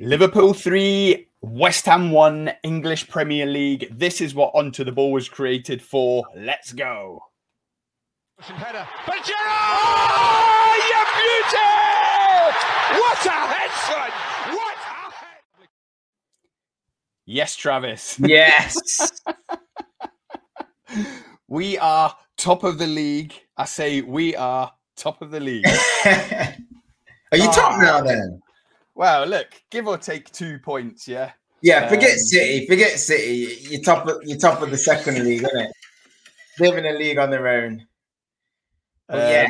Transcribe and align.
Liverpool 0.00 0.54
3, 0.54 1.28
West 1.40 1.86
Ham 1.86 2.10
1, 2.10 2.52
English 2.62 3.08
Premier 3.08 3.46
League. 3.46 3.88
This 3.90 4.20
is 4.20 4.34
what 4.34 4.54
Onto 4.54 4.84
the 4.84 4.92
Ball 4.92 5.12
was 5.12 5.28
created 5.28 5.82
for. 5.82 6.24
Let's 6.36 6.72
go. 6.72 7.20
Header. 8.40 8.86
But 9.06 9.30
Oh, 9.30 10.74
you 10.88 11.04
beauty! 11.18 11.58
What 13.00 13.26
a 13.26 13.30
head, 13.30 13.70
son! 13.86 14.10
What 14.56 14.76
a 14.76 14.78
head! 15.12 15.42
Yes, 17.26 17.56
Travis. 17.56 18.18
Yes. 18.20 19.20
we 21.48 21.78
are 21.78 22.14
top 22.36 22.62
of 22.62 22.78
the 22.78 22.86
league. 22.86 23.34
I 23.56 23.64
say 23.64 24.02
we 24.02 24.36
are 24.36 24.72
top 24.96 25.20
of 25.20 25.30
the 25.30 25.40
league. 25.40 25.66
are 26.06 27.36
you 27.36 27.48
oh, 27.48 27.52
top 27.52 27.72
ah. 27.72 27.80
now 27.80 28.00
then? 28.02 28.40
Well, 28.98 29.26
look, 29.26 29.46
give 29.70 29.86
or 29.86 29.96
take 29.96 30.28
two 30.32 30.58
points, 30.58 31.06
yeah. 31.06 31.30
Yeah, 31.62 31.88
forget 31.88 32.14
um, 32.14 32.18
City. 32.18 32.66
Forget 32.66 32.98
City. 32.98 33.56
You're 33.70 33.80
top 33.80 34.08
of 34.08 34.16
you're 34.24 34.38
top 34.38 34.60
of 34.60 34.72
the 34.72 34.76
second 34.76 35.22
league, 35.24 35.44
isn't 35.44 35.56
it? 35.56 35.72
Living 36.58 36.84
a 36.84 36.98
league 36.98 37.16
on 37.16 37.30
their 37.30 37.46
own. 37.46 37.86
Um, 39.08 39.20
yeah, 39.20 39.46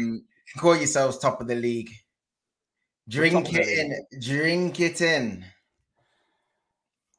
call 0.58 0.76
yourselves 0.76 1.16
top 1.16 1.40
of 1.40 1.48
the 1.48 1.54
league. 1.54 1.90
Drink 3.08 3.54
it 3.54 3.66
in. 3.66 4.20
Drink 4.20 4.80
it 4.80 5.00
in. 5.00 5.42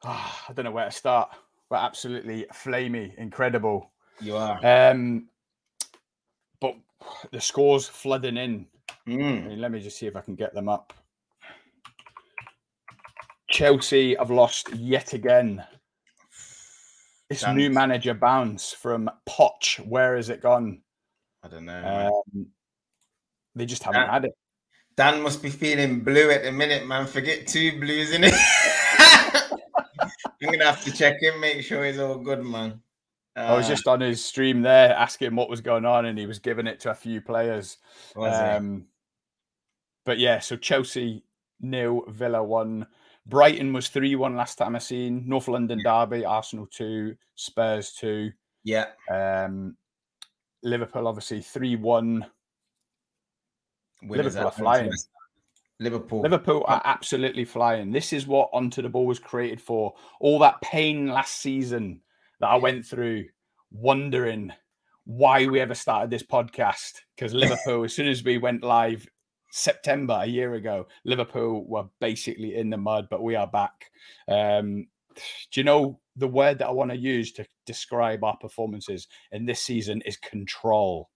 Oh, 0.03 0.35
I 0.47 0.53
don't 0.53 0.65
know 0.65 0.71
where 0.71 0.85
to 0.85 0.91
start. 0.91 1.31
We're 1.71 1.77
absolutely 1.77 2.45
flamey, 2.53 3.15
incredible. 3.17 3.89
You 4.21 4.37
are. 4.37 4.59
Um, 4.63 5.29
but 6.61 6.75
the 7.31 7.41
scores 7.41 7.87
flooding 7.87 8.37
in. 8.37 8.67
Mm. 9.07 9.45
I 9.45 9.47
mean, 9.47 9.61
let 9.61 9.71
me 9.71 9.79
just 9.79 9.97
see 9.97 10.05
if 10.05 10.15
I 10.15 10.21
can 10.21 10.35
get 10.35 10.53
them 10.53 10.69
up. 10.69 10.93
Chelsea 13.49 14.15
have 14.15 14.31
lost 14.31 14.73
yet 14.73 15.13
again. 15.13 15.63
This 17.29 17.41
Damn. 17.41 17.57
new 17.57 17.69
manager 17.69 18.13
bounce 18.13 18.73
from 18.73 19.09
Poch. 19.27 19.85
Where 19.87 20.15
has 20.15 20.29
it 20.29 20.41
gone? 20.41 20.81
I 21.43 21.47
don't 21.47 21.65
know. 21.65 22.21
Um, 22.35 22.47
they 23.55 23.65
just 23.65 23.83
haven't 23.83 24.01
Dan, 24.01 24.09
had 24.09 24.25
it. 24.25 24.31
Dan 24.95 25.21
must 25.21 25.43
be 25.43 25.49
feeling 25.49 26.01
blue 26.01 26.31
at 26.31 26.43
the 26.43 26.51
minute, 26.51 26.87
man. 26.87 27.05
Forget 27.05 27.47
two 27.47 27.79
blues 27.79 28.11
in 28.11 28.23
it. 28.23 28.33
I'm 30.41 30.51
gonna 30.51 30.65
have 30.65 30.83
to 30.85 30.91
check 30.91 31.21
him, 31.21 31.39
make 31.39 31.63
sure 31.63 31.85
he's 31.85 31.99
all 31.99 32.17
good, 32.17 32.43
man. 32.43 32.81
Uh, 33.35 33.41
I 33.41 33.53
was 33.55 33.67
just 33.67 33.87
on 33.87 34.01
his 34.01 34.23
stream 34.23 34.61
there 34.61 34.93
asking 34.93 35.35
what 35.35 35.49
was 35.49 35.61
going 35.61 35.85
on, 35.85 36.05
and 36.05 36.17
he 36.17 36.25
was 36.25 36.39
giving 36.39 36.67
it 36.67 36.79
to 36.81 36.91
a 36.91 36.95
few 36.95 37.21
players. 37.21 37.77
Um, 38.15 38.85
but 40.05 40.17
yeah, 40.17 40.39
so 40.39 40.55
Chelsea 40.55 41.23
nil, 41.61 42.03
Villa 42.07 42.43
one. 42.43 42.87
Brighton 43.29 43.71
was 43.73 43.89
3 43.89 44.15
1 44.15 44.35
last 44.35 44.57
time 44.57 44.75
I 44.75 44.79
seen. 44.79 45.23
North 45.27 45.47
London 45.47 45.79
Derby, 45.83 46.25
Arsenal 46.25 46.65
2, 46.65 47.15
Spurs 47.35 47.93
2. 47.93 48.31
Yeah. 48.63 48.87
Um, 49.09 49.77
Liverpool 50.63 51.07
obviously 51.07 51.41
3 51.41 51.75
1. 51.75 52.25
Liverpool 54.03 54.47
are 54.47 54.51
flying. 54.51 54.91
Liverpool. 55.79 56.21
Liverpool 56.21 56.65
are 56.67 56.81
absolutely 56.83 57.45
flying. 57.45 57.91
This 57.91 58.11
is 58.11 58.27
what 58.27 58.49
Onto 58.51 58.81
the 58.81 58.89
Ball 58.89 59.05
was 59.05 59.19
created 59.19 59.61
for. 59.61 59.93
All 60.19 60.39
that 60.39 60.59
pain 60.61 61.07
last 61.07 61.35
season 61.35 62.01
that 62.39 62.47
I 62.47 62.55
went 62.55 62.85
through, 62.85 63.25
wondering 63.71 64.51
why 65.05 65.47
we 65.47 65.61
ever 65.61 65.75
started 65.75 66.09
this 66.09 66.23
podcast. 66.23 67.01
Because 67.15 67.33
Liverpool, 67.33 67.83
as 67.83 67.93
soon 67.93 68.07
as 68.07 68.23
we 68.23 68.37
went 68.37 68.63
live 68.63 69.07
September 69.51 70.19
a 70.21 70.27
year 70.27 70.55
ago, 70.55 70.87
Liverpool 71.05 71.65
were 71.65 71.85
basically 71.99 72.55
in 72.55 72.69
the 72.69 72.77
mud, 72.77 73.07
but 73.09 73.23
we 73.23 73.35
are 73.35 73.47
back. 73.47 73.91
Um, 74.27 74.87
do 75.51 75.59
you 75.59 75.63
know 75.63 75.99
the 76.15 76.27
word 76.27 76.59
that 76.59 76.67
I 76.67 76.71
want 76.71 76.91
to 76.91 76.97
use 76.97 77.31
to 77.33 77.45
describe 77.65 78.23
our 78.23 78.37
performances 78.37 79.07
in 79.31 79.45
this 79.45 79.61
season 79.61 80.01
is 80.05 80.17
control. 80.17 81.09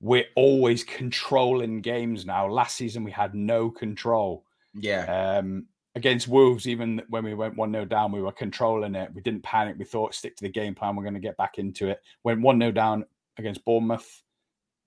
We're 0.00 0.26
always 0.36 0.84
controlling 0.84 1.80
games 1.80 2.24
now. 2.26 2.48
Last 2.48 2.76
season 2.76 3.04
we 3.04 3.10
had 3.10 3.34
no 3.34 3.70
control. 3.70 4.44
Yeah. 4.74 5.38
Um, 5.38 5.66
against 5.94 6.28
Wolves, 6.28 6.66
even 6.66 7.02
when 7.08 7.24
we 7.24 7.34
went 7.34 7.56
1 7.56 7.72
0 7.72 7.84
down, 7.84 8.12
we 8.12 8.22
were 8.22 8.32
controlling 8.32 8.94
it. 8.94 9.10
We 9.14 9.22
didn't 9.22 9.42
panic. 9.42 9.76
We 9.78 9.84
thought, 9.84 10.14
stick 10.14 10.36
to 10.36 10.44
the 10.44 10.50
game 10.50 10.74
plan. 10.74 10.96
We're 10.96 11.04
going 11.04 11.14
to 11.14 11.20
get 11.20 11.36
back 11.36 11.58
into 11.58 11.88
it. 11.88 12.00
Went 12.24 12.40
1 12.40 12.58
0 12.58 12.72
down 12.72 13.04
against 13.38 13.64
Bournemouth, 13.64 14.22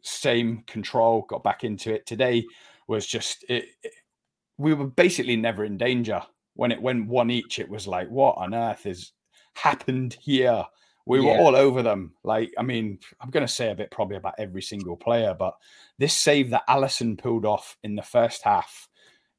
same 0.02 0.63
control, 0.68 1.25
got 1.28 1.44
back 1.44 1.63
into 1.63 1.94
it. 1.94 2.06
Today 2.06 2.46
was 2.88 3.06
just, 3.06 3.46
it, 3.50 3.66
it, 3.84 3.94
we 4.58 4.74
were 4.74 4.88
basically 4.88 5.35
never 5.35 5.66
in 5.66 5.78
danger. 5.78 6.22
When 6.56 6.72
it 6.72 6.81
went 6.81 7.08
one 7.08 7.30
each, 7.30 7.59
it 7.59 7.69
was 7.69 7.88
like, 7.88 8.09
what 8.09 8.38
on 8.38 8.56
earth 8.56 8.84
has 8.85 9.12
happened 9.53 10.18
here? 10.19 10.63
We 11.06 11.22
were 11.22 11.38
all 11.38 11.56
over 11.56 11.81
them. 11.84 12.13
Like, 12.24 12.52
I 12.58 12.63
mean, 12.63 13.00
I'm 13.22 13.30
going 13.30 13.46
to 13.46 13.52
say 13.52 13.72
a 13.72 13.75
bit 13.75 13.91
probably 13.91 14.18
about 14.18 14.35
every 14.38 14.62
single 14.62 14.97
player, 14.97 15.34
but 15.38 15.56
this 15.97 16.14
save 16.14 16.50
that 16.50 16.68
Alisson 16.68 17.18
pulled 17.18 17.46
off 17.46 17.78
in 17.84 17.96
the 17.96 18.02
first 18.02 18.44
half 18.44 18.90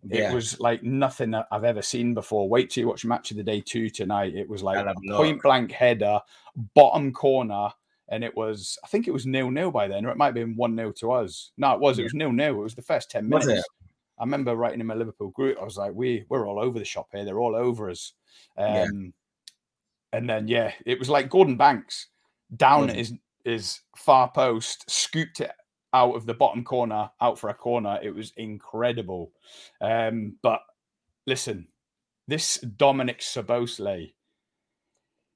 yeah. 0.05 0.31
It 0.31 0.35
was 0.35 0.61
like 0.61 0.83
nothing 0.83 1.33
that 1.33 1.47
I've 1.51 1.65
ever 1.65 1.83
seen 1.83 2.15
before. 2.15 2.49
Wait 2.49 2.71
till 2.71 2.83
you 2.83 2.89
watch 2.89 3.05
Match 3.05 3.31
of 3.31 3.37
the 3.37 3.43
Day 3.43 3.61
2 3.61 3.91
tonight. 3.91 4.35
It 4.35 4.49
was 4.49 4.63
like 4.63 4.85
a 4.85 4.95
point 5.11 5.43
blank 5.43 5.73
header, 5.73 6.21
bottom 6.75 7.13
corner, 7.13 7.71
and 8.09 8.25
it 8.25 8.37
was, 8.37 8.79
I 8.83 8.87
think 8.87 9.07
it 9.07 9.13
was 9.13 9.27
nil 9.27 9.51
nil 9.51 9.71
by 9.71 9.89
then, 9.89 10.07
or 10.07 10.11
it 10.11 10.17
might 10.17 10.27
have 10.27 10.35
been 10.35 10.57
1 10.57 10.75
nil 10.75 10.93
to 10.95 11.13
us. 11.13 11.53
No, 11.57 11.73
it 11.75 11.81
was. 11.81 11.99
It 11.99 12.05
was 12.05 12.15
nil 12.15 12.33
nil. 12.33 12.55
It 12.55 12.63
was 12.63 12.75
the 12.75 12.83
first 12.83 13.11
10 13.11 13.29
minutes. 13.29 13.65
I 14.19 14.25
remember 14.25 14.57
writing 14.57 14.81
in 14.81 14.87
my 14.87 14.95
Liverpool 14.95 15.31
group, 15.31 15.59
I 15.61 15.65
was 15.65 15.77
like, 15.77 15.93
we, 15.95 16.25
we're 16.29 16.49
all 16.49 16.59
over 16.59 16.79
the 16.79 16.85
shop 16.85 17.09
here. 17.13 17.25
They're 17.25 17.39
all 17.39 17.55
over 17.55 17.91
us. 17.91 18.15
Um, 18.57 18.67
yeah. 18.67 20.19
And 20.19 20.29
then, 20.29 20.49
yeah, 20.49 20.73
it 20.87 20.99
was 20.99 21.09
like 21.09 21.31
Gordon 21.31 21.57
Banks 21.57 22.09
down 22.57 22.91
at 22.91 22.97
his, 22.97 23.13
his 23.45 23.81
far 23.97 24.31
post, 24.31 24.91
scooped 24.91 25.41
it 25.41 25.53
out 25.93 26.17
of 26.17 26.27
the 26.27 26.35
bottom 26.35 26.65
corner, 26.65 27.11
out 27.21 27.39
for 27.39 27.51
a 27.51 27.55
corner. 27.55 27.99
It 28.03 28.15
was 28.15 28.33
incredible. 28.37 29.33
Um, 29.81 30.37
but 30.43 30.61
listen, 31.27 31.69
this 32.27 32.57
Dominic 32.59 33.21
Szoboszlai, 33.21 34.13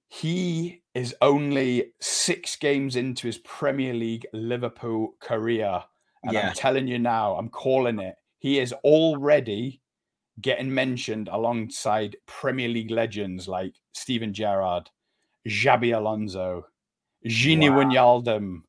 he 0.08 0.81
is 0.94 1.14
only 1.22 1.92
six 2.00 2.56
games 2.56 2.96
into 2.96 3.26
his 3.26 3.38
Premier 3.38 3.94
League 3.94 4.26
Liverpool 4.32 5.14
career. 5.20 5.82
And 6.22 6.34
yeah. 6.34 6.48
I'm 6.48 6.54
telling 6.54 6.86
you 6.86 6.98
now, 6.98 7.34
I'm 7.34 7.48
calling 7.48 7.98
it. 7.98 8.16
He 8.38 8.58
is 8.58 8.72
already 8.84 9.80
getting 10.40 10.72
mentioned 10.72 11.28
alongside 11.32 12.16
Premier 12.26 12.68
League 12.68 12.90
legends 12.90 13.48
like 13.48 13.74
Steven 13.94 14.32
Gerrard, 14.32 14.90
Xabi 15.48 15.96
Alonso, 15.96 16.66
Gini 17.24 17.70
wow. 17.70 17.84
Wijnaldum, 17.84 18.62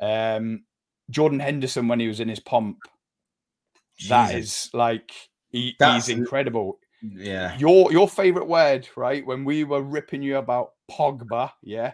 um, 0.00 0.64
Jordan 1.10 1.40
Henderson 1.40 1.88
when 1.88 2.00
he 2.00 2.08
was 2.08 2.20
in 2.20 2.28
his 2.28 2.40
pomp. 2.40 2.78
Jesus. 3.96 4.08
That 4.08 4.34
is 4.34 4.70
like 4.72 5.12
he, 5.50 5.76
he's 5.78 6.08
incredible. 6.08 6.78
Yeah. 7.02 7.56
Your 7.58 7.92
your 7.92 8.08
favorite 8.08 8.48
word, 8.48 8.88
right? 8.96 9.24
When 9.24 9.44
we 9.44 9.64
were 9.64 9.82
ripping 9.82 10.22
you 10.22 10.38
about 10.38 10.72
Pogba, 10.90 11.52
yeah, 11.62 11.92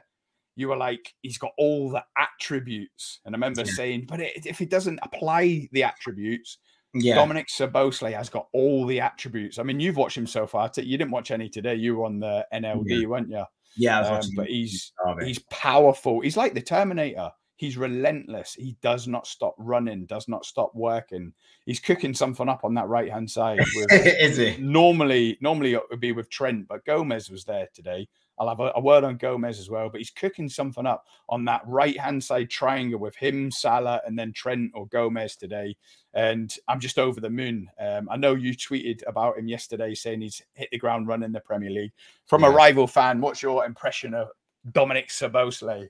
you 0.56 0.68
were 0.68 0.76
like, 0.76 1.14
he's 1.22 1.38
got 1.38 1.52
all 1.58 1.90
the 1.90 2.04
attributes. 2.16 3.20
And 3.24 3.34
I 3.34 3.36
remember 3.36 3.62
yeah. 3.62 3.72
saying, 3.72 4.06
but 4.08 4.20
it, 4.20 4.46
if 4.46 4.58
he 4.58 4.64
doesn't 4.64 4.98
apply 5.02 5.68
the 5.72 5.84
attributes, 5.84 6.58
yeah. 6.94 7.14
Dominic 7.16 7.48
Szoboszlai 7.48 8.14
has 8.14 8.30
got 8.30 8.48
all 8.52 8.86
the 8.86 9.00
attributes. 9.00 9.58
I 9.58 9.62
mean, 9.62 9.80
you've 9.80 9.96
watched 9.96 10.16
him 10.16 10.26
so 10.26 10.46
far. 10.46 10.70
You 10.76 10.96
didn't 10.96 11.10
watch 11.10 11.30
any 11.30 11.48
today. 11.48 11.74
You 11.74 11.96
were 11.96 12.06
on 12.06 12.20
the 12.20 12.46
NLD, 12.54 12.84
yeah. 12.86 13.06
weren't 13.06 13.28
you? 13.28 13.44
Yeah, 13.76 14.00
um, 14.00 14.22
but 14.34 14.46
he's 14.46 14.92
he's 15.22 15.38
powerful. 15.50 16.20
He's 16.20 16.36
like 16.36 16.54
the 16.54 16.62
Terminator. 16.62 17.30
He's 17.56 17.76
relentless. 17.76 18.54
He 18.54 18.76
does 18.82 19.06
not 19.06 19.26
stop 19.26 19.54
running, 19.58 20.06
does 20.06 20.28
not 20.28 20.44
stop 20.44 20.72
working. 20.74 21.32
He's 21.64 21.80
cooking 21.80 22.14
something 22.14 22.48
up 22.48 22.64
on 22.64 22.74
that 22.74 22.88
right 22.88 23.10
hand 23.10 23.30
side. 23.30 23.58
With, 23.74 23.92
Is 23.92 24.36
he? 24.36 24.56
Normally, 24.58 25.38
normally 25.40 25.74
it 25.74 25.82
would 25.90 26.00
be 26.00 26.12
with 26.12 26.30
Trent, 26.30 26.68
but 26.68 26.84
Gomez 26.84 27.30
was 27.30 27.44
there 27.44 27.68
today. 27.74 28.08
I'll 28.38 28.48
have 28.48 28.60
a, 28.60 28.72
a, 28.74 28.80
word 28.80 29.04
on 29.04 29.16
Gomez 29.16 29.58
as 29.58 29.70
well, 29.70 29.88
but 29.88 30.00
he's 30.00 30.10
cooking 30.10 30.48
something 30.48 30.86
up 30.86 31.06
on 31.28 31.44
that 31.46 31.62
right 31.66 31.98
hand 31.98 32.22
side 32.22 32.50
triangle 32.50 33.00
with 33.00 33.16
him, 33.16 33.50
Salah, 33.50 34.00
and 34.06 34.18
then 34.18 34.32
Trent 34.32 34.72
or 34.74 34.86
Gomez 34.88 35.36
today. 35.36 35.76
And 36.14 36.54
I'm 36.68 36.80
just 36.80 36.98
over 36.98 37.20
the 37.20 37.30
moon. 37.30 37.68
Um, 37.80 38.08
I 38.10 38.16
know 38.16 38.34
you 38.34 38.54
tweeted 38.54 39.02
about 39.06 39.38
him 39.38 39.48
yesterday 39.48 39.94
saying 39.94 40.20
he's 40.20 40.42
hit 40.54 40.68
the 40.70 40.78
ground 40.78 41.08
running 41.08 41.32
the 41.32 41.40
Premier 41.40 41.70
League. 41.70 41.92
From 42.26 42.42
yeah. 42.42 42.48
a 42.48 42.52
rival 42.52 42.86
fan, 42.86 43.20
what's 43.20 43.42
your 43.42 43.64
impression 43.64 44.14
of 44.14 44.28
Dominic 44.72 45.08
Szoboszlai? 45.08 45.88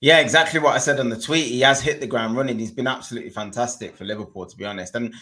Yeah, 0.00 0.18
exactly 0.18 0.58
what 0.58 0.74
I 0.74 0.78
said 0.78 0.98
on 0.98 1.08
the 1.08 1.20
tweet. 1.20 1.46
He 1.46 1.60
has 1.60 1.80
hit 1.80 2.00
the 2.00 2.06
ground 2.08 2.36
running. 2.36 2.58
He's 2.58 2.72
been 2.72 2.88
absolutely 2.88 3.30
fantastic 3.30 3.96
for 3.96 4.04
Liverpool, 4.04 4.46
to 4.46 4.56
be 4.56 4.64
honest. 4.64 4.96
And 4.96 5.14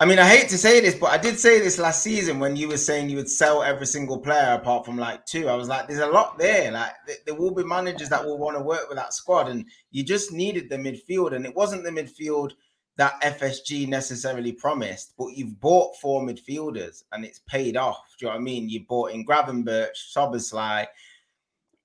I 0.00 0.06
mean, 0.06 0.18
I 0.18 0.28
hate 0.28 0.48
to 0.48 0.58
say 0.58 0.80
this, 0.80 0.96
but 0.96 1.10
I 1.10 1.18
did 1.18 1.38
say 1.38 1.60
this 1.60 1.78
last 1.78 2.02
season 2.02 2.40
when 2.40 2.56
you 2.56 2.68
were 2.68 2.76
saying 2.76 3.08
you 3.08 3.16
would 3.16 3.30
sell 3.30 3.62
every 3.62 3.86
single 3.86 4.18
player 4.18 4.54
apart 4.54 4.84
from 4.84 4.98
like 4.98 5.24
two. 5.24 5.48
I 5.48 5.54
was 5.54 5.68
like, 5.68 5.86
there's 5.86 6.00
a 6.00 6.06
lot 6.06 6.36
there. 6.36 6.72
Like, 6.72 6.92
there 7.24 7.36
will 7.36 7.54
be 7.54 7.62
managers 7.62 8.08
that 8.08 8.24
will 8.24 8.38
want 8.38 8.56
to 8.56 8.62
work 8.62 8.88
with 8.88 8.98
that 8.98 9.14
squad, 9.14 9.48
and 9.48 9.64
you 9.92 10.02
just 10.02 10.32
needed 10.32 10.68
the 10.68 10.76
midfield, 10.76 11.34
and 11.34 11.46
it 11.46 11.54
wasn't 11.54 11.84
the 11.84 11.90
midfield 11.90 12.52
that 12.96 13.20
FSG 13.22 13.88
necessarily 13.88 14.52
promised, 14.52 15.14
but 15.18 15.28
you've 15.28 15.58
bought 15.60 15.96
four 15.96 16.22
midfielders 16.22 17.02
and 17.12 17.24
it's 17.24 17.40
paid 17.48 17.76
off. 17.76 18.14
Do 18.18 18.26
you 18.26 18.30
know 18.30 18.36
what 18.36 18.40
I 18.40 18.44
mean? 18.44 18.68
You 18.68 18.84
bought 18.88 19.10
in 19.10 19.26
Gravenberch, 19.26 19.96
Szoboszlai, 20.16 20.86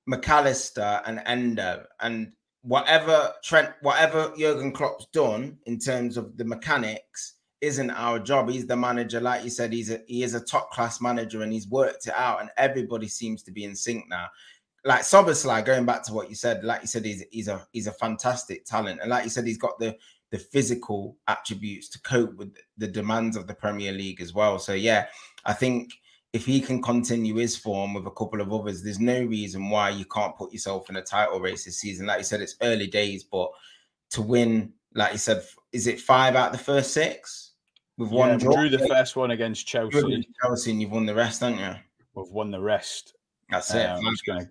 McAllister, 0.07 1.01
and 1.05 1.21
Endo. 1.25 1.83
And 1.99 2.33
whatever 2.61 3.33
Trent, 3.43 3.71
whatever 3.81 4.31
Jurgen 4.37 4.71
Klopp's 4.71 5.07
done 5.11 5.57
in 5.65 5.79
terms 5.79 6.15
of 6.15 6.37
the 6.37 6.45
mechanics 6.45 7.35
isn't 7.61 7.89
our 7.91 8.19
job. 8.19 8.49
He's 8.49 8.67
the 8.67 8.75
manager, 8.75 9.19
like 9.19 9.43
you 9.43 9.49
said. 9.49 9.73
He's 9.73 9.91
a 9.91 10.01
he 10.07 10.23
is 10.23 10.33
a 10.33 10.39
top 10.39 10.71
class 10.71 11.01
manager, 11.01 11.43
and 11.43 11.51
he's 11.51 11.67
worked 11.67 12.07
it 12.07 12.13
out. 12.15 12.41
And 12.41 12.49
everybody 12.57 13.07
seems 13.07 13.43
to 13.43 13.51
be 13.51 13.63
in 13.63 13.75
sync 13.75 14.07
now. 14.09 14.27
Like 14.85 15.01
Szoboszlai, 15.01 15.65
going 15.65 15.85
back 15.85 16.03
to 16.05 16.13
what 16.13 16.29
you 16.29 16.35
said, 16.35 16.63
like 16.63 16.81
you 16.81 16.87
said, 16.87 17.05
he's 17.05 17.23
he's 17.31 17.47
a 17.47 17.65
he's 17.71 17.87
a 17.87 17.91
fantastic 17.93 18.65
talent, 18.65 19.01
and 19.01 19.09
like 19.09 19.23
you 19.23 19.29
said, 19.29 19.45
he's 19.45 19.57
got 19.57 19.77
the 19.79 19.95
the 20.31 20.37
physical 20.37 21.17
attributes 21.27 21.89
to 21.89 22.01
cope 22.01 22.35
with 22.35 22.55
the 22.77 22.87
demands 22.87 23.35
of 23.35 23.47
the 23.47 23.53
Premier 23.53 23.91
League 23.91 24.21
as 24.21 24.33
well. 24.33 24.59
So 24.59 24.73
yeah, 24.73 25.07
I 25.45 25.53
think 25.53 25.91
if 26.33 26.45
he 26.45 26.61
can 26.61 26.81
continue 26.81 27.35
his 27.35 27.55
form 27.55 27.95
with 27.95 28.05
a 28.05 28.11
couple 28.11 28.39
of 28.39 28.53
others, 28.53 28.83
there's 28.83 28.99
no 28.99 29.23
reason 29.23 29.69
why 29.69 29.89
you 29.89 30.05
can't 30.05 30.37
put 30.37 30.53
yourself 30.53 30.89
in 30.89 30.97
a 30.97 31.01
title 31.01 31.39
race 31.39 31.65
this 31.65 31.79
season. 31.79 32.05
Like 32.05 32.19
you 32.19 32.23
said, 32.23 32.41
it's 32.41 32.55
early 32.61 32.87
days, 32.87 33.23
but 33.23 33.49
to 34.11 34.21
win, 34.21 34.73
like 34.93 35.13
you 35.13 35.17
said, 35.17 35.43
is 35.71 35.87
it 35.87 35.99
five 35.99 36.35
out 36.35 36.51
of 36.51 36.57
the 36.57 36.63
first 36.63 36.93
six? 36.93 37.48
With 37.99 38.11
yeah, 38.11 38.17
one 38.17 38.37
draw? 38.37 38.53
drew 38.53 38.69
the 38.69 38.87
first 38.87 39.17
one 39.17 39.31
against 39.31 39.67
Chelsea. 39.67 40.25
Chelsea, 40.41 40.71
and 40.71 40.81
you've 40.81 40.91
won 40.91 41.05
the 41.05 41.13
rest, 41.13 41.41
haven't 41.41 41.59
you? 41.59 41.75
We've 42.15 42.31
won 42.31 42.49
the 42.49 42.61
rest. 42.61 43.13
That's 43.49 43.73
it. 43.73 43.85
Um, 43.85 44.05
I'm 44.07 44.13
just 44.13 44.25
going 44.25 44.39
to 44.39 44.47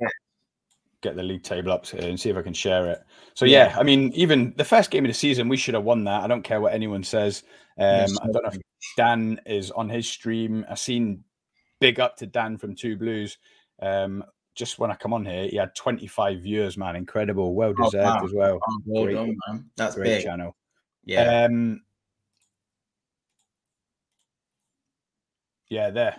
get 1.00 1.16
the 1.16 1.22
league 1.22 1.44
table 1.44 1.72
up 1.72 1.90
and 1.94 2.20
see 2.20 2.28
if 2.28 2.36
I 2.36 2.42
can 2.42 2.52
share 2.52 2.90
it. 2.90 3.00
So 3.32 3.46
yeah, 3.46 3.74
I 3.78 3.84
mean, 3.84 4.12
even 4.12 4.52
the 4.58 4.64
first 4.64 4.90
game 4.90 5.06
of 5.06 5.08
the 5.08 5.14
season, 5.14 5.48
we 5.48 5.56
should 5.56 5.72
have 5.72 5.84
won 5.84 6.04
that. 6.04 6.22
I 6.22 6.26
don't 6.26 6.42
care 6.42 6.60
what 6.60 6.74
anyone 6.74 7.02
says. 7.02 7.42
Um, 7.78 8.10
I 8.20 8.26
don't 8.30 8.44
know 8.44 8.50
if 8.52 8.58
Dan 8.98 9.40
is 9.46 9.70
on 9.70 9.88
his 9.88 10.06
stream. 10.06 10.66
I've 10.68 10.78
seen 10.78 11.24
big 11.80 12.00
up 12.00 12.18
to 12.18 12.26
Dan 12.26 12.58
from 12.58 12.74
Two 12.74 12.98
Blues. 12.98 13.38
Um, 13.80 14.24
just 14.56 14.78
when 14.78 14.90
I 14.90 14.94
come 14.94 15.14
on 15.14 15.24
here, 15.24 15.48
he 15.48 15.56
had 15.56 15.74
25 15.74 16.40
viewers, 16.40 16.76
man. 16.76 16.96
Incredible. 16.96 17.54
Well 17.54 17.72
deserved 17.72 17.96
oh, 17.96 18.00
wow. 18.02 18.24
as 18.24 18.32
well. 18.34 18.58
Oh, 18.68 18.78
well 18.84 19.04
great, 19.04 19.14
done, 19.14 19.36
man. 19.48 19.70
That's 19.76 19.94
great 19.94 20.04
big. 20.04 20.24
channel. 20.24 20.54
Yeah. 21.04 21.44
Um, 21.44 21.80
yeah, 25.70 25.90
there. 25.90 26.16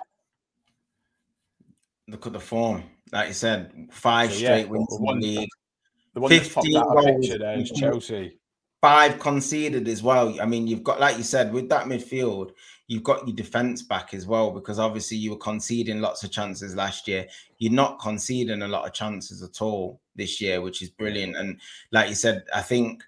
Look 2.07 2.27
at 2.27 2.33
the 2.33 2.39
form. 2.39 2.83
Like 3.11 3.29
you 3.29 3.33
said, 3.33 3.89
five 3.91 4.31
so, 4.31 4.37
straight 4.37 4.65
yeah, 4.65 4.71
wins 4.71 4.87
the 4.89 5.03
one, 5.03 5.19
league. 5.19 5.49
The 6.13 6.21
one 6.21 6.29
15 6.29 6.73
that 6.73 6.83
popped 6.83 6.97
out 6.97 6.97
of 6.97 7.21
picture 7.21 7.37
there 7.37 7.59
is 7.59 7.71
Chelsea. 7.71 8.37
Five 8.81 9.19
conceded 9.19 9.87
as 9.87 10.01
well. 10.01 10.39
I 10.41 10.45
mean, 10.45 10.65
you've 10.65 10.83
got, 10.83 10.99
like 10.99 11.17
you 11.17 11.23
said, 11.23 11.51
with 11.51 11.67
that 11.69 11.85
midfield, 11.85 12.51
you've 12.87 13.03
got 13.03 13.27
your 13.27 13.35
defense 13.35 13.83
back 13.83 14.13
as 14.13 14.25
well 14.25 14.51
because 14.51 14.79
obviously 14.79 15.17
you 15.17 15.31
were 15.31 15.37
conceding 15.37 16.01
lots 16.01 16.23
of 16.23 16.31
chances 16.31 16.75
last 16.75 17.07
year. 17.07 17.27
You're 17.57 17.73
not 17.73 17.99
conceding 17.99 18.61
a 18.61 18.67
lot 18.67 18.87
of 18.87 18.93
chances 18.93 19.43
at 19.43 19.61
all 19.61 19.99
this 20.15 20.39
year, 20.39 20.61
which 20.61 20.81
is 20.81 20.89
brilliant. 20.89 21.35
And 21.35 21.59
like 21.91 22.09
you 22.09 22.15
said, 22.15 22.45
I 22.53 22.61
think 22.61 23.03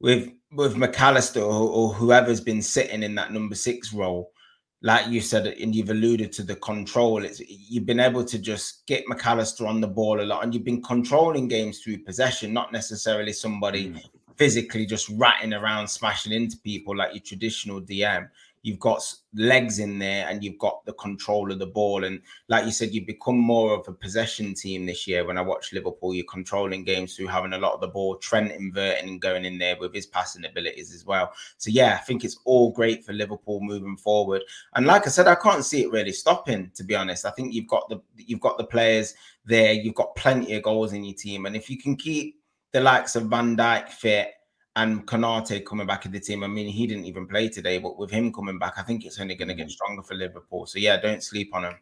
with 0.00 0.32
with 0.52 0.76
McAllister 0.76 1.42
or, 1.42 1.68
or 1.70 1.92
whoever's 1.92 2.40
been 2.40 2.62
sitting 2.62 3.02
in 3.02 3.14
that 3.14 3.32
number 3.32 3.54
six 3.54 3.92
role, 3.92 4.32
like 4.82 5.08
you 5.08 5.20
said, 5.20 5.46
and 5.46 5.74
you've 5.74 5.90
alluded 5.90 6.32
to 6.32 6.42
the 6.42 6.56
control. 6.56 7.24
It's 7.24 7.40
you've 7.40 7.86
been 7.86 8.00
able 8.00 8.24
to 8.24 8.38
just 8.38 8.86
get 8.86 9.06
McAllister 9.06 9.66
on 9.66 9.80
the 9.80 9.88
ball 9.88 10.20
a 10.20 10.24
lot, 10.24 10.44
and 10.44 10.54
you've 10.54 10.64
been 10.64 10.82
controlling 10.82 11.48
games 11.48 11.80
through 11.80 11.98
possession, 11.98 12.52
not 12.52 12.72
necessarily 12.72 13.32
somebody 13.32 13.90
mm. 13.90 14.02
physically 14.36 14.86
just 14.86 15.08
ratting 15.10 15.54
around, 15.54 15.88
smashing 15.88 16.32
into 16.32 16.58
people 16.58 16.96
like 16.96 17.14
your 17.14 17.22
traditional 17.22 17.80
DM 17.80 18.28
you've 18.66 18.80
got 18.80 19.00
legs 19.32 19.78
in 19.78 19.96
there 19.96 20.26
and 20.28 20.42
you've 20.42 20.58
got 20.58 20.84
the 20.86 20.92
control 20.94 21.52
of 21.52 21.60
the 21.60 21.66
ball. 21.66 22.02
And 22.02 22.20
like 22.48 22.64
you 22.64 22.72
said, 22.72 22.92
you've 22.92 23.06
become 23.06 23.38
more 23.38 23.72
of 23.72 23.86
a 23.86 23.92
possession 23.92 24.54
team 24.54 24.84
this 24.84 25.06
year. 25.06 25.24
When 25.24 25.38
I 25.38 25.42
watch 25.42 25.72
Liverpool, 25.72 26.12
you're 26.12 26.24
controlling 26.24 26.82
games 26.82 27.14
through 27.14 27.28
having 27.28 27.52
a 27.52 27.58
lot 27.58 27.74
of 27.74 27.80
the 27.80 27.86
ball, 27.86 28.16
Trent 28.16 28.50
inverting 28.50 29.08
and 29.08 29.22
going 29.22 29.44
in 29.44 29.56
there 29.56 29.76
with 29.78 29.94
his 29.94 30.06
passing 30.06 30.44
abilities 30.44 30.92
as 30.92 31.06
well. 31.06 31.32
So 31.58 31.70
yeah, 31.70 31.94
I 31.94 32.04
think 32.04 32.24
it's 32.24 32.40
all 32.44 32.72
great 32.72 33.04
for 33.04 33.12
Liverpool 33.12 33.60
moving 33.60 33.96
forward. 33.96 34.42
And 34.74 34.84
like 34.84 35.06
I 35.06 35.10
said, 35.10 35.28
I 35.28 35.36
can't 35.36 35.64
see 35.64 35.82
it 35.82 35.92
really 35.92 36.10
stopping, 36.10 36.72
to 36.74 36.82
be 36.82 36.96
honest. 36.96 37.24
I 37.24 37.30
think 37.30 37.54
you've 37.54 37.68
got 37.68 37.88
the 37.88 38.02
you've 38.16 38.40
got 38.40 38.58
the 38.58 38.64
players 38.64 39.14
there, 39.44 39.74
you've 39.74 39.94
got 39.94 40.16
plenty 40.16 40.54
of 40.54 40.64
goals 40.64 40.92
in 40.92 41.04
your 41.04 41.14
team. 41.14 41.46
And 41.46 41.54
if 41.54 41.70
you 41.70 41.78
can 41.78 41.94
keep 41.94 42.40
the 42.72 42.80
likes 42.80 43.14
of 43.14 43.26
Van 43.26 43.56
Dijk 43.56 43.90
fit 43.90 44.32
and 44.76 45.06
Konate 45.06 45.64
coming 45.64 45.86
back 45.86 46.04
in 46.04 46.12
the 46.12 46.20
team. 46.20 46.44
I 46.44 46.46
mean, 46.46 46.68
he 46.68 46.86
didn't 46.86 47.06
even 47.06 47.26
play 47.26 47.48
today, 47.48 47.78
but 47.78 47.98
with 47.98 48.10
him 48.10 48.32
coming 48.32 48.58
back, 48.58 48.74
I 48.76 48.82
think 48.82 49.04
it's 49.04 49.18
only 49.18 49.34
going 49.34 49.48
to 49.48 49.54
get 49.54 49.68
mm. 49.68 49.72
stronger 49.72 50.02
for 50.02 50.14
Liverpool. 50.14 50.66
So 50.66 50.78
yeah, 50.78 50.98
don't 50.98 51.22
sleep 51.22 51.54
on 51.54 51.64
him. 51.64 51.74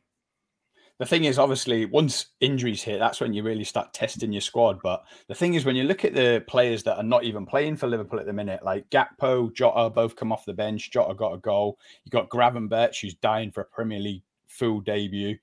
The 1.01 1.07
thing 1.07 1.25
is, 1.25 1.41
obviously, 1.41 1.87
once 1.87 2.27
injuries 2.41 2.85
hit, 2.85 3.01
that's 3.01 3.21
when 3.21 3.35
you 3.35 3.43
really 3.43 3.65
start 3.65 3.93
testing 3.93 4.33
your 4.33 4.41
squad. 4.41 4.79
But 4.81 5.05
the 5.27 5.35
thing 5.35 5.55
is, 5.55 5.65
when 5.65 5.75
you 5.75 5.83
look 5.83 6.05
at 6.05 6.15
the 6.15 6.45
players 6.47 6.85
that 6.85 6.97
are 6.97 7.03
not 7.03 7.25
even 7.25 7.45
playing 7.45 7.77
for 7.77 7.89
Liverpool 7.89 8.21
at 8.21 8.27
the 8.27 8.33
minute, 8.33 8.65
like 8.65 8.89
Gakpo, 8.91 9.53
Jota, 9.53 9.91
both 9.91 10.15
come 10.15 10.31
off 10.31 10.45
the 10.45 10.55
bench. 10.55 10.93
Jota 10.93 11.15
got 11.15 11.35
a 11.35 11.39
goal. 11.39 11.81
You 12.05 12.11
got 12.11 12.29
Gravenberch, 12.29 13.01
who's 13.01 13.15
dying 13.15 13.51
for 13.51 13.63
a 13.63 13.65
Premier 13.65 13.99
League 13.99 14.23
full 14.47 14.81
debut. 14.81 15.37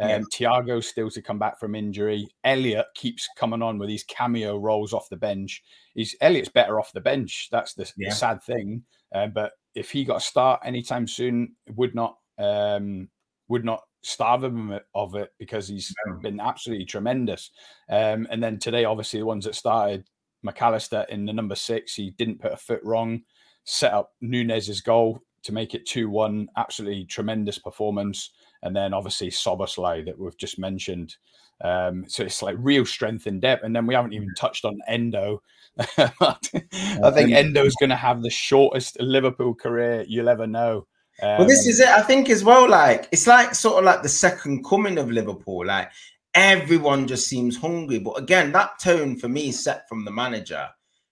Um, 0.00 0.08
yeah. 0.08 0.20
Thiago 0.32 0.82
still 0.82 1.10
to 1.10 1.22
come 1.22 1.38
back 1.38 1.58
from 1.58 1.74
injury. 1.74 2.28
Elliot 2.44 2.86
keeps 2.94 3.28
coming 3.36 3.62
on 3.62 3.78
with 3.78 3.88
these 3.88 4.04
cameo 4.04 4.56
roles 4.56 4.92
off 4.92 5.08
the 5.08 5.16
bench. 5.16 5.62
He's 5.94 6.14
Elliot's 6.20 6.48
better 6.48 6.78
off 6.78 6.92
the 6.92 7.00
bench. 7.00 7.48
That's 7.50 7.74
the, 7.74 7.90
yeah. 7.96 8.10
the 8.10 8.14
sad 8.14 8.42
thing. 8.42 8.84
Uh, 9.14 9.26
but 9.26 9.52
if 9.74 9.90
he 9.90 10.04
got 10.04 10.18
a 10.18 10.20
start 10.20 10.60
anytime 10.64 11.06
soon, 11.06 11.56
would 11.74 11.94
not 11.94 12.16
um, 12.38 13.08
would 13.48 13.64
not 13.64 13.82
starve 14.02 14.44
him 14.44 14.78
of 14.94 15.16
it 15.16 15.30
because 15.38 15.66
he's 15.66 15.92
been 16.22 16.38
absolutely 16.38 16.84
tremendous. 16.84 17.50
Um, 17.90 18.28
and 18.30 18.42
then 18.42 18.58
today, 18.58 18.84
obviously, 18.84 19.18
the 19.18 19.26
ones 19.26 19.44
that 19.44 19.54
started 19.54 20.06
McAllister 20.46 21.08
in 21.08 21.24
the 21.24 21.32
number 21.32 21.56
six, 21.56 21.94
he 21.94 22.10
didn't 22.10 22.40
put 22.40 22.52
a 22.52 22.56
foot 22.56 22.80
wrong. 22.84 23.22
Set 23.64 23.92
up 23.92 24.12
Nunez's 24.22 24.80
goal 24.80 25.20
to 25.42 25.52
make 25.52 25.74
it 25.74 25.86
two 25.86 26.08
one. 26.08 26.48
Absolutely 26.56 27.04
tremendous 27.04 27.58
performance 27.58 28.30
and 28.62 28.74
then 28.74 28.94
obviously 28.94 29.30
Szoboszlai 29.30 30.04
that 30.06 30.18
we've 30.18 30.36
just 30.36 30.58
mentioned. 30.58 31.16
Um, 31.62 32.04
so 32.06 32.22
it's 32.22 32.42
like 32.42 32.56
real 32.58 32.86
strength 32.86 33.26
in 33.26 33.40
depth, 33.40 33.64
and 33.64 33.74
then 33.74 33.86
we 33.86 33.94
haven't 33.94 34.12
even 34.12 34.34
touched 34.36 34.64
on 34.64 34.78
Endo. 34.86 35.42
I 35.78 37.10
think 37.12 37.32
Endo 37.32 37.64
is 37.64 37.76
going 37.78 37.90
to 37.90 37.96
have 37.96 38.22
the 38.22 38.30
shortest 38.30 39.00
Liverpool 39.00 39.54
career 39.54 40.04
you'll 40.08 40.28
ever 40.28 40.46
know. 40.46 40.86
Um, 41.20 41.38
well, 41.38 41.48
this 41.48 41.66
is 41.66 41.80
it. 41.80 41.88
I 41.88 42.02
think 42.02 42.30
as 42.30 42.44
well. 42.44 42.68
Like 42.68 43.08
it's 43.10 43.26
like 43.26 43.54
sort 43.54 43.78
of 43.78 43.84
like 43.84 44.02
the 44.02 44.08
second 44.08 44.64
coming 44.64 44.98
of 44.98 45.10
Liverpool. 45.10 45.66
Like 45.66 45.90
everyone 46.34 47.08
just 47.08 47.26
seems 47.26 47.56
hungry, 47.56 47.98
but 47.98 48.12
again, 48.12 48.52
that 48.52 48.78
tone 48.80 49.16
for 49.16 49.28
me 49.28 49.48
is 49.48 49.62
set 49.62 49.88
from 49.88 50.04
the 50.04 50.12
manager. 50.12 50.68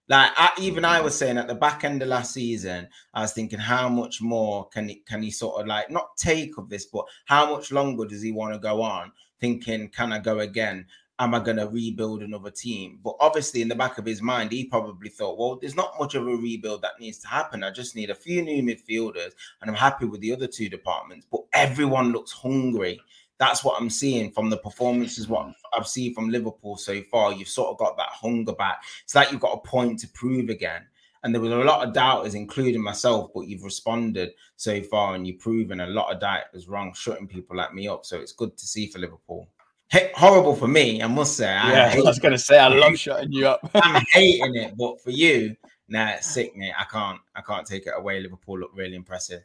Like 0.08 0.30
I, 0.36 0.52
even 0.60 0.84
I 0.84 1.00
was 1.00 1.16
saying 1.18 1.36
at 1.36 1.48
the 1.48 1.54
back 1.54 1.82
end 1.82 2.00
of 2.00 2.08
last 2.08 2.32
season, 2.32 2.88
I 3.12 3.22
was 3.22 3.32
thinking 3.32 3.58
how 3.58 3.88
much 3.88 4.22
more 4.22 4.68
can 4.68 4.88
he 4.88 4.96
can 4.96 5.22
he 5.22 5.30
sort 5.30 5.60
of 5.60 5.66
like 5.66 5.90
not 5.90 6.16
take 6.16 6.58
of 6.58 6.68
this, 6.68 6.86
but 6.86 7.04
how 7.24 7.50
much 7.50 7.72
longer 7.72 8.04
does 8.04 8.22
he 8.22 8.30
want 8.30 8.54
to 8.54 8.60
go 8.60 8.82
on? 8.82 9.12
Thinking, 9.40 9.88
can 9.88 10.12
I 10.12 10.20
go 10.20 10.38
again? 10.38 10.86
Am 11.18 11.34
I 11.34 11.40
going 11.40 11.56
to 11.56 11.66
rebuild 11.66 12.22
another 12.22 12.50
team? 12.50 13.00
But 13.02 13.16
obviously, 13.20 13.62
in 13.62 13.68
the 13.68 13.74
back 13.74 13.96
of 13.96 14.04
his 14.04 14.20
mind, 14.20 14.52
he 14.52 14.66
probably 14.66 15.08
thought, 15.08 15.38
well, 15.38 15.56
there's 15.56 15.74
not 15.74 15.98
much 15.98 16.14
of 16.14 16.26
a 16.26 16.36
rebuild 16.36 16.82
that 16.82 17.00
needs 17.00 17.18
to 17.20 17.28
happen. 17.28 17.64
I 17.64 17.70
just 17.70 17.96
need 17.96 18.10
a 18.10 18.14
few 18.14 18.42
new 18.42 18.62
midfielders, 18.62 19.32
and 19.60 19.70
I'm 19.70 19.76
happy 19.76 20.04
with 20.04 20.20
the 20.20 20.34
other 20.34 20.46
two 20.46 20.68
departments. 20.68 21.26
But 21.30 21.40
everyone 21.54 22.12
looks 22.12 22.32
hungry 22.32 23.00
that's 23.38 23.62
what 23.62 23.80
I'm 23.80 23.90
seeing 23.90 24.30
from 24.30 24.50
the 24.50 24.56
performances. 24.56 25.28
What 25.28 25.52
I've 25.76 25.86
seen 25.86 26.14
from 26.14 26.30
Liverpool 26.30 26.76
so 26.76 27.02
far, 27.10 27.32
you've 27.32 27.48
sort 27.48 27.70
of 27.70 27.78
got 27.78 27.96
that 27.96 28.08
hunger 28.08 28.52
back. 28.52 28.82
It's 29.04 29.14
like 29.14 29.30
you've 29.30 29.40
got 29.40 29.54
a 29.54 29.68
point 29.68 29.98
to 30.00 30.08
prove 30.08 30.48
again. 30.48 30.86
And 31.22 31.34
there 31.34 31.42
was 31.42 31.50
a 31.50 31.56
lot 31.56 31.86
of 31.86 31.92
doubters, 31.92 32.34
including 32.34 32.82
myself, 32.82 33.30
but 33.34 33.48
you've 33.48 33.64
responded 33.64 34.30
so 34.54 34.80
far 34.82 35.14
and 35.14 35.26
you've 35.26 35.40
proven 35.40 35.80
a 35.80 35.86
lot 35.86 36.12
of 36.12 36.20
doubt 36.20 36.44
doubters 36.44 36.68
wrong, 36.68 36.94
shutting 36.94 37.26
people 37.26 37.56
like 37.56 37.74
me 37.74 37.88
up. 37.88 38.06
So 38.06 38.20
it's 38.20 38.32
good 38.32 38.56
to 38.56 38.66
see 38.66 38.86
for 38.86 39.00
Liverpool. 39.00 39.48
Hey, 39.88 40.12
horrible 40.14 40.54
for 40.54 40.68
me, 40.68 41.02
I 41.02 41.06
must 41.06 41.36
say. 41.36 41.48
I 41.48 41.72
yeah, 41.72 41.94
I 41.96 42.00
was 42.00 42.18
going 42.18 42.32
to 42.32 42.38
say, 42.38 42.58
I 42.58 42.68
love 42.68 42.96
shutting 42.96 43.32
you 43.32 43.48
up. 43.48 43.68
I'm 43.74 44.04
hating 44.12 44.54
it, 44.54 44.76
but 44.76 45.00
for 45.00 45.10
you, 45.10 45.56
nah, 45.88 46.10
it's 46.10 46.32
sick, 46.32 46.56
mate. 46.56 46.74
I 46.78 46.84
can't, 46.84 47.20
I 47.34 47.40
can't 47.40 47.66
take 47.66 47.86
it 47.86 47.92
away. 47.96 48.20
Liverpool 48.20 48.58
look 48.58 48.70
really 48.74 48.94
impressive. 48.94 49.42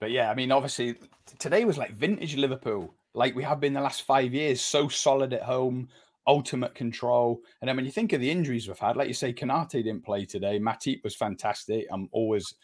But 0.00 0.10
yeah, 0.10 0.30
I 0.30 0.34
mean, 0.34 0.50
obviously, 0.50 0.96
today 1.38 1.64
was 1.64 1.78
like 1.78 1.92
vintage 1.92 2.36
Liverpool 2.36 2.92
like 3.14 3.34
we 3.34 3.42
have 3.42 3.60
been 3.60 3.72
the 3.72 3.80
last 3.80 4.02
five 4.02 4.32
years, 4.32 4.60
so 4.60 4.88
solid 4.88 5.32
at 5.32 5.42
home, 5.42 5.88
ultimate 6.26 6.74
control. 6.74 7.40
And 7.60 7.68
then 7.68 7.76
when 7.76 7.84
you 7.84 7.90
think 7.90 8.12
of 8.12 8.20
the 8.20 8.30
injuries 8.30 8.68
we've 8.68 8.78
had, 8.78 8.96
like 8.96 9.08
you 9.08 9.14
say, 9.14 9.32
Konate 9.32 9.70
didn't 9.70 10.04
play 10.04 10.24
today. 10.24 10.58
Matip 10.58 11.02
was 11.04 11.14
fantastic. 11.14 11.86
I'm 11.90 12.08
always 12.12 12.54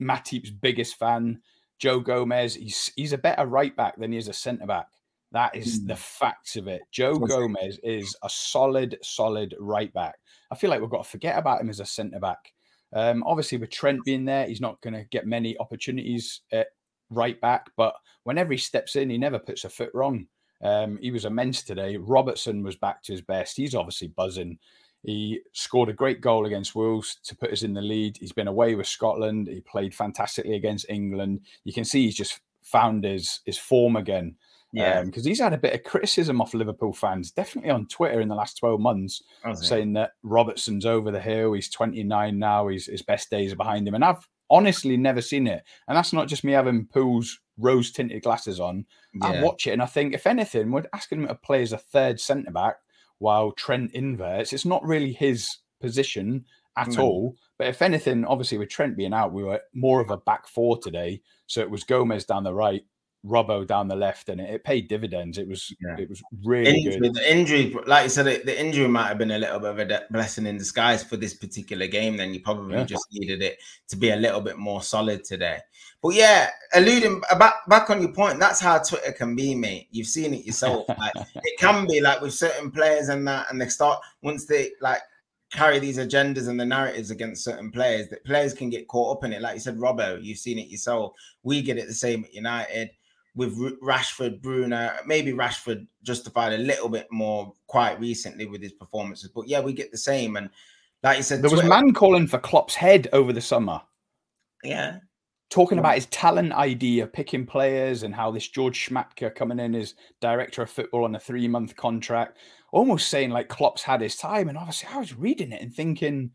Matip's 0.00 0.50
biggest 0.50 0.96
fan. 0.98 1.40
Joe 1.78 2.00
Gomez, 2.00 2.54
he's 2.54 2.92
he's 2.96 3.12
a 3.12 3.18
better 3.18 3.46
right 3.46 3.74
back 3.76 3.96
than 3.98 4.12
he 4.12 4.18
is 4.18 4.28
a 4.28 4.32
centre 4.32 4.66
back. 4.66 4.86
That 5.32 5.56
is 5.56 5.80
mm. 5.80 5.88
the 5.88 5.96
facts 5.96 6.56
of 6.56 6.68
it. 6.68 6.82
Joe 6.90 7.18
Gomez 7.18 7.80
is 7.82 8.14
a 8.22 8.28
solid, 8.28 8.98
solid 9.02 9.54
right 9.58 9.92
back. 9.94 10.16
I 10.50 10.54
feel 10.54 10.68
like 10.68 10.80
we've 10.80 10.90
got 10.90 11.04
to 11.04 11.10
forget 11.10 11.38
about 11.38 11.60
him 11.60 11.70
as 11.70 11.80
a 11.80 11.86
centre 11.86 12.20
back. 12.20 12.52
Um, 12.92 13.24
obviously, 13.26 13.56
with 13.56 13.70
Trent 13.70 14.04
being 14.04 14.26
there, 14.26 14.46
he's 14.46 14.60
not 14.60 14.80
going 14.82 14.92
to 14.92 15.04
get 15.04 15.26
many 15.26 15.56
opportunities 15.58 16.42
at 16.52 16.68
right 17.12 17.40
back. 17.40 17.70
But 17.76 17.94
whenever 18.24 18.52
he 18.52 18.58
steps 18.58 18.96
in, 18.96 19.10
he 19.10 19.18
never 19.18 19.38
puts 19.38 19.64
a 19.64 19.68
foot 19.68 19.90
wrong. 19.94 20.26
Um, 20.62 20.98
he 21.00 21.10
was 21.10 21.24
immense 21.24 21.62
today. 21.62 21.96
Robertson 21.96 22.62
was 22.62 22.76
back 22.76 23.02
to 23.04 23.12
his 23.12 23.20
best. 23.20 23.56
He's 23.56 23.74
obviously 23.74 24.08
buzzing. 24.08 24.58
He 25.02 25.40
scored 25.52 25.88
a 25.88 25.94
great 25.94 26.20
goal 26.20 26.46
against 26.46 26.76
Wolves 26.76 27.18
to 27.24 27.36
put 27.36 27.52
us 27.52 27.62
in 27.62 27.74
the 27.74 27.82
lead. 27.82 28.16
He's 28.16 28.32
been 28.32 28.46
away 28.46 28.76
with 28.76 28.86
Scotland. 28.86 29.48
He 29.48 29.60
played 29.60 29.94
fantastically 29.94 30.54
against 30.54 30.86
England. 30.88 31.40
You 31.64 31.72
can 31.72 31.84
see 31.84 32.04
he's 32.04 32.14
just 32.14 32.40
found 32.62 33.02
his 33.02 33.40
his 33.44 33.58
form 33.58 33.96
again. 33.96 34.36
Yeah, 34.72 35.02
because 35.02 35.26
um, 35.26 35.28
he's 35.28 35.40
had 35.40 35.52
a 35.52 35.58
bit 35.58 35.74
of 35.74 35.82
criticism 35.82 36.40
off 36.40 36.54
Liverpool 36.54 36.94
fans, 36.94 37.30
definitely 37.30 37.70
on 37.70 37.86
Twitter 37.88 38.22
in 38.22 38.28
the 38.28 38.34
last 38.34 38.56
12 38.56 38.80
months, 38.80 39.22
saying 39.54 39.92
that 39.94 40.12
Robertson's 40.22 40.86
over 40.86 41.10
the 41.10 41.20
hill. 41.20 41.52
He's 41.52 41.68
29 41.68 42.38
now. 42.38 42.68
He's, 42.68 42.86
his 42.86 43.02
best 43.02 43.28
days 43.28 43.52
are 43.52 43.56
behind 43.56 43.86
him. 43.86 43.94
And 43.94 44.04
I've 44.04 44.26
honestly 44.52 44.96
never 44.96 45.20
seen 45.20 45.48
it. 45.48 45.64
And 45.88 45.96
that's 45.96 46.12
not 46.12 46.28
just 46.28 46.44
me 46.44 46.52
having 46.52 46.86
Pool's 46.86 47.40
rose 47.58 47.90
tinted 47.90 48.22
glasses 48.22 48.60
on. 48.60 48.86
Yeah. 49.14 49.26
I 49.26 49.42
watch 49.42 49.66
it 49.66 49.72
and 49.72 49.82
I 49.82 49.86
think, 49.86 50.14
if 50.14 50.26
anything, 50.26 50.70
we're 50.70 50.84
asking 50.92 51.22
him 51.22 51.28
to 51.28 51.34
play 51.34 51.62
as 51.62 51.72
a 51.72 51.78
third 51.78 52.20
centre 52.20 52.52
back 52.52 52.76
while 53.18 53.52
Trent 53.52 53.92
inverts. 53.92 54.52
It's 54.52 54.64
not 54.64 54.84
really 54.84 55.12
his 55.12 55.58
position 55.80 56.44
at 56.76 56.88
mm. 56.88 56.98
all. 56.98 57.36
But 57.58 57.68
if 57.68 57.82
anything, 57.82 58.24
obviously 58.24 58.58
with 58.58 58.68
Trent 58.68 58.96
being 58.96 59.14
out, 59.14 59.32
we 59.32 59.42
were 59.42 59.60
more 59.74 60.00
of 60.00 60.10
a 60.10 60.18
back 60.18 60.46
four 60.46 60.78
today. 60.78 61.22
So 61.46 61.60
it 61.60 61.70
was 61.70 61.84
Gomez 61.84 62.24
down 62.24 62.44
the 62.44 62.54
right, 62.54 62.84
Robbo 63.24 63.66
down 63.66 63.86
the 63.86 63.96
left, 63.96 64.28
and 64.28 64.40
it, 64.40 64.50
it 64.50 64.64
paid 64.64 64.88
dividends. 64.88 65.38
It 65.38 65.46
was 65.46 65.72
yeah. 65.80 65.96
it 65.96 66.08
was 66.08 66.22
really 66.44 66.70
injury, 66.70 67.00
good. 67.00 67.14
The 67.14 67.32
injury, 67.32 67.76
like 67.86 68.04
you 68.04 68.08
said, 68.08 68.26
the 68.26 68.60
injury 68.60 68.88
might 68.88 69.08
have 69.08 69.18
been 69.18 69.30
a 69.30 69.38
little 69.38 69.60
bit 69.60 69.70
of 69.70 69.78
a 69.78 70.00
blessing 70.10 70.46
in 70.46 70.58
disguise 70.58 71.04
for 71.04 71.16
this 71.16 71.34
particular 71.34 71.86
game. 71.86 72.16
Then 72.16 72.34
you 72.34 72.40
probably 72.40 72.78
yeah. 72.78 72.84
just 72.84 73.06
needed 73.12 73.42
it 73.42 73.58
to 73.88 73.96
be 73.96 74.10
a 74.10 74.16
little 74.16 74.40
bit 74.40 74.58
more 74.58 74.82
solid 74.82 75.24
today. 75.24 75.58
But 76.02 76.14
yeah, 76.14 76.50
alluding 76.74 77.22
back 77.38 77.54
back 77.68 77.90
on 77.90 78.02
your 78.02 78.12
point, 78.12 78.40
that's 78.40 78.60
how 78.60 78.78
Twitter 78.78 79.12
can 79.12 79.36
be, 79.36 79.54
mate. 79.54 79.86
You've 79.92 80.08
seen 80.08 80.34
it 80.34 80.44
yourself. 80.44 80.86
Like, 80.98 81.26
it 81.42 81.58
can 81.58 81.86
be 81.86 82.00
like 82.00 82.20
with 82.20 82.34
certain 82.34 82.70
players 82.70 83.08
and 83.08 83.26
that, 83.26 83.50
and 83.50 83.60
they 83.60 83.68
start 83.68 84.00
once 84.22 84.46
they 84.46 84.70
like 84.80 85.00
carry 85.52 85.78
these 85.78 85.98
agendas 85.98 86.48
and 86.48 86.58
the 86.58 86.64
narratives 86.64 87.10
against 87.10 87.44
certain 87.44 87.70
players 87.70 88.08
that 88.08 88.24
players 88.24 88.54
can 88.54 88.70
get 88.70 88.88
caught 88.88 89.16
up 89.16 89.24
in 89.24 89.32
it. 89.32 89.42
Like 89.42 89.54
you 89.54 89.60
said, 89.60 89.76
Robbo, 89.78 90.22
you've 90.22 90.38
seen 90.38 90.58
it 90.58 90.68
yourself. 90.68 91.12
We 91.42 91.60
get 91.60 91.76
it 91.76 91.86
the 91.86 91.94
same 91.94 92.24
at 92.24 92.34
United 92.34 92.90
with 93.34 93.56
Rashford, 93.80 94.42
Bruno. 94.42 94.90
Maybe 95.06 95.32
Rashford 95.32 95.86
justified 96.02 96.52
a 96.52 96.58
little 96.58 96.88
bit 96.88 97.06
more 97.10 97.52
quite 97.66 97.98
recently 97.98 98.46
with 98.46 98.62
his 98.62 98.72
performances, 98.72 99.30
but 99.34 99.48
yeah, 99.48 99.60
we 99.60 99.72
get 99.72 99.90
the 99.90 99.98
same. 99.98 100.36
And 100.36 100.50
like 101.02 101.16
you 101.16 101.22
said, 101.22 101.42
there 101.42 101.50
was 101.50 101.60
a 101.60 101.68
man 101.68 101.92
calling 101.92 102.26
for 102.26 102.38
Klopp's 102.38 102.74
head 102.74 103.08
over 103.12 103.32
the 103.32 103.40
summer. 103.40 103.80
Yeah. 104.62 104.98
Talking 105.50 105.78
about 105.78 105.96
his 105.96 106.06
talent 106.06 106.52
idea, 106.52 107.06
picking 107.06 107.44
players 107.44 108.04
and 108.04 108.14
how 108.14 108.30
this 108.30 108.48
George 108.48 108.88
Schmadtke 108.88 109.34
coming 109.34 109.58
in 109.58 109.74
as 109.74 109.94
director 110.20 110.62
of 110.62 110.70
football 110.70 111.04
on 111.04 111.14
a 111.14 111.20
three 111.20 111.48
month 111.48 111.76
contract 111.76 112.38
almost 112.72 113.08
saying 113.08 113.30
like 113.30 113.48
Klopp's 113.48 113.82
had 113.82 114.00
his 114.00 114.16
time. 114.16 114.48
And 114.48 114.58
obviously, 114.58 114.88
I 114.92 114.98
was 114.98 115.14
reading 115.14 115.52
it 115.52 115.62
and 115.62 115.72
thinking, 115.72 116.30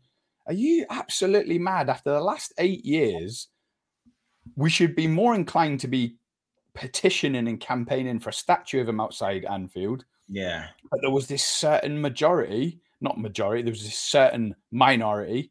are 0.46 0.54
you 0.54 0.86
absolutely 0.88 1.58
mad? 1.58 1.90
After 1.90 2.10
the 2.10 2.20
last 2.20 2.54
eight 2.58 2.84
years, 2.84 3.48
we 4.56 4.70
should 4.70 4.94
be 4.96 5.06
more 5.06 5.34
inclined 5.34 5.80
to 5.80 5.88
be 5.88 6.16
petitioning 6.78 7.48
and 7.48 7.60
campaigning 7.60 8.20
for 8.20 8.30
a 8.30 8.32
statue 8.32 8.80
of 8.80 8.88
him 8.88 9.00
outside 9.00 9.44
Anfield. 9.44 10.04
Yeah. 10.28 10.68
But 10.90 11.00
there 11.02 11.10
was 11.10 11.26
this 11.26 11.42
certain 11.42 12.00
majority, 12.00 12.80
not 13.00 13.18
majority, 13.18 13.62
there 13.62 13.72
was 13.72 13.82
this 13.82 13.98
certain 13.98 14.54
minority 14.70 15.50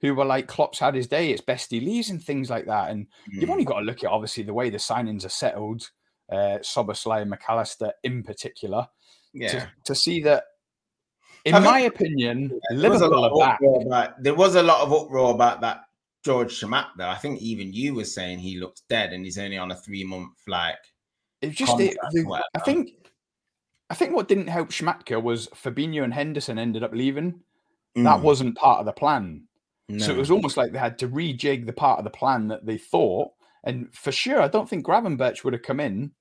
who 0.00 0.14
were 0.14 0.24
like, 0.24 0.46
Klopp's 0.46 0.78
had 0.78 0.94
his 0.94 1.08
day, 1.08 1.30
it's 1.30 1.42
best 1.42 1.72
he 1.72 1.80
leaves 1.80 2.10
and 2.10 2.22
things 2.22 2.48
like 2.48 2.66
that. 2.66 2.90
And 2.90 3.06
mm. 3.06 3.40
you've 3.40 3.50
only 3.50 3.64
got 3.64 3.80
to 3.80 3.84
look 3.84 4.04
at 4.04 4.10
obviously 4.10 4.44
the 4.44 4.54
way 4.54 4.70
the 4.70 4.78
signings 4.78 5.24
are 5.24 5.30
settled, 5.30 5.90
uh, 6.30 6.58
Szoboszlai 6.62 7.22
and 7.22 7.32
McAllister 7.32 7.90
in 8.04 8.22
particular 8.22 8.86
yeah. 9.34 9.48
to, 9.48 9.70
to 9.86 9.94
see 9.94 10.22
that. 10.22 10.44
In 11.44 11.54
I 11.54 11.58
my 11.58 11.80
think, 11.80 11.94
opinion, 11.94 12.60
yeah, 12.70 12.76
Liverpool 12.76 13.24
are 13.24 13.38
back. 13.38 13.60
About, 13.86 14.22
there 14.22 14.34
was 14.34 14.54
a 14.54 14.62
lot 14.62 14.82
of 14.82 14.92
uproar 14.92 15.34
about 15.34 15.62
that 15.62 15.80
George 16.24 16.60
though. 16.60 17.08
I 17.08 17.16
think 17.16 17.40
even 17.40 17.72
you 17.72 17.94
were 17.94 18.04
saying 18.04 18.38
he 18.38 18.58
looks 18.58 18.82
dead 18.88 19.12
and 19.12 19.24
he's 19.24 19.38
only 19.38 19.58
on 19.58 19.70
a 19.70 19.76
three 19.76 20.04
month 20.04 20.36
like. 20.46 20.78
It 21.40 21.50
just 21.50 21.80
it, 21.80 21.96
the, 22.12 22.42
I 22.54 22.58
think 22.58 22.92
I 23.88 23.94
think 23.94 24.14
what 24.14 24.28
didn't 24.28 24.48
help 24.48 24.68
Schmadtke 24.68 25.20
was 25.22 25.48
Fabinho 25.48 26.04
and 26.04 26.12
Henderson 26.12 26.58
ended 26.58 26.84
up 26.84 26.92
leaving. 26.92 27.40
Mm. 27.96 28.04
That 28.04 28.20
wasn't 28.20 28.56
part 28.56 28.80
of 28.80 28.86
the 28.86 28.92
plan. 28.92 29.44
No. 29.88 30.04
So 30.04 30.12
it 30.12 30.18
was 30.18 30.30
almost 30.30 30.56
like 30.56 30.72
they 30.72 30.78
had 30.78 30.98
to 30.98 31.08
rejig 31.08 31.66
the 31.66 31.72
part 31.72 31.98
of 31.98 32.04
the 32.04 32.10
plan 32.10 32.48
that 32.48 32.64
they 32.64 32.78
thought. 32.78 33.32
And 33.64 33.92
for 33.92 34.12
sure, 34.12 34.40
I 34.40 34.48
don't 34.48 34.68
think 34.68 34.86
Gravenberch 34.86 35.42
would 35.42 35.52
have 35.52 35.62
come 35.62 35.80
in 35.80 36.12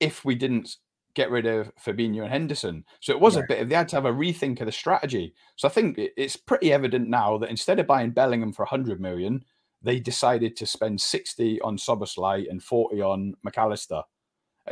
if 0.00 0.24
we 0.24 0.34
didn't 0.34 0.76
get 1.14 1.30
rid 1.30 1.46
of 1.46 1.72
Fabinho 1.76 2.22
and 2.22 2.30
Henderson. 2.30 2.84
So 3.00 3.12
it 3.12 3.20
was 3.20 3.36
a 3.36 3.44
bit 3.48 3.60
of 3.60 3.68
they 3.68 3.74
had 3.74 3.88
to 3.88 3.96
have 3.96 4.06
a 4.06 4.12
rethink 4.12 4.60
of 4.60 4.66
the 4.66 4.72
strategy. 4.72 5.34
So 5.56 5.68
I 5.68 5.70
think 5.70 5.98
it's 5.98 6.36
pretty 6.36 6.72
evident 6.72 7.08
now 7.08 7.38
that 7.38 7.50
instead 7.50 7.78
of 7.78 7.86
buying 7.86 8.10
Bellingham 8.10 8.52
for 8.52 8.62
100 8.62 9.00
million, 9.00 9.44
they 9.82 10.00
decided 10.00 10.56
to 10.56 10.66
spend 10.66 11.00
60 11.00 11.60
on 11.60 11.76
Szoboszlai 11.76 12.48
and 12.48 12.62
40 12.62 13.02
on 13.02 13.34
McAllister. 13.46 14.02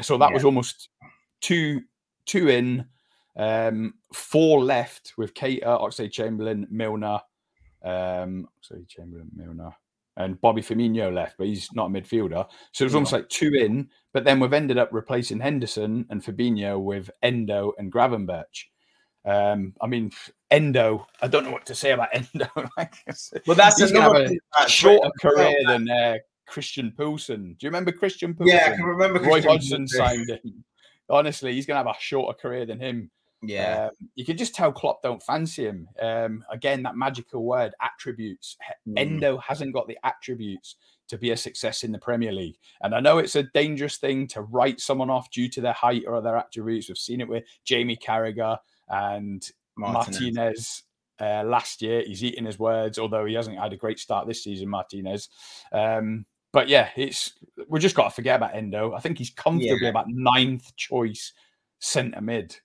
So 0.00 0.16
that 0.18 0.30
yeah. 0.30 0.34
was 0.34 0.44
almost 0.44 0.88
two 1.40 1.82
two 2.26 2.48
in, 2.48 2.86
um, 3.36 3.94
four 4.12 4.62
left 4.62 5.14
with 5.16 5.34
Keita, 5.34 5.64
Oxlade 5.64 6.12
Chamberlain, 6.12 6.66
Milner, 6.70 7.20
um, 7.82 8.48
Oxlade 8.62 8.88
Chamberlain, 8.88 9.30
Milner, 9.34 9.72
and 10.16 10.40
Bobby 10.40 10.62
Firmino 10.62 11.12
left, 11.12 11.36
but 11.38 11.46
he's 11.46 11.68
not 11.74 11.86
a 11.86 11.88
midfielder. 11.88 12.46
So 12.72 12.82
it 12.82 12.86
was 12.86 12.94
almost 12.94 13.12
like 13.12 13.28
two 13.28 13.52
in, 13.54 13.88
but 14.12 14.24
then 14.24 14.40
we've 14.40 14.52
ended 14.52 14.78
up 14.78 14.90
replacing 14.92 15.40
Henderson 15.40 16.06
and 16.10 16.22
Fabinho 16.22 16.82
with 16.82 17.10
Endo 17.22 17.72
and 17.78 17.92
Gravenberch. 17.92 18.66
Um, 19.24 19.74
I 19.80 19.86
mean, 19.86 20.10
Endo, 20.50 21.06
I 21.20 21.28
don't 21.28 21.44
know 21.44 21.50
what 21.50 21.66
to 21.66 21.74
say 21.74 21.92
about 21.92 22.08
Endo. 22.12 22.48
well, 23.46 23.56
that's 23.56 23.80
he's 23.80 23.90
another 23.90 24.30
a 24.58 24.68
shorter 24.68 25.10
career 25.20 25.54
than 25.66 25.88
uh, 25.90 26.16
Christian 26.46 26.92
Poulsen. 26.96 27.56
Do 27.58 27.66
you 27.66 27.68
remember 27.68 27.92
Christian 27.92 28.34
Poulsen? 28.34 28.54
Yeah, 28.54 28.70
I 28.72 28.76
can 28.76 28.84
remember. 28.84 29.20
Roy 29.20 29.42
Hodgson 29.42 29.86
signed 29.86 30.30
him. 30.30 30.64
Honestly, 31.08 31.52
he's 31.54 31.66
going 31.66 31.82
to 31.82 31.86
have 31.88 31.96
a 31.96 32.00
shorter 32.00 32.36
career 32.36 32.66
than 32.66 32.78
him. 32.80 33.10
Yeah, 33.42 33.86
um, 33.86 34.08
you 34.14 34.24
can 34.24 34.36
just 34.36 34.54
tell 34.54 34.70
Klopp 34.70 35.02
don't 35.02 35.22
fancy 35.22 35.66
him. 35.66 35.88
Um, 36.00 36.44
again, 36.50 36.82
that 36.82 36.96
magical 36.96 37.44
word, 37.44 37.72
attributes. 37.80 38.56
Mm. 38.86 38.98
Endo 38.98 39.38
hasn't 39.38 39.72
got 39.72 39.88
the 39.88 39.98
attributes 40.04 40.76
to 41.08 41.18
be 41.18 41.30
a 41.30 41.36
success 41.36 41.82
in 41.82 41.92
the 41.92 41.98
Premier 41.98 42.32
League. 42.32 42.58
And 42.82 42.94
I 42.94 43.00
know 43.00 43.18
it's 43.18 43.36
a 43.36 43.42
dangerous 43.42 43.96
thing 43.96 44.26
to 44.28 44.42
write 44.42 44.80
someone 44.80 45.10
off 45.10 45.30
due 45.30 45.48
to 45.50 45.60
their 45.60 45.72
height 45.72 46.04
or 46.06 46.20
their 46.20 46.36
attributes. 46.36 46.88
We've 46.88 46.98
seen 46.98 47.20
it 47.20 47.28
with 47.28 47.44
Jamie 47.64 47.96
Carragher 47.96 48.58
and 48.88 49.42
Martinez. 49.76 50.20
Martinez 50.20 50.82
uh, 51.20 51.42
last 51.44 51.82
year. 51.82 52.02
He's 52.06 52.22
eating 52.22 52.44
his 52.44 52.58
words, 52.58 52.98
although 52.98 53.24
he 53.24 53.34
hasn't 53.34 53.58
had 53.58 53.72
a 53.72 53.76
great 53.76 53.98
start 53.98 54.26
this 54.26 54.44
season, 54.44 54.68
Martinez. 54.68 55.28
Um, 55.72 56.26
but 56.52 56.68
yeah, 56.68 56.88
it's 56.96 57.32
we 57.68 57.78
just 57.78 57.94
got 57.94 58.04
to 58.04 58.10
forget 58.10 58.36
about 58.36 58.54
Endo. 58.54 58.92
I 58.92 59.00
think 59.00 59.18
he's 59.18 59.30
comfortably 59.30 59.78
yeah. 59.82 59.88
about 59.88 60.06
ninth 60.08 60.74
choice 60.76 61.32
centre 61.78 62.20
mid. 62.20 62.56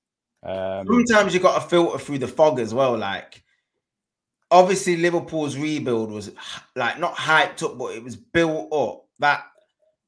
Um, 0.46 0.86
Sometimes 0.88 1.34
you 1.34 1.40
got 1.40 1.60
to 1.62 1.68
filter 1.68 1.98
through 1.98 2.20
the 2.20 2.28
fog 2.28 2.60
as 2.60 2.74
well. 2.74 2.98
Like, 2.98 3.44
obviously, 4.52 4.98
Liverpool's 4.98 5.58
rebuild 5.58 6.12
was 6.12 6.32
like 6.76 7.00
not 7.00 7.16
hyped 7.16 7.64
up, 7.64 7.78
but 7.78 7.96
it 7.96 8.04
was 8.04 8.16
built 8.16 8.72
up 8.72 9.06
that 9.20 9.44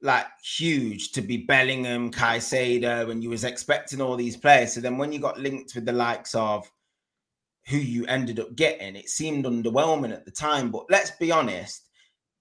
like 0.01 0.27
huge 0.44 1.12
to 1.13 1.22
be 1.22 1.38
Bellingham, 1.38 2.12
Caicedo, 2.12 3.10
and 3.10 3.24
you 3.24 3.29
was 3.29 3.44
expecting 3.44 4.00
all 4.00 4.15
these 4.15 4.38
players. 4.38 4.74
So 4.74 4.82
then 4.82 4.98
when 4.98 5.12
you 5.12 5.20
got 5.20 5.39
linked 5.39 5.74
with 5.74 5.86
the 5.86 5.91
likes 5.91 6.36
of 6.36 6.72
who 7.67 7.77
you 7.77 8.06
ended 8.06 8.39
up 8.39 8.56
getting, 8.56 8.96
it 8.96 9.10
seemed 9.10 9.46
underwhelming 9.46 10.13
at 10.13 10.24
the 10.24 10.32
time. 10.32 10.70
But 10.70 10.86
let's 10.89 11.12
be 11.12 11.32
honest, 11.32 11.88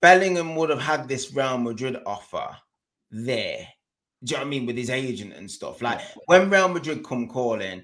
Bellingham 0.02 0.54
would 0.56 0.68
have 0.68 0.82
had 0.82 1.08
this 1.08 1.34
Real 1.34 1.56
Madrid 1.56 1.96
offer 2.04 2.56
there 3.10 3.66
do 4.24 4.32
you 4.32 4.36
know 4.36 4.44
what 4.44 4.46
I 4.46 4.50
mean? 4.50 4.66
With 4.66 4.76
his 4.76 4.90
agent 4.90 5.34
and 5.34 5.50
stuff. 5.50 5.82
Like 5.82 5.98
yeah. 6.00 6.22
when 6.26 6.50
Real 6.50 6.68
Madrid 6.68 7.04
come 7.04 7.28
calling, 7.28 7.82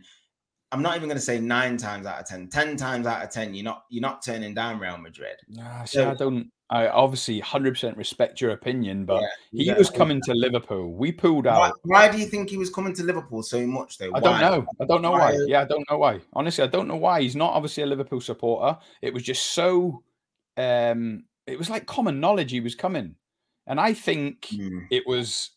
I'm 0.72 0.80
not 0.80 0.96
even 0.96 1.08
going 1.08 1.18
to 1.18 1.22
say 1.22 1.38
nine 1.38 1.76
times 1.76 2.06
out 2.06 2.20
of 2.20 2.26
ten, 2.26 2.48
ten 2.48 2.76
times 2.76 3.06
out 3.06 3.22
of 3.22 3.30
ten, 3.30 3.54
you're 3.54 3.64
not 3.64 3.84
you're 3.90 4.02
not 4.02 4.24
turning 4.24 4.54
down 4.54 4.78
Real 4.78 4.96
Madrid. 4.96 5.36
Nah, 5.48 5.84
see, 5.84 5.98
so, 5.98 6.10
I 6.10 6.14
don't. 6.14 6.50
I 6.70 6.88
obviously 6.88 7.38
100 7.38 7.74
percent 7.74 7.96
respect 7.98 8.40
your 8.40 8.52
opinion, 8.52 9.04
but 9.04 9.22
yeah, 9.52 9.74
he 9.74 9.78
was 9.78 9.90
coming 9.90 10.22
to 10.22 10.32
Liverpool. 10.32 10.94
We 10.94 11.12
pulled 11.12 11.46
out. 11.46 11.58
Why, 11.58 12.06
why, 12.06 12.08
do 12.10 12.16
you 12.16 12.24
think 12.24 12.48
he 12.48 12.56
was 12.56 12.70
coming 12.70 12.94
to 12.94 13.02
Liverpool 13.02 13.42
so 13.42 13.66
much 13.66 13.98
though? 13.98 14.10
I 14.14 14.20
don't 14.20 14.40
know. 14.40 14.66
I 14.80 14.86
don't 14.86 15.02
know 15.02 15.10
why? 15.10 15.32
why. 15.32 15.44
Yeah, 15.46 15.60
I 15.60 15.64
don't 15.66 15.84
know 15.90 15.98
why. 15.98 16.20
Honestly, 16.32 16.64
I 16.64 16.68
don't 16.68 16.88
know 16.88 16.96
why. 16.96 17.20
He's 17.20 17.36
not 17.36 17.52
obviously 17.52 17.82
a 17.82 17.86
Liverpool 17.86 18.22
supporter. 18.22 18.78
It 19.02 19.12
was 19.12 19.22
just 19.22 19.50
so. 19.50 20.02
um 20.56 21.24
It 21.46 21.58
was 21.58 21.68
like 21.68 21.84
common 21.84 22.20
knowledge 22.20 22.50
he 22.50 22.60
was 22.60 22.74
coming, 22.74 23.16
and 23.66 23.78
I 23.78 23.92
think 23.92 24.46
mm. 24.46 24.86
it 24.90 25.06
was 25.06 25.50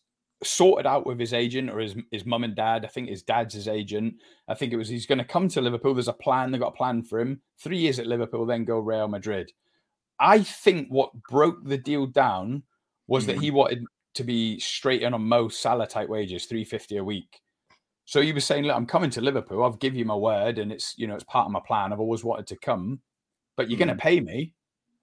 sorted 0.44 0.86
out 0.86 1.06
with 1.06 1.18
his 1.18 1.32
agent 1.32 1.70
or 1.70 1.78
his 1.78 1.94
his 2.10 2.26
mum 2.26 2.44
and 2.44 2.54
dad. 2.54 2.84
I 2.84 2.88
think 2.88 3.08
his 3.08 3.22
dad's 3.22 3.54
his 3.54 3.68
agent. 3.68 4.14
I 4.48 4.54
think 4.54 4.72
it 4.72 4.76
was 4.76 4.88
he's 4.88 5.06
going 5.06 5.18
to 5.18 5.24
come 5.24 5.48
to 5.48 5.60
Liverpool. 5.60 5.94
There's 5.94 6.08
a 6.08 6.12
plan. 6.12 6.50
They 6.50 6.58
got 6.58 6.74
a 6.74 6.76
plan 6.76 7.02
for 7.02 7.20
him. 7.20 7.40
Three 7.58 7.78
years 7.78 7.98
at 7.98 8.06
Liverpool, 8.06 8.46
then 8.46 8.64
go 8.64 8.78
Real 8.78 9.08
Madrid. 9.08 9.52
I 10.18 10.42
think 10.42 10.88
what 10.88 11.10
broke 11.28 11.64
the 11.64 11.78
deal 11.78 12.06
down 12.06 12.62
was 13.06 13.24
mm. 13.24 13.28
that 13.28 13.38
he 13.38 13.50
wanted 13.50 13.84
to 14.14 14.24
be 14.24 14.58
straight 14.58 15.02
in 15.02 15.14
on 15.14 15.22
Mo 15.22 15.48
Salah 15.48 15.86
type 15.86 16.08
wages, 16.08 16.46
350 16.46 16.96
a 16.96 17.04
week. 17.04 17.40
So 18.06 18.22
he 18.22 18.32
was 18.32 18.44
saying, 18.44 18.64
Look, 18.64 18.76
I'm 18.76 18.86
coming 18.86 19.10
to 19.10 19.20
Liverpool. 19.20 19.64
I've 19.64 19.78
give 19.78 19.96
you 19.96 20.04
my 20.04 20.14
word, 20.14 20.58
and 20.58 20.72
it's 20.72 20.94
you 20.96 21.06
know, 21.06 21.14
it's 21.14 21.24
part 21.24 21.46
of 21.46 21.52
my 21.52 21.60
plan. 21.66 21.92
I've 21.92 22.00
always 22.00 22.24
wanted 22.24 22.46
to 22.48 22.56
come, 22.56 23.00
but 23.56 23.68
you're 23.70 23.76
mm. 23.76 23.80
gonna 23.80 23.96
pay 23.96 24.20
me. 24.20 24.54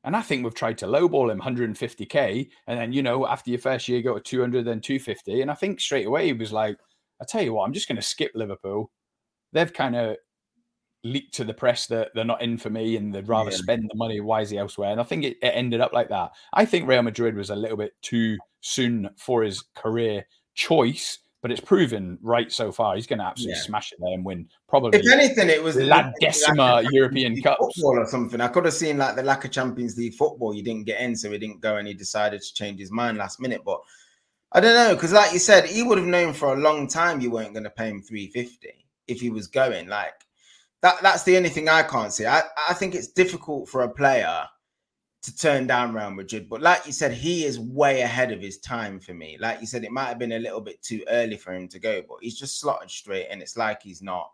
And 0.03 0.15
I 0.15 0.21
think 0.21 0.43
we've 0.43 0.53
tried 0.53 0.77
to 0.79 0.85
lowball 0.85 1.31
him 1.31 1.39
150k, 1.39 2.49
and 2.67 2.79
then 2.79 2.91
you 2.91 3.01
know, 3.01 3.25
after 3.25 3.49
your 3.49 3.59
first 3.59 3.87
year, 3.87 4.01
go 4.01 4.15
to 4.15 4.19
200, 4.19 4.65
then 4.65 4.81
250. 4.81 5.41
And 5.41 5.49
I 5.49 5.53
think 5.53 5.79
straight 5.79 6.07
away 6.07 6.25
he 6.27 6.33
was 6.33 6.51
like, 6.51 6.77
I 7.21 7.25
tell 7.25 7.41
you 7.41 7.53
what, 7.53 7.65
I'm 7.65 7.73
just 7.73 7.87
gonna 7.87 8.01
skip 8.01 8.31
Liverpool. 8.35 8.91
They've 9.53 9.71
kind 9.71 9.95
of 9.95 10.17
leaked 11.03 11.33
to 11.35 11.43
the 11.43 11.53
press 11.53 11.87
that 11.87 12.11
they're 12.15 12.23
not 12.23 12.41
in 12.41 12.57
for 12.57 12.69
me 12.69 12.95
and 12.95 13.13
they'd 13.13 13.27
rather 13.27 13.51
yeah. 13.51 13.57
spend 13.57 13.89
the 13.89 13.97
money 13.97 14.19
wisely 14.21 14.57
elsewhere. 14.57 14.91
And 14.91 15.01
I 15.01 15.03
think 15.03 15.25
it, 15.25 15.37
it, 15.41 15.47
ended 15.53 15.81
up 15.81 15.91
like 15.91 16.09
that. 16.09 16.31
I 16.53 16.65
think 16.65 16.87
Real 16.87 17.01
Madrid 17.01 17.35
was 17.35 17.49
a 17.49 17.55
little 17.55 17.77
bit 17.77 17.93
too 18.01 18.37
soon 18.61 19.09
for 19.17 19.43
his 19.43 19.63
career 19.75 20.25
choice, 20.55 21.19
but 21.43 21.51
it's 21.51 21.59
proven 21.59 22.17
right 22.21 22.49
so 22.51 22.71
far. 22.71 22.95
He's 22.95 23.05
going 23.05 23.19
to 23.19 23.25
absolutely 23.25 23.57
yeah. 23.57 23.65
smash 23.65 23.91
it 23.91 23.99
there 24.01 24.13
and 24.13 24.23
win. 24.23 24.47
Probably. 24.69 24.97
If 24.97 25.11
anything, 25.11 25.49
it 25.49 25.61
was 25.61 25.75
La 25.75 26.09
Decima 26.21 26.75
like 26.75 26.87
European 26.91 27.39
Cup 27.41 27.57
or 27.59 28.07
something. 28.07 28.39
I 28.39 28.47
could 28.47 28.63
have 28.63 28.73
seen 28.73 28.97
like 28.97 29.17
the 29.17 29.23
lack 29.23 29.43
of 29.43 29.51
Champions 29.51 29.97
League 29.97 30.13
football. 30.13 30.55
You 30.55 30.63
didn't 30.63 30.85
get 30.85 31.01
in, 31.01 31.17
so 31.17 31.29
he 31.29 31.37
didn't 31.37 31.59
go, 31.59 31.75
and 31.75 31.87
he 31.87 31.93
decided 31.93 32.41
to 32.41 32.53
change 32.53 32.79
his 32.79 32.91
mind 32.91 33.17
last 33.17 33.41
minute. 33.41 33.61
But 33.65 33.81
I 34.53 34.61
don't 34.61 34.73
know 34.73 34.95
because, 34.95 35.11
like 35.11 35.33
you 35.33 35.39
said, 35.39 35.65
he 35.65 35.83
would 35.83 35.97
have 35.97 36.07
known 36.07 36.31
for 36.31 36.53
a 36.53 36.57
long 36.57 36.87
time 36.87 37.19
you 37.19 37.29
weren't 37.29 37.53
going 37.53 37.65
to 37.65 37.69
pay 37.69 37.89
him 37.89 38.01
three 38.01 38.29
fifty 38.29 38.85
if 39.09 39.19
he 39.19 39.29
was 39.29 39.47
going. 39.47 39.89
Like 39.89 40.13
that 40.81 41.01
that's 41.01 41.23
the 41.23 41.35
only 41.35 41.49
thing 41.49 41.67
I 41.67 41.83
can't 41.83 42.13
see. 42.13 42.25
I, 42.25 42.43
I 42.69 42.73
think 42.73 42.95
it's 42.95 43.09
difficult 43.09 43.67
for 43.67 43.83
a 43.83 43.89
player 43.89 44.45
to 45.23 45.35
turn 45.35 45.65
down 45.65 45.93
Real 45.93 46.11
Madrid, 46.11 46.49
but 46.49 46.61
like 46.61 46.85
you 46.85 46.91
said, 46.91 47.13
he 47.13 47.45
is 47.45 47.57
way 47.57 48.01
ahead 48.01 48.31
of 48.33 48.41
his 48.41 48.57
time 48.57 48.99
for 48.99 49.13
me. 49.13 49.37
Like 49.39 49.61
you 49.61 49.67
said, 49.67 49.85
it 49.85 49.91
might 49.91 50.07
have 50.07 50.19
been 50.19 50.33
a 50.33 50.39
little 50.39 50.59
bit 50.59 50.81
too 50.81 51.03
early 51.09 51.37
for 51.37 51.53
him 51.53 51.69
to 51.69 51.79
go, 51.79 52.01
but 52.07 52.17
he's 52.21 52.37
just 52.37 52.59
slotted 52.59 52.91
straight, 52.91 53.27
and 53.31 53.41
it's 53.41 53.55
like 53.55 53.81
he's 53.81 54.01
not. 54.01 54.31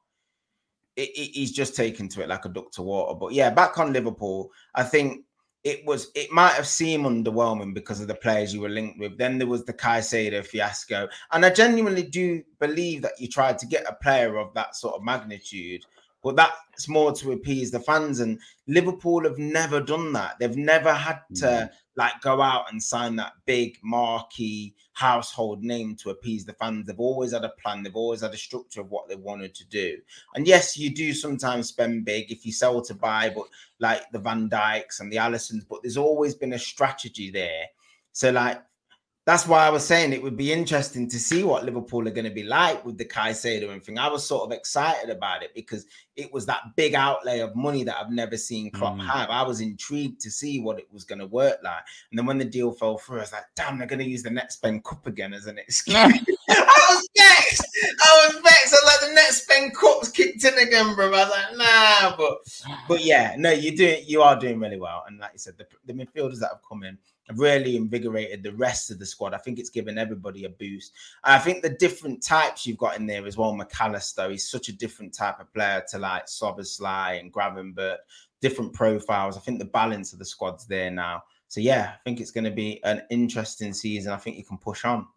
It, 0.96 1.10
it, 1.10 1.32
he's 1.34 1.52
just 1.52 1.76
taken 1.76 2.10
to 2.10 2.24
it 2.24 2.30
like 2.30 2.46
a 2.46 2.50
duck 2.50 2.72
to 2.72 2.82
water. 2.82 3.18
But 3.18 3.34
yeah, 3.34 3.52
back 3.52 3.78
on 3.78 3.94
Liverpool, 3.94 4.52
I 4.74 4.84
think 4.84 5.26
it 5.64 5.86
was 5.86 6.10
it 6.16 6.32
might 6.32 6.54
have 6.54 6.68
seemed 6.68 7.06
underwhelming 7.06 7.76
because 7.76 8.02
of 8.02 8.08
the 8.08 8.16
players 8.16 8.52
you 8.52 8.62
were 8.62 8.70
linked 8.70 9.00
with. 9.00 9.16
Then 9.16 9.38
there 9.38 9.48
was 9.48 9.66
the 9.66 9.74
Caicedo 9.74 10.44
fiasco, 10.44 11.08
and 11.32 11.46
I 11.46 11.52
genuinely 11.52 12.04
do 12.04 12.42
believe 12.60 13.04
that 13.04 13.20
you 13.20 13.28
tried 13.28 13.60
to 13.60 13.68
get 13.68 13.86
a 13.88 13.98
player 14.02 14.38
of 14.38 14.56
that 14.56 14.76
sort 14.76 14.96
of 14.96 15.04
magnitude 15.04 15.86
but 16.22 16.36
that's 16.36 16.88
more 16.88 17.12
to 17.14 17.32
appease 17.32 17.72
the 17.72 17.80
fans. 17.80 18.20
And 18.20 18.40
Liverpool 18.68 19.24
have 19.24 19.38
never 19.38 19.80
done 19.80 20.12
that. 20.14 20.38
They've 20.40 20.56
never 20.56 20.94
had 20.94 21.20
to 21.36 21.46
mm. 21.46 21.70
like 21.96 22.20
go 22.22 22.42
out 22.42 22.72
and 22.72 22.82
sign 22.82 23.16
that 23.18 23.34
big 23.46 23.78
marquee 23.84 24.76
household 24.94 25.64
name 25.64 25.96
to 25.96 26.10
appease 26.10 26.44
the 26.44 26.54
fans. 26.54 26.86
They've 26.86 27.00
always 27.00 27.32
had 27.32 27.46
a 27.46 27.54
plan. 27.62 27.84
They've 27.84 27.96
always 27.96 28.22
had 28.22 28.34
a 28.34 28.38
structure 28.38 28.82
of 28.82 28.92
what 28.92 29.08
they 29.08 29.16
wanted 29.16 29.56
to 29.56 29.68
do. 29.68 29.98
And 30.36 30.46
yes, 30.46 30.78
you 30.78 30.94
do 30.94 31.14
sometimes 31.14 31.70
spend 31.70 32.04
big 32.04 32.32
if 32.32 32.46
you 32.46 32.52
sell 32.52 32.82
to 32.82 32.94
buy, 32.94 33.30
but 33.30 33.46
like 33.80 34.12
the 34.12 34.20
Van 34.20 34.50
Dijks 34.50 35.00
and 35.00 35.12
the 35.12 35.18
Alissons, 35.18 35.66
But 35.70 35.84
there's 35.84 35.98
always 35.98 36.36
been 36.36 36.54
a 36.54 36.60
strategy 36.60 37.32
there. 37.32 37.66
So 38.12 38.32
like 38.32 38.62
that's 39.30 39.46
why 39.46 39.64
I 39.64 39.70
was 39.70 39.86
saying 39.86 40.12
it 40.12 40.24
would 40.24 40.36
be 40.36 40.52
interesting 40.52 41.08
to 41.08 41.20
see 41.20 41.44
what 41.44 41.64
Liverpool 41.64 42.08
are 42.08 42.12
going 42.12 42.26
to 42.26 42.32
be 42.32 42.42
like 42.42 42.84
with 42.84 42.98
the 42.98 43.06
Caicedo 43.06 43.70
and 43.70 43.84
thing. 43.84 44.00
I 44.00 44.10
was 44.10 44.26
sort 44.26 44.44
of 44.44 44.52
excited 44.52 45.12
about 45.12 45.44
it 45.44 45.54
because 45.54 45.86
it 46.16 46.34
was 46.34 46.48
that 46.48 46.76
big 46.76 46.96
outlay 46.96 47.42
of 47.42 47.56
money 47.56 47.84
that 47.84 47.96
I've 47.96 48.10
never 48.10 48.38
seen 48.38 48.72
Klopp 48.72 48.96
mm. 48.96 49.06
have. 49.06 49.30
I 49.30 49.44
was 49.44 49.62
intrigued 49.62 50.20
to 50.22 50.32
see 50.32 50.60
what 50.60 50.80
it 50.80 50.88
was 50.92 51.04
going 51.04 51.20
to 51.20 51.28
work 51.28 51.60
like. 51.64 51.84
And 52.10 52.18
then 52.18 52.26
when 52.26 52.40
the 52.40 52.46
deal 52.46 52.72
fell 52.72 52.98
through, 52.98 53.18
I 53.18 53.22
was 53.22 53.32
like, 53.32 53.46
damn, 53.56 53.78
they're 53.78 53.86
going 53.86 54.00
to 54.00 54.10
use 54.10 54.24
the 54.24 54.32
Netspend 54.32 54.84
Cup 54.84 55.06
again 55.06 55.34
as 55.34 55.46
an 55.46 55.60
excuse. 55.60 55.96
I 56.50 56.86
was 56.90 57.09
vexed. 57.30 57.68
I 57.84 58.28
was 58.28 58.42
vexed. 58.42 58.74
I 58.74 58.86
like, 58.86 59.00
the 59.02 59.20
Netspend 59.20 59.74
Cup's 59.74 60.10
kicked 60.10 60.44
in 60.44 60.58
again, 60.58 60.96
bro. 60.96 61.08
I 61.08 61.10
was 61.10 61.30
like, 61.30 61.58
nah, 61.58 62.18
but 62.18 62.38
but 62.88 63.04
yeah, 63.04 63.36
no, 63.38 63.52
you 63.52 63.76
do 63.76 63.98
you 64.06 64.22
are 64.22 64.40
doing 64.40 64.60
really 64.60 64.80
well. 64.80 65.04
And 65.08 65.20
like 65.20 65.32
you 65.34 65.40
said, 65.40 65.58
the, 65.58 65.66
the 65.86 65.94
midfielders 65.94 66.40
that 66.40 66.50
have 66.52 66.62
come 66.68 66.84
in 66.84 66.98
have 67.28 67.40
really 67.40 67.76
invigorated 67.76 68.42
the 68.42 68.54
rest 68.54 68.90
of 68.90 69.00
the 69.00 69.06
squad. 69.06 69.34
I 69.34 69.38
think 69.38 69.60
it's 69.60 69.70
given 69.70 69.98
everybody 69.98 70.46
a 70.46 70.50
boost. 70.50 70.94
I 71.24 71.38
think 71.38 71.62
the 71.62 71.70
different 71.70 72.24
types 72.24 72.66
you've 72.66 72.78
got 72.78 72.98
in 72.98 73.06
there 73.06 73.26
as 73.28 73.38
well. 73.38 73.54
McAllister, 73.54 74.32
he's 74.32 74.50
such 74.50 74.68
a 74.70 74.74
different 74.74 75.14
type 75.14 75.40
of 75.40 75.54
player 75.54 75.84
to 75.90 76.00
like 76.00 76.26
Szoboszlai 76.26 77.20
and 77.20 77.32
Gravenberch, 77.32 77.98
different 78.42 78.74
profiles. 78.74 79.38
I 79.38 79.42
think 79.42 79.60
the 79.60 79.66
balance 79.66 80.12
of 80.12 80.20
the 80.20 80.26
squad's 80.26 80.66
there 80.66 80.90
now. 80.90 81.24
So 81.50 81.62
yeah, 81.62 81.94
I 81.94 81.98
think 82.04 82.20
it's 82.20 82.32
going 82.32 82.44
to 82.44 82.52
be 82.52 82.84
an 82.84 83.04
interesting 83.10 83.74
season. 83.74 84.12
I 84.12 84.18
think 84.18 84.38
you 84.38 84.44
can 84.44 84.58
push 84.58 84.86
on. 84.86 85.08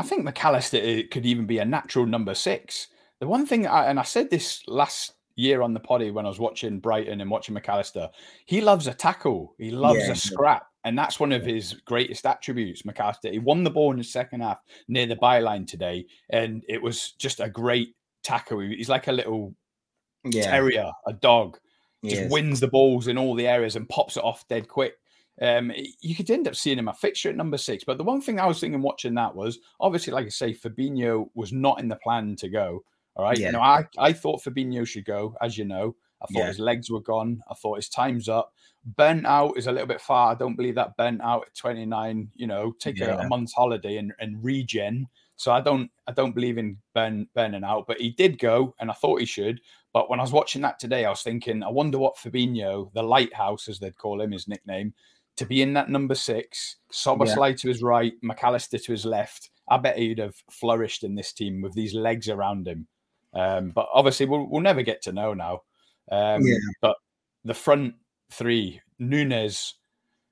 I 0.00 0.02
think 0.02 0.26
McAllister 0.26 1.04
uh, 1.04 1.08
could 1.10 1.26
even 1.26 1.44
be 1.44 1.58
a 1.58 1.64
natural 1.64 2.06
number 2.06 2.34
six. 2.34 2.88
The 3.20 3.28
one 3.28 3.44
thing, 3.44 3.66
I, 3.66 3.84
and 3.84 4.00
I 4.00 4.02
said 4.02 4.30
this 4.30 4.62
last 4.66 5.12
year 5.36 5.60
on 5.60 5.74
the 5.74 5.80
potty 5.80 6.10
when 6.10 6.24
I 6.24 6.30
was 6.30 6.38
watching 6.38 6.80
Brighton 6.80 7.20
and 7.20 7.30
watching 7.30 7.54
McAllister, 7.54 8.08
he 8.46 8.62
loves 8.62 8.86
a 8.86 8.94
tackle. 8.94 9.54
He 9.58 9.70
loves 9.70 10.00
yeah, 10.00 10.12
a 10.12 10.16
scrap. 10.16 10.66
And 10.84 10.96
that's 10.96 11.20
one 11.20 11.32
of 11.32 11.44
his 11.44 11.74
greatest 11.84 12.24
attributes, 12.24 12.80
McAllister. 12.82 13.30
He 13.30 13.38
won 13.38 13.62
the 13.62 13.70
ball 13.70 13.92
in 13.92 13.98
the 13.98 14.04
second 14.04 14.40
half 14.40 14.56
near 14.88 15.04
the 15.04 15.16
byline 15.16 15.66
today, 15.66 16.06
and 16.30 16.64
it 16.66 16.80
was 16.82 17.12
just 17.18 17.38
a 17.38 17.50
great 17.50 17.94
tackle. 18.24 18.60
He's 18.60 18.88
like 18.88 19.06
a 19.08 19.12
little 19.12 19.54
yeah. 20.24 20.44
terrier, 20.50 20.90
a 21.06 21.12
dog. 21.12 21.58
Just 22.02 22.30
wins 22.30 22.60
the 22.60 22.68
balls 22.68 23.08
in 23.08 23.18
all 23.18 23.34
the 23.34 23.46
areas 23.46 23.76
and 23.76 23.86
pops 23.86 24.16
it 24.16 24.24
off 24.24 24.48
dead 24.48 24.68
quick. 24.68 24.94
Um, 25.40 25.72
you 26.00 26.14
could 26.14 26.30
end 26.30 26.48
up 26.48 26.56
seeing 26.56 26.78
him 26.78 26.88
a 26.88 26.94
fixture 26.94 27.30
at 27.30 27.36
number 27.36 27.56
six. 27.56 27.84
But 27.84 27.98
the 27.98 28.04
one 28.04 28.20
thing 28.20 28.38
I 28.38 28.46
was 28.46 28.60
thinking 28.60 28.82
watching 28.82 29.14
that 29.14 29.34
was 29.34 29.58
obviously, 29.80 30.12
like 30.12 30.26
I 30.26 30.30
say, 30.30 30.52
Fabinho 30.52 31.28
was 31.34 31.52
not 31.52 31.80
in 31.80 31.88
the 31.88 31.96
plan 31.96 32.36
to 32.36 32.48
go. 32.48 32.84
All 33.16 33.24
right. 33.24 33.38
Yeah. 33.38 33.46
You 33.46 33.52
know, 33.52 33.60
I, 33.60 33.86
I 33.98 34.12
thought 34.12 34.42
Fabinho 34.42 34.86
should 34.86 35.04
go, 35.04 35.36
as 35.40 35.56
you 35.56 35.64
know. 35.64 35.96
I 36.22 36.26
thought 36.26 36.40
yeah. 36.40 36.46
his 36.48 36.58
legs 36.58 36.90
were 36.90 37.00
gone. 37.00 37.42
I 37.50 37.54
thought 37.54 37.76
his 37.76 37.88
time's 37.88 38.28
up. 38.28 38.52
Bent 38.84 39.26
out 39.26 39.56
is 39.56 39.66
a 39.66 39.72
little 39.72 39.86
bit 39.86 40.00
far. 40.00 40.32
I 40.32 40.34
don't 40.34 40.56
believe 40.56 40.74
that 40.74 40.96
bent 40.96 41.22
out 41.22 41.46
at 41.46 41.54
29. 41.54 42.28
You 42.34 42.46
know, 42.46 42.72
take 42.78 42.98
yeah. 42.98 43.16
a, 43.16 43.18
a, 43.20 43.28
month's 43.28 43.54
holiday 43.54 43.96
and, 43.96 44.12
and 44.20 44.42
regen. 44.44 45.08
So 45.36 45.52
I 45.52 45.62
don't 45.62 45.90
I 46.06 46.12
don't 46.12 46.34
believe 46.34 46.58
in 46.58 46.76
Ben 46.94 47.26
burning 47.34 47.64
out, 47.64 47.86
but 47.86 47.98
he 47.98 48.10
did 48.10 48.38
go, 48.38 48.74
and 48.78 48.90
I 48.90 48.94
thought 48.94 49.20
he 49.20 49.26
should. 49.26 49.60
But 49.92 50.10
when 50.10 50.20
I 50.20 50.22
was 50.22 50.32
watching 50.32 50.62
that 50.62 50.78
today, 50.78 51.06
I 51.06 51.10
was 51.10 51.22
thinking, 51.22 51.62
I 51.62 51.70
wonder 51.70 51.98
what 51.98 52.16
Fabinho, 52.16 52.92
the 52.92 53.02
lighthouse 53.02 53.66
as 53.66 53.78
they'd 53.78 53.96
call 53.96 54.20
him, 54.20 54.32
his 54.32 54.46
nickname, 54.46 54.92
to 55.40 55.46
be 55.46 55.62
in 55.62 55.72
that 55.72 55.88
number 55.88 56.14
six, 56.14 56.76
Szoboszlai 56.92 57.48
yeah. 57.48 57.56
to 57.56 57.68
his 57.68 57.82
right, 57.82 58.12
McAllister 58.22 58.82
to 58.82 58.92
his 58.92 59.06
left. 59.06 59.48
I 59.70 59.78
bet 59.78 59.96
he'd 59.96 60.18
have 60.18 60.34
flourished 60.50 61.02
in 61.02 61.14
this 61.14 61.32
team 61.32 61.62
with 61.62 61.72
these 61.72 61.94
legs 61.94 62.28
around 62.28 62.68
him. 62.68 62.86
Um, 63.32 63.70
but 63.70 63.88
obviously, 63.90 64.26
we'll, 64.26 64.46
we'll 64.50 64.60
never 64.60 64.82
get 64.82 65.00
to 65.04 65.12
know 65.12 65.32
now. 65.32 65.62
Um, 66.12 66.42
yeah. 66.42 66.58
But 66.82 66.96
the 67.42 67.54
front 67.54 67.94
three, 68.30 68.82
Nunez 68.98 69.76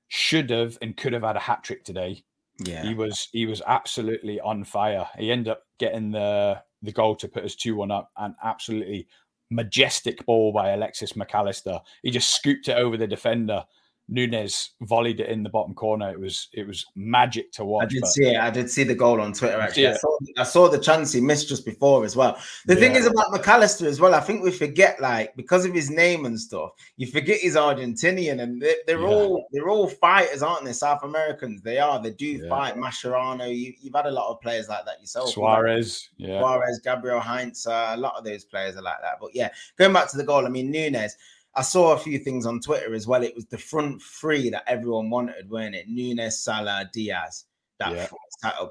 should 0.09 0.51
have 0.51 0.77
and 0.79 0.95
could 0.95 1.13
have 1.13 1.23
had 1.23 1.37
a 1.37 1.39
hat 1.39 1.63
trick 1.63 1.83
today. 1.83 2.23
Yeah, 2.63 2.83
he 2.83 2.93
was 2.93 3.29
he 3.31 3.47
was 3.47 3.63
absolutely 3.65 4.39
on 4.41 4.63
fire. 4.63 5.07
He 5.17 5.31
ended 5.31 5.47
up 5.47 5.63
getting 5.79 6.11
the 6.11 6.61
the 6.83 6.91
goal 6.91 7.15
to 7.15 7.27
put 7.27 7.45
us 7.45 7.55
two 7.55 7.77
one 7.77 7.89
up, 7.89 8.11
and 8.15 8.35
absolutely 8.43 9.07
majestic 9.49 10.23
ball 10.27 10.53
by 10.53 10.69
Alexis 10.69 11.13
McAllister. 11.13 11.81
He 12.03 12.11
just 12.11 12.35
scooped 12.35 12.67
it 12.67 12.77
over 12.77 12.95
the 12.95 13.07
defender 13.07 13.65
Nunez 14.09 14.71
volleyed 14.81 15.19
it 15.19 15.29
in 15.29 15.43
the 15.43 15.49
bottom 15.49 15.73
corner. 15.73 16.09
It 16.09 16.19
was 16.19 16.49
it 16.53 16.67
was 16.67 16.85
magic 16.95 17.51
to 17.53 17.65
watch. 17.65 17.85
I 17.85 17.87
did 17.87 18.01
but... 18.01 18.09
see 18.09 18.25
it. 18.25 18.39
I 18.39 18.49
did 18.49 18.69
see 18.69 18.83
the 18.83 18.95
goal 18.95 19.21
on 19.21 19.33
Twitter. 19.33 19.59
Actually, 19.59 19.87
I 19.87 19.93
saw, 19.93 20.17
I 20.37 20.43
saw, 20.43 20.67
the 20.67 20.79
chance 20.79 21.13
he 21.13 21.21
missed 21.21 21.47
just 21.47 21.65
before 21.65 22.03
as 22.03 22.15
well. 22.15 22.37
The 22.65 22.73
yeah. 22.73 22.79
thing 22.79 22.95
is 22.95 23.05
about 23.05 23.31
McAllister 23.31 23.85
as 23.85 23.99
well. 23.99 24.15
I 24.15 24.19
think 24.19 24.43
we 24.43 24.51
forget, 24.51 24.99
like, 24.99 25.35
because 25.35 25.65
of 25.65 25.73
his 25.73 25.89
name 25.89 26.25
and 26.25 26.39
stuff, 26.39 26.71
you 26.97 27.07
forget 27.07 27.39
he's 27.39 27.55
Argentinian, 27.55 28.41
and 28.41 28.61
they, 28.61 28.93
are 28.93 28.99
yeah. 28.99 29.07
all 29.07 29.47
they're 29.51 29.69
all 29.69 29.87
fighters, 29.87 30.41
aren't 30.41 30.65
they? 30.65 30.73
South 30.73 31.03
Americans. 31.03 31.61
They 31.61 31.77
are. 31.77 32.01
They 32.01 32.11
do 32.11 32.25
yeah. 32.25 32.49
fight. 32.49 32.75
Mascherano. 32.75 33.55
You, 33.55 33.73
have 33.85 34.05
had 34.05 34.11
a 34.11 34.15
lot 34.15 34.31
of 34.31 34.41
players 34.41 34.67
like 34.67 34.85
that 34.85 34.99
yourself. 34.99 35.29
Suarez. 35.29 36.09
Yeah. 36.17 36.39
Suarez, 36.39 36.79
Gabriel 36.83 37.19
Heinze. 37.19 37.67
Uh, 37.67 37.93
a 37.95 37.97
lot 37.97 38.15
of 38.17 38.23
those 38.23 38.43
players 38.43 38.75
are 38.75 38.81
like 38.81 39.01
that. 39.01 39.17
But 39.21 39.35
yeah, 39.35 39.49
going 39.77 39.93
back 39.93 40.09
to 40.09 40.17
the 40.17 40.23
goal. 40.23 40.45
I 40.45 40.49
mean, 40.49 40.71
Nunez. 40.71 41.15
I 41.55 41.61
saw 41.61 41.93
a 41.93 41.97
few 41.97 42.19
things 42.19 42.45
on 42.45 42.59
Twitter 42.59 42.93
as 42.93 43.07
well. 43.07 43.23
It 43.23 43.35
was 43.35 43.45
the 43.45 43.57
front 43.57 44.01
three 44.01 44.49
that 44.51 44.63
everyone 44.67 45.09
wanted, 45.09 45.49
weren't 45.49 45.75
it? 45.75 45.87
Nunez, 45.87 46.43
Salah, 46.43 46.89
Diaz. 46.93 47.45
That, 47.79 47.93
yeah. 47.93 48.07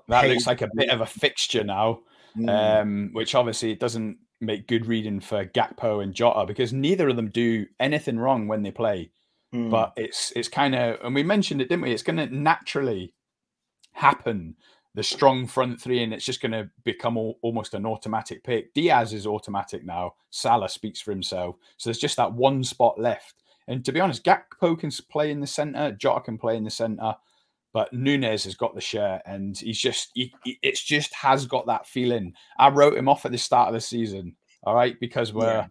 that 0.08 0.28
looks 0.28 0.46
like 0.46 0.62
a 0.62 0.70
bit 0.74 0.90
of 0.90 1.00
a 1.00 1.06
fixture 1.06 1.64
now, 1.64 2.00
mm. 2.36 2.48
um, 2.48 3.10
which 3.12 3.34
obviously 3.34 3.72
it 3.72 3.80
doesn't 3.80 4.18
make 4.40 4.68
good 4.68 4.86
reading 4.86 5.20
for 5.20 5.44
Gakpo 5.44 6.02
and 6.02 6.14
Jota 6.14 6.46
because 6.46 6.72
neither 6.72 7.08
of 7.08 7.16
them 7.16 7.30
do 7.30 7.66
anything 7.80 8.18
wrong 8.18 8.48
when 8.48 8.62
they 8.62 8.70
play. 8.70 9.10
Mm. 9.54 9.70
But 9.70 9.94
it's 9.96 10.32
it's 10.36 10.48
kind 10.48 10.74
of, 10.74 10.98
and 11.02 11.14
we 11.14 11.22
mentioned 11.22 11.62
it, 11.62 11.70
didn't 11.70 11.82
we? 11.82 11.92
It's 11.92 12.02
going 12.02 12.18
to 12.18 12.26
naturally 12.26 13.14
happen 13.92 14.56
the 14.98 15.04
strong 15.04 15.46
front 15.46 15.80
three, 15.80 16.02
and 16.02 16.12
it's 16.12 16.24
just 16.24 16.40
going 16.42 16.50
to 16.50 16.68
become 16.82 17.16
all, 17.16 17.38
almost 17.42 17.72
an 17.72 17.86
automatic 17.86 18.42
pick. 18.42 18.74
Diaz 18.74 19.12
is 19.12 19.28
automatic 19.28 19.84
now. 19.84 20.14
Salah 20.30 20.68
speaks 20.68 21.00
for 21.00 21.12
himself. 21.12 21.54
So 21.76 21.88
there's 21.88 22.00
just 22.00 22.16
that 22.16 22.32
one 22.32 22.64
spot 22.64 22.98
left. 22.98 23.44
And 23.68 23.84
to 23.84 23.92
be 23.92 24.00
honest, 24.00 24.24
Gakpo 24.24 24.76
can 24.76 24.90
play 25.08 25.30
in 25.30 25.38
the 25.38 25.46
centre, 25.46 25.92
Jota 25.92 26.22
can 26.22 26.36
play 26.36 26.56
in 26.56 26.64
the 26.64 26.70
centre, 26.70 27.14
but 27.72 27.92
Nunez 27.92 28.42
has 28.42 28.56
got 28.56 28.74
the 28.74 28.80
share, 28.80 29.22
and 29.24 29.56
he's 29.56 29.78
just 29.78 30.10
he, 30.14 30.34
it's 30.62 30.82
just 30.82 31.14
has 31.14 31.46
got 31.46 31.66
that 31.66 31.86
feeling. 31.86 32.32
I 32.58 32.70
wrote 32.70 32.98
him 32.98 33.08
off 33.08 33.24
at 33.24 33.30
the 33.30 33.38
start 33.38 33.68
of 33.68 33.74
the 33.74 33.80
season, 33.80 34.34
all 34.64 34.74
right, 34.74 34.98
because 34.98 35.32
we're 35.32 35.46
yeah 35.46 35.66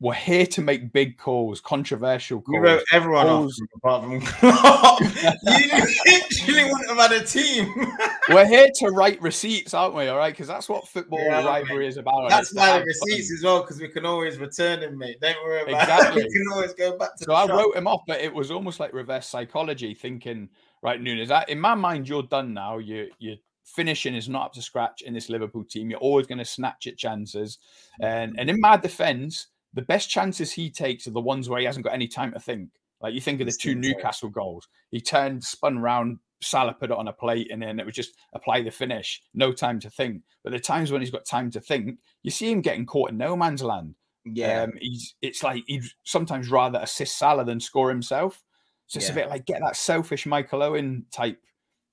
we're 0.00 0.12
here 0.12 0.44
to 0.44 0.60
make 0.60 0.92
big 0.92 1.16
calls, 1.16 1.60
controversial 1.60 2.40
calls. 2.40 2.54
You 2.54 2.60
wrote 2.60 2.82
everyone 2.92 3.26
calls. 3.26 3.60
off 3.60 3.68
apart 3.76 4.02
from 4.02 4.12
you 4.12 5.84
literally 6.06 6.70
wouldn't 6.70 6.88
have 6.88 7.10
had 7.10 7.12
a 7.12 7.24
team. 7.24 7.72
we're 8.28 8.46
here 8.46 8.68
to 8.80 8.88
write 8.88 9.22
receipts, 9.22 9.72
aren't 9.72 9.94
we? 9.94 10.08
All 10.08 10.18
right, 10.18 10.32
because 10.32 10.48
that's 10.48 10.68
what 10.68 10.88
football 10.88 11.20
yeah, 11.20 11.44
rivalry 11.44 11.86
is 11.86 11.96
about. 11.96 12.28
That's 12.28 12.52
why 12.52 12.80
the 12.80 12.84
receipts 12.84 13.28
fun. 13.28 13.36
as 13.38 13.44
well, 13.44 13.60
because 13.62 13.80
we 13.80 13.88
can 13.88 14.04
always 14.04 14.36
return 14.38 14.80
them, 14.80 14.98
mate. 14.98 15.20
Don't 15.20 15.36
worry 15.44 15.62
about 15.62 15.82
exactly. 15.82 16.22
it. 16.22 16.28
We 16.28 16.38
can 16.38 16.52
always 16.52 16.74
go 16.74 16.98
back 16.98 17.16
to. 17.18 17.24
So 17.24 17.34
I 17.34 17.46
shop. 17.46 17.56
wrote 17.56 17.76
him 17.76 17.86
off, 17.86 18.02
but 18.06 18.20
it 18.20 18.34
was 18.34 18.50
almost 18.50 18.80
like 18.80 18.92
reverse 18.92 19.28
psychology, 19.28 19.94
thinking, 19.94 20.48
right, 20.82 21.00
Nunez, 21.00 21.30
in 21.48 21.60
my 21.60 21.74
mind, 21.74 22.08
you're 22.08 22.24
done 22.24 22.52
now. 22.52 22.78
You 22.78 23.10
you 23.20 23.36
finishing 23.64 24.14
is 24.14 24.28
not 24.28 24.46
up 24.46 24.52
to 24.54 24.60
scratch 24.62 25.02
in 25.02 25.14
this 25.14 25.30
Liverpool 25.30 25.64
team. 25.64 25.88
You're 25.88 26.00
always 26.00 26.26
going 26.26 26.38
to 26.38 26.44
snatch 26.44 26.88
at 26.88 26.98
chances, 26.98 27.58
mm. 28.02 28.06
and 28.06 28.34
and 28.38 28.50
in 28.50 28.60
my 28.60 28.76
defence 28.76 29.46
the 29.74 29.82
best 29.82 30.08
chances 30.08 30.52
he 30.52 30.70
takes 30.70 31.06
are 31.06 31.12
the 31.12 31.20
ones 31.20 31.48
where 31.48 31.60
he 31.60 31.66
hasn't 31.66 31.84
got 31.84 31.94
any 31.94 32.08
time 32.08 32.32
to 32.32 32.40
think. 32.40 32.70
Like 33.00 33.12
you 33.12 33.20
think 33.20 33.40
of 33.40 33.46
the 33.46 33.52
two 33.52 33.74
Newcastle 33.74 34.30
goals, 34.30 34.66
he 34.90 35.00
turned, 35.00 35.44
spun 35.44 35.78
round, 35.78 36.18
Salah 36.40 36.74
put 36.74 36.90
it 36.90 36.96
on 36.96 37.08
a 37.08 37.12
plate, 37.12 37.50
and 37.50 37.60
then 37.60 37.78
it 37.78 37.86
was 37.86 37.94
just 37.94 38.16
apply 38.32 38.62
the 38.62 38.70
finish, 38.70 39.22
no 39.34 39.52
time 39.52 39.80
to 39.80 39.90
think. 39.90 40.22
But 40.42 40.52
the 40.52 40.60
times 40.60 40.92
when 40.92 41.00
he's 41.00 41.10
got 41.10 41.26
time 41.26 41.50
to 41.52 41.60
think, 41.60 41.98
you 42.22 42.30
see 42.30 42.50
him 42.50 42.60
getting 42.60 42.86
caught 42.86 43.10
in 43.10 43.18
no 43.18 43.36
man's 43.36 43.62
land. 43.62 43.94
Yeah, 44.24 44.62
um, 44.62 44.72
he's 44.80 45.14
it's 45.20 45.42
like 45.42 45.64
he'd 45.66 45.84
sometimes 46.04 46.50
rather 46.50 46.78
assist 46.80 47.18
Salah 47.18 47.44
than 47.44 47.60
score 47.60 47.90
himself. 47.90 48.42
So 48.86 48.98
it's 48.98 49.08
yeah. 49.08 49.12
a 49.12 49.16
bit 49.16 49.28
like 49.30 49.46
get 49.46 49.60
that 49.60 49.76
selfish 49.76 50.26
Michael 50.26 50.62
Owen 50.62 51.06
type 51.10 51.38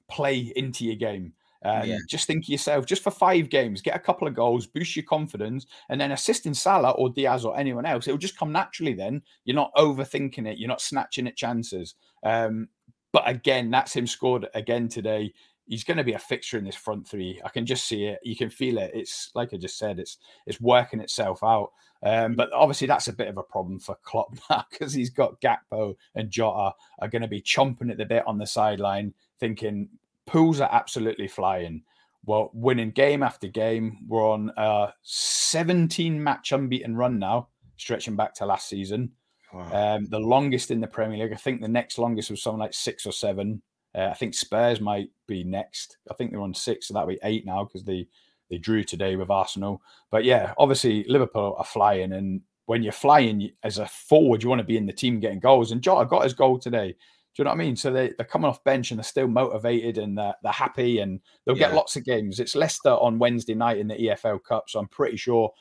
play 0.09 0.51
into 0.55 0.85
your 0.85 0.95
game. 0.95 1.33
Um, 1.63 1.87
yeah. 1.87 1.97
Just 2.07 2.27
think 2.27 2.45
of 2.45 2.49
yourself, 2.49 2.85
just 2.85 3.03
for 3.03 3.11
five 3.11 3.49
games, 3.49 3.81
get 3.81 3.95
a 3.95 3.99
couple 3.99 4.27
of 4.27 4.33
goals, 4.33 4.65
boost 4.65 4.95
your 4.95 5.05
confidence, 5.05 5.67
and 5.89 6.01
then 6.01 6.11
assisting 6.11 6.53
Salah 6.53 6.91
or 6.91 7.09
Diaz 7.09 7.45
or 7.45 7.57
anyone 7.57 7.85
else, 7.85 8.07
it 8.07 8.11
will 8.11 8.17
just 8.17 8.37
come 8.37 8.51
naturally. 8.51 8.93
Then 8.93 9.21
you're 9.45 9.55
not 9.55 9.73
overthinking 9.75 10.47
it, 10.47 10.57
you're 10.57 10.67
not 10.67 10.81
snatching 10.81 11.27
at 11.27 11.37
chances. 11.37 11.95
Um, 12.23 12.69
but 13.11 13.27
again, 13.27 13.69
that's 13.69 13.95
him 13.95 14.07
scored 14.07 14.47
again 14.55 14.87
today. 14.87 15.33
He's 15.67 15.83
going 15.83 15.97
to 15.97 16.03
be 16.03 16.13
a 16.13 16.19
fixture 16.19 16.57
in 16.57 16.65
this 16.65 16.75
front 16.75 17.07
three. 17.07 17.39
I 17.45 17.49
can 17.49 17.65
just 17.65 17.87
see 17.87 18.05
it. 18.05 18.19
You 18.23 18.35
can 18.35 18.49
feel 18.49 18.77
it. 18.77 18.91
It's 18.93 19.31
like 19.35 19.53
I 19.53 19.57
just 19.57 19.77
said. 19.77 19.99
It's 19.99 20.17
it's 20.45 20.59
working 20.59 20.99
itself 20.99 21.43
out. 21.43 21.71
Um, 22.03 22.35
but 22.35 22.51
obviously, 22.51 22.87
that's 22.87 23.07
a 23.07 23.13
bit 23.13 23.27
of 23.27 23.37
a 23.37 23.43
problem 23.43 23.79
for 23.79 23.95
Klopp 24.03 24.33
now 24.49 24.65
because 24.71 24.93
he's 24.93 25.11
got 25.11 25.39
Gakpo 25.39 25.95
and 26.15 26.31
Jota 26.31 26.73
are 26.99 27.07
going 27.07 27.21
to 27.21 27.27
be 27.27 27.41
chomping 27.41 27.91
at 27.91 27.97
the 27.97 28.05
bit 28.05 28.23
on 28.25 28.37
the 28.37 28.47
sideline, 28.47 29.13
thinking 29.39 29.87
Pools 30.31 30.61
are 30.61 30.69
absolutely 30.71 31.27
flying. 31.27 31.83
Well, 32.25 32.51
winning 32.53 32.91
game 32.91 33.21
after 33.21 33.47
game. 33.47 33.97
We're 34.07 34.31
on 34.31 34.51
a 34.55 34.93
17 35.01 36.23
match 36.23 36.53
unbeaten 36.53 36.95
run 36.95 37.19
now, 37.19 37.49
stretching 37.75 38.15
back 38.15 38.33
to 38.35 38.45
last 38.45 38.69
season. 38.69 39.11
Wow. 39.53 39.95
Um, 39.97 40.05
the 40.05 40.19
longest 40.19 40.71
in 40.71 40.79
the 40.79 40.87
Premier 40.87 41.17
League. 41.17 41.33
I 41.33 41.37
think 41.37 41.59
the 41.59 41.67
next 41.67 41.97
longest 41.97 42.31
was 42.31 42.41
something 42.41 42.59
like 42.59 42.73
six 42.73 43.05
or 43.05 43.11
seven. 43.11 43.61
Uh, 43.93 44.07
I 44.09 44.13
think 44.13 44.33
Spurs 44.33 44.79
might 44.79 45.09
be 45.27 45.43
next. 45.43 45.97
I 46.09 46.13
think 46.13 46.31
they're 46.31 46.39
on 46.39 46.53
six, 46.53 46.87
so 46.87 46.93
that 46.93 47.05
would 47.05 47.15
be 47.15 47.19
eight 47.23 47.45
now 47.45 47.65
because 47.65 47.83
they 47.83 48.07
they 48.49 48.57
drew 48.57 48.85
today 48.85 49.17
with 49.17 49.29
Arsenal. 49.29 49.81
But 50.11 50.23
yeah, 50.23 50.53
obviously 50.57 51.03
Liverpool 51.09 51.55
are 51.57 51.65
flying, 51.65 52.13
and 52.13 52.39
when 52.67 52.83
you're 52.83 52.93
flying 52.93 53.51
as 53.63 53.79
a 53.79 53.87
forward, 53.87 54.43
you 54.43 54.47
want 54.47 54.59
to 54.59 54.65
be 54.65 54.77
in 54.77 54.85
the 54.85 54.93
team 54.93 55.19
getting 55.19 55.41
goals. 55.41 55.71
And 55.71 55.81
Jota 55.81 56.05
got 56.05 56.23
his 56.23 56.33
goal 56.33 56.57
today. 56.57 56.95
Do 57.33 57.41
you 57.41 57.45
know 57.45 57.51
what 57.51 57.61
I 57.61 57.63
mean? 57.63 57.75
So 57.77 57.91
they, 57.91 58.11
they're 58.17 58.25
coming 58.25 58.49
off 58.49 58.63
bench 58.63 58.91
and 58.91 58.97
they're 58.97 59.05
still 59.05 59.27
motivated 59.27 59.97
and 59.97 60.17
they're, 60.17 60.35
they're 60.43 60.51
happy 60.51 60.99
and 60.99 61.21
they'll 61.45 61.57
yeah. 61.57 61.67
get 61.67 61.75
lots 61.75 61.95
of 61.95 62.03
games. 62.03 62.39
It's 62.39 62.55
Leicester 62.55 62.89
on 62.89 63.19
Wednesday 63.19 63.53
night 63.53 63.77
in 63.77 63.87
the 63.87 63.95
EFL 63.95 64.43
Cup. 64.43 64.65
So 64.69 64.79
I'm 64.79 64.89
pretty 64.89 65.15
sure 65.15 65.51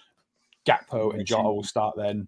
Gakpo 0.66 1.14
and 1.14 1.24
Jota 1.24 1.44
will 1.44 1.62
start 1.62 1.94
then. 1.96 2.26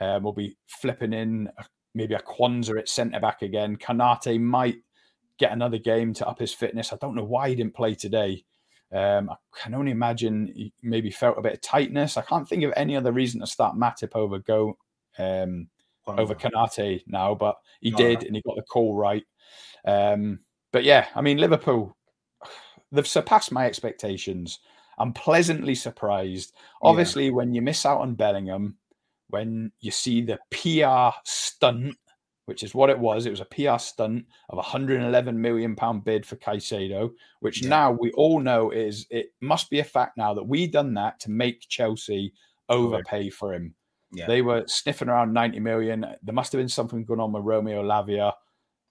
Um, 0.00 0.22
we'll 0.22 0.32
be 0.32 0.56
flipping 0.66 1.12
in 1.12 1.48
maybe 1.94 2.14
a 2.14 2.20
Quansah 2.20 2.78
at 2.78 2.88
centre 2.88 3.20
back 3.20 3.42
again. 3.42 3.76
Konate 3.76 4.40
might 4.40 4.76
get 5.38 5.52
another 5.52 5.78
game 5.78 6.12
to 6.14 6.28
up 6.28 6.38
his 6.38 6.52
fitness. 6.52 6.92
I 6.92 6.96
don't 6.96 7.14
know 7.14 7.24
why 7.24 7.48
he 7.48 7.54
didn't 7.54 7.74
play 7.74 7.94
today. 7.94 8.44
Um, 8.92 9.28
I 9.28 9.36
can 9.60 9.74
only 9.74 9.90
imagine 9.90 10.52
he 10.54 10.72
maybe 10.82 11.10
felt 11.10 11.38
a 11.38 11.42
bit 11.42 11.54
of 11.54 11.60
tightness. 11.60 12.16
I 12.16 12.22
can't 12.22 12.48
think 12.48 12.62
of 12.62 12.72
any 12.76 12.96
other 12.96 13.12
reason 13.12 13.40
to 13.40 13.46
start 13.46 13.76
Matip 13.76 14.14
over 14.14 14.38
Go. 14.38 14.78
Um, 15.18 15.68
over 16.06 16.34
Konate 16.34 17.02
now, 17.06 17.34
but 17.34 17.56
he 17.80 17.90
did 17.90 18.24
and 18.24 18.36
he 18.36 18.42
got 18.42 18.56
the 18.56 18.62
call 18.62 18.94
right. 18.94 19.24
Um, 19.86 20.40
but 20.72 20.84
yeah, 20.84 21.06
I 21.14 21.20
mean, 21.20 21.38
Liverpool, 21.38 21.96
they've 22.92 23.06
surpassed 23.06 23.52
my 23.52 23.66
expectations. 23.66 24.60
I'm 24.98 25.12
pleasantly 25.12 25.74
surprised. 25.74 26.54
Obviously, 26.82 27.26
yeah. 27.26 27.32
when 27.32 27.54
you 27.54 27.62
miss 27.62 27.84
out 27.84 28.00
on 28.00 28.14
Bellingham, 28.14 28.76
when 29.28 29.72
you 29.80 29.90
see 29.90 30.20
the 30.22 30.38
PR 30.50 31.16
stunt, 31.24 31.96
which 32.46 32.62
is 32.62 32.74
what 32.74 32.90
it 32.90 32.98
was, 32.98 33.26
it 33.26 33.30
was 33.30 33.40
a 33.40 33.44
PR 33.46 33.78
stunt 33.78 34.26
of 34.50 34.54
a 34.54 34.56
111 34.56 35.40
million 35.40 35.74
pound 35.74 36.04
bid 36.04 36.26
for 36.26 36.36
Caicedo, 36.36 37.10
which 37.40 37.62
yeah. 37.62 37.68
now 37.70 37.92
we 37.92 38.12
all 38.12 38.40
know 38.40 38.70
is 38.70 39.06
it 39.10 39.32
must 39.40 39.70
be 39.70 39.80
a 39.80 39.84
fact 39.84 40.16
now 40.16 40.34
that 40.34 40.46
we 40.46 40.66
done 40.66 40.94
that 40.94 41.18
to 41.20 41.30
make 41.30 41.68
Chelsea 41.68 42.32
overpay 42.68 43.30
for 43.30 43.54
him. 43.54 43.74
Yeah. 44.14 44.26
They 44.26 44.42
were 44.42 44.64
sniffing 44.66 45.08
around 45.08 45.32
90 45.32 45.60
million. 45.60 46.06
There 46.22 46.34
must 46.34 46.52
have 46.52 46.60
been 46.60 46.68
something 46.68 47.04
going 47.04 47.20
on 47.20 47.32
with 47.32 47.44
Romeo 47.44 47.82
Lavia 47.82 48.32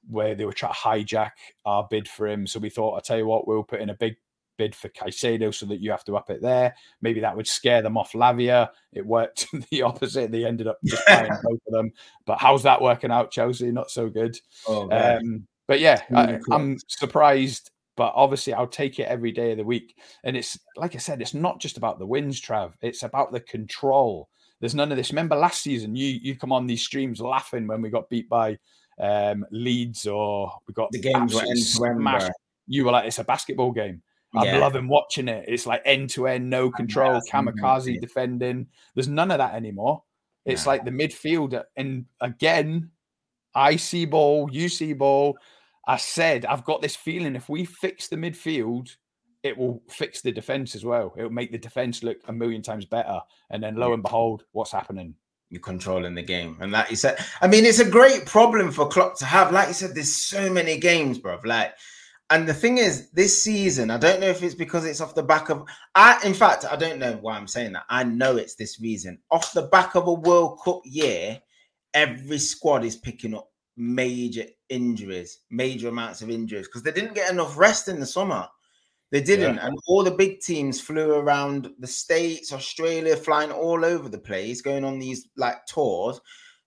where 0.10 0.36
they 0.36 0.46
were 0.46 0.54
trying 0.54 0.74
to 0.74 0.80
hijack 0.80 1.32
our 1.66 1.88
bid 1.90 2.08
for 2.08 2.28
him. 2.28 2.46
So 2.46 2.60
we 2.60 2.70
thought, 2.70 2.96
I'll 2.96 3.02
tell 3.02 3.18
you 3.18 3.26
what, 3.26 3.48
we'll 3.48 3.64
put 3.64 3.82
in 3.82 3.90
a 3.90 3.96
big 3.96 4.16
bid 4.58 4.76
for 4.76 4.90
Caicedo 4.90 5.54
so 5.54 5.66
that 5.68 5.80
you 5.80 5.92
have 5.92 6.04
to 6.06 6.18
up 6.18 6.30
it 6.30 6.42
there. 6.42 6.76
Maybe 7.02 7.22
that 7.22 7.36
would 7.36 7.48
scare 7.48 7.82
them 7.82 7.98
off 7.98 8.12
Lavia. 8.14 8.70
It 8.92 9.06
worked 9.06 9.48
the 9.72 9.82
opposite. 9.84 10.32
They 10.32 10.46
ended 10.46 10.68
up 10.68 10.78
just 10.84 11.06
buying 11.06 11.32
both 11.44 11.60
of 11.68 11.74
them. 11.74 11.92
But 12.26 12.40
how's 12.40 12.64
that 12.64 12.82
working 12.82 13.12
out, 13.12 13.32
Chelsea? 13.32 13.72
Not 13.72 13.90
so 13.90 14.10
good. 14.10 14.38
Oh, 14.68 14.90
um, 14.92 15.48
but 15.68 15.80
yeah, 15.80 16.02
I, 16.14 16.40
I'm 16.52 16.78
surprised 16.88 17.72
but 17.96 18.14
obviously 18.16 18.54
I'll 18.54 18.68
take 18.68 19.00
it 19.00 19.08
every 19.08 19.32
day 19.32 19.52
of 19.52 19.58
the 19.58 19.64
week. 19.64 19.96
And 20.24 20.36
it's 20.36 20.58
like 20.76 20.96
I 20.96 20.98
said, 20.98 21.22
it's 21.22 21.34
not 21.34 21.60
just 21.60 21.78
about 21.78 22.00
the 22.00 22.08
wins, 22.08 22.42
Trav. 22.42 22.74
It's 22.82 23.04
about 23.04 23.32
the 23.32 23.40
control. 23.40 24.30
There's 24.64 24.74
none 24.74 24.94
of 24.94 24.98
this. 24.98 25.12
Remember 25.12 25.36
last 25.36 25.62
season, 25.62 25.94
you 25.94 26.08
you 26.08 26.38
come 26.38 26.54
on 26.54 26.66
these 26.68 26.82
streams 26.82 27.20
laughing 27.20 27.68
when 27.68 27.82
we 27.82 27.90
got 27.90 28.10
beat 28.10 28.30
by 28.30 28.58
um, 28.98 29.46
Leeds 29.52 30.08
or 30.08 30.54
we 30.66 30.74
got 30.74 30.90
the 30.92 31.02
games 31.02 31.36
were 31.36 31.42
end 31.42 31.58
to 31.76 31.86
end. 31.86 32.32
You 32.66 32.86
were 32.86 32.94
like, 32.94 33.06
it's 33.06 33.20
a 33.20 33.26
basketball 33.26 33.74
game. 33.74 34.02
I'm 34.34 34.46
yeah. 34.46 34.60
loving 34.60 34.88
watching 34.88 35.28
it. 35.28 35.44
It's 35.50 35.66
like 35.66 35.82
end 35.84 36.12
to 36.12 36.28
end, 36.28 36.50
no 36.50 36.72
control, 36.72 37.20
kamikaze 37.30 38.00
defending. 38.00 38.68
There's 38.96 39.10
none 39.10 39.32
of 39.32 39.40
that 39.40 39.54
anymore. 39.54 40.02
It's 40.46 40.66
like 40.66 40.86
the 40.86 40.92
midfield, 40.92 41.62
and 41.76 42.06
again, 42.22 42.92
I 43.54 43.76
see 43.76 44.06
ball, 44.06 44.50
you 44.50 44.70
see 44.70 44.94
ball. 44.94 45.38
I 45.86 45.98
said 45.98 46.46
I've 46.46 46.64
got 46.64 46.82
this 46.82 46.96
feeling 46.96 47.36
if 47.36 47.50
we 47.50 47.66
fix 47.66 48.08
the 48.08 48.16
midfield, 48.16 48.96
it 49.44 49.58
will 49.58 49.84
fix 49.90 50.22
the 50.22 50.32
defense 50.32 50.74
as 50.74 50.86
well. 50.86 51.14
It 51.18 51.24
will 51.24 51.30
make 51.30 51.52
the 51.52 51.58
defense 51.58 52.02
look 52.02 52.18
a 52.28 52.34
million 52.34 52.62
times 52.62 52.86
better. 52.86 53.20
And 53.50 53.62
then 53.62 53.76
lo 53.76 53.94
and 53.94 54.02
behold, 54.02 54.46
what's 54.54 54.72
happening? 54.72 55.16
You're 55.50 55.62
controlling 55.62 56.16
the 56.16 56.24
game. 56.24 56.58
And 56.62 56.72
like 56.72 56.90
you 56.90 56.96
said, 56.96 57.18
I 57.42 57.48
mean, 57.48 57.66
it's 57.66 57.80
a 57.80 57.90
great 57.90 58.26
problem 58.26 58.72
for 58.72 58.88
Klopp 58.88 59.18
to 59.20 59.26
have. 59.26 59.52
Like 59.52 59.68
you 59.68 59.74
said, 59.74 59.94
there's 59.94 60.16
so 60.16 60.52
many 60.52 60.78
games, 60.78 61.20
bro. 61.20 61.40
Like, 61.44 61.74
and 62.30 62.48
the 62.48 62.54
thing 62.54 62.80
is, 62.80 63.12
this 63.12 63.44
season, 63.44 63.92
I 63.92 63.98
don't 63.98 64.22
know 64.22 64.30
if 64.30 64.42
it's 64.42 64.56
because 64.56 64.86
it's 64.86 65.02
off 65.02 65.14
the 65.14 65.22
back 65.22 65.50
of 65.50 65.68
I 65.94 66.20
in 66.26 66.34
fact, 66.34 66.66
I 66.66 66.76
don't 66.76 66.98
know 66.98 67.20
why 67.22 67.36
I'm 67.38 67.48
saying 67.48 67.74
that. 67.74 67.84
I 67.90 68.04
know 68.06 68.38
it's 68.38 68.56
this 68.56 68.80
reason. 68.80 69.20
Off 69.30 69.54
the 69.54 69.64
back 69.64 69.96
of 69.96 70.08
a 70.08 70.14
World 70.14 70.60
Cup 70.64 70.82
year, 70.86 71.40
every 71.94 72.40
squad 72.40 72.86
is 72.86 72.96
picking 72.96 73.36
up 73.36 73.50
major 73.76 74.46
injuries, 74.70 75.42
major 75.52 75.90
amounts 75.90 76.22
of 76.22 76.30
injuries, 76.30 76.68
because 76.68 76.82
they 76.82 76.92
didn't 76.92 77.14
get 77.14 77.32
enough 77.32 77.58
rest 77.58 77.90
in 77.90 78.00
the 78.00 78.06
summer. 78.06 78.48
They 79.14 79.22
didn't, 79.22 79.58
yeah. 79.58 79.68
and 79.68 79.78
all 79.86 80.04
the 80.04 80.10
big 80.10 80.40
teams 80.40 80.82
flew 80.82 81.14
around 81.14 81.70
the 81.78 81.86
states, 81.86 82.52
Australia, 82.52 83.16
flying 83.16 83.52
all 83.52 83.86
over 83.86 84.10
the 84.10 84.18
place, 84.18 84.60
going 84.60 84.84
on 84.84 84.98
these 84.98 85.28
like 85.38 85.68
tours 85.68 86.20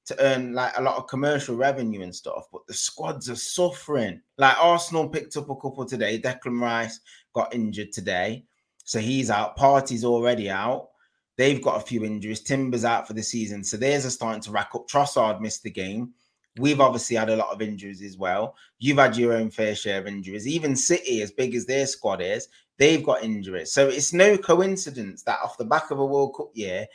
to 0.04 0.16
earn 0.20 0.52
like 0.52 0.72
a 0.78 0.80
lot 0.80 0.96
of 0.96 1.08
commercial 1.08 1.56
revenue 1.56 2.02
and 2.02 2.14
stuff. 2.14 2.44
But 2.52 2.64
the 2.68 2.72
squads 2.72 3.28
are 3.28 3.34
suffering. 3.34 4.20
Like 4.38 4.56
Arsenal 4.60 5.08
picked 5.08 5.36
up 5.36 5.50
a 5.50 5.56
couple 5.56 5.84
today. 5.86 6.20
Declan 6.20 6.60
Rice 6.60 7.00
got 7.34 7.52
injured 7.52 7.90
today, 7.90 8.44
so 8.84 9.00
he's 9.00 9.28
out. 9.28 9.56
Partey's 9.56 10.04
already 10.04 10.48
out. 10.48 10.90
They've 11.36 11.60
got 11.60 11.82
a 11.82 11.84
few 11.84 12.04
injuries. 12.04 12.42
Timber's 12.42 12.84
out 12.84 13.08
for 13.08 13.14
the 13.14 13.24
season, 13.24 13.64
so 13.64 13.76
theirs 13.76 14.06
are 14.06 14.10
starting 14.10 14.42
to 14.42 14.52
rack 14.52 14.70
up. 14.72 14.86
Trossard 14.86 15.40
missed 15.40 15.64
the 15.64 15.70
game. 15.72 16.12
We've 16.58 16.80
obviously 16.80 17.16
had 17.16 17.30
a 17.30 17.36
lot 17.36 17.52
of 17.52 17.60
injuries 17.60 18.02
as 18.02 18.16
well. 18.16 18.56
You've 18.78 18.98
had 18.98 19.16
your 19.16 19.34
own 19.34 19.50
fair 19.50 19.74
share 19.74 20.00
of 20.00 20.06
injuries. 20.06 20.46
Even 20.46 20.76
City, 20.76 21.22
as 21.22 21.30
big 21.30 21.54
as 21.54 21.66
their 21.66 21.86
squad 21.86 22.22
is, 22.22 22.48
they've 22.78 23.04
got 23.04 23.22
injuries. 23.22 23.72
So 23.72 23.88
it's 23.88 24.12
no 24.12 24.36
coincidence 24.36 25.22
that 25.24 25.40
off 25.42 25.58
the 25.58 25.64
back 25.64 25.90
of 25.90 25.98
a 25.98 26.06
World 26.06 26.34
Cup 26.36 26.50
year, 26.54 26.86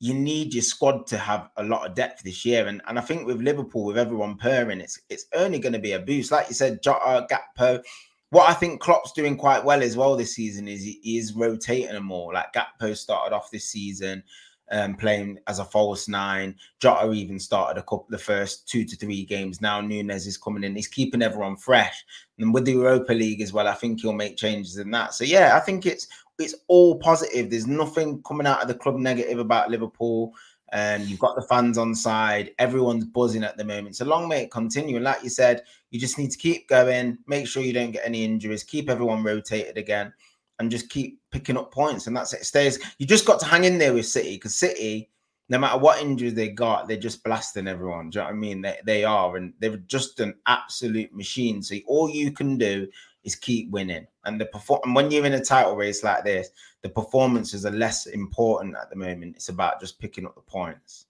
you 0.00 0.14
need 0.14 0.54
your 0.54 0.62
squad 0.62 1.06
to 1.08 1.18
have 1.18 1.50
a 1.56 1.64
lot 1.64 1.86
of 1.86 1.94
depth 1.94 2.22
this 2.22 2.44
year. 2.44 2.66
And, 2.66 2.82
and 2.86 2.98
I 2.98 3.02
think 3.02 3.26
with 3.26 3.40
Liverpool, 3.40 3.84
with 3.84 3.98
everyone 3.98 4.36
purring, 4.36 4.80
it's 4.80 5.00
it's 5.08 5.26
only 5.34 5.58
going 5.58 5.72
to 5.72 5.78
be 5.78 5.92
a 5.92 5.98
boost. 5.98 6.30
Like 6.30 6.48
you 6.48 6.54
said, 6.54 6.82
Jota, 6.82 7.26
Gakpo. 7.30 7.82
What 8.30 8.50
I 8.50 8.52
think 8.52 8.80
Klopp's 8.80 9.12
doing 9.12 9.38
quite 9.38 9.64
well 9.64 9.82
as 9.82 9.96
well 9.96 10.14
this 10.14 10.34
season 10.34 10.68
is 10.68 10.82
he 10.82 11.16
is 11.16 11.32
rotating 11.32 11.94
them 11.94 12.04
more. 12.04 12.34
Like 12.34 12.52
Gakpo 12.52 12.94
started 12.94 13.34
off 13.34 13.50
this 13.50 13.70
season 13.70 14.22
um, 14.70 14.94
playing 14.96 15.38
as 15.46 15.58
a 15.58 15.64
false 15.64 16.08
nine. 16.08 16.54
Jota 16.80 17.10
even 17.12 17.38
started 17.38 17.78
a 17.78 17.82
couple 17.82 18.06
the 18.08 18.18
first 18.18 18.68
two 18.68 18.84
to 18.84 18.96
three 18.96 19.24
games. 19.24 19.60
Now 19.60 19.80
Nunez 19.80 20.26
is 20.26 20.36
coming 20.36 20.64
in. 20.64 20.76
He's 20.76 20.88
keeping 20.88 21.22
everyone 21.22 21.56
fresh. 21.56 22.04
And 22.38 22.52
with 22.52 22.64
the 22.64 22.72
Europa 22.72 23.12
League 23.12 23.40
as 23.40 23.52
well, 23.52 23.68
I 23.68 23.74
think 23.74 24.00
he'll 24.00 24.12
make 24.12 24.36
changes 24.36 24.78
in 24.78 24.90
that. 24.92 25.14
So 25.14 25.24
yeah, 25.24 25.56
I 25.56 25.60
think 25.60 25.86
it's 25.86 26.08
it's 26.38 26.54
all 26.68 26.98
positive. 26.98 27.50
There's 27.50 27.66
nothing 27.66 28.22
coming 28.22 28.46
out 28.46 28.62
of 28.62 28.68
the 28.68 28.74
club 28.74 28.96
negative 28.96 29.38
about 29.38 29.70
Liverpool. 29.70 30.32
And 30.70 31.02
um, 31.02 31.08
you've 31.08 31.18
got 31.18 31.34
the 31.34 31.42
fans 31.42 31.78
on 31.78 31.94
side. 31.94 32.50
Everyone's 32.58 33.06
buzzing 33.06 33.42
at 33.42 33.56
the 33.56 33.64
moment. 33.64 33.96
So 33.96 34.04
long 34.04 34.28
may 34.28 34.42
it 34.42 34.50
continue. 34.50 34.96
And 34.96 35.04
like 35.04 35.24
you 35.24 35.30
said, 35.30 35.62
you 35.90 35.98
just 35.98 36.18
need 36.18 36.30
to 36.30 36.36
keep 36.36 36.68
going. 36.68 37.16
Make 37.26 37.48
sure 37.48 37.62
you 37.62 37.72
don't 37.72 37.90
get 37.90 38.04
any 38.04 38.22
injuries. 38.22 38.64
Keep 38.64 38.90
everyone 38.90 39.24
rotated 39.24 39.78
again 39.78 40.12
and 40.58 40.70
just 40.70 40.90
keep 40.90 41.20
picking 41.30 41.56
up 41.56 41.72
points. 41.72 42.06
And 42.06 42.16
that's 42.16 42.32
it. 42.32 42.44
Stays. 42.44 42.78
You 42.98 43.06
just 43.06 43.26
got 43.26 43.40
to 43.40 43.46
hang 43.46 43.64
in 43.64 43.78
there 43.78 43.94
with 43.94 44.06
City 44.06 44.36
because 44.36 44.54
City, 44.54 45.10
no 45.48 45.58
matter 45.58 45.78
what 45.78 46.02
injuries 46.02 46.34
they 46.34 46.48
got, 46.48 46.88
they're 46.88 46.96
just 46.96 47.24
blasting 47.24 47.68
everyone. 47.68 48.10
Do 48.10 48.18
you 48.18 48.22
know 48.22 48.26
what 48.26 48.34
I 48.34 48.38
mean? 48.38 48.62
They, 48.62 48.78
they 48.84 49.04
are, 49.04 49.36
and 49.36 49.52
they're 49.60 49.76
just 49.76 50.20
an 50.20 50.34
absolute 50.46 51.14
machine. 51.14 51.62
So 51.62 51.76
all 51.86 52.10
you 52.10 52.32
can 52.32 52.58
do 52.58 52.88
is 53.24 53.36
keep 53.36 53.70
winning. 53.70 54.06
And 54.24 54.40
the 54.40 54.46
perform 54.46 54.80
and 54.84 54.94
when 54.94 55.10
you're 55.10 55.26
in 55.26 55.34
a 55.34 55.44
title 55.44 55.76
race 55.76 56.02
like 56.02 56.24
this, 56.24 56.50
the 56.82 56.88
performances 56.88 57.64
are 57.66 57.72
less 57.72 58.06
important 58.06 58.76
at 58.76 58.90
the 58.90 58.96
moment. 58.96 59.36
It's 59.36 59.48
about 59.48 59.80
just 59.80 59.98
picking 59.98 60.26
up 60.26 60.34
the 60.34 60.40
points. 60.40 61.06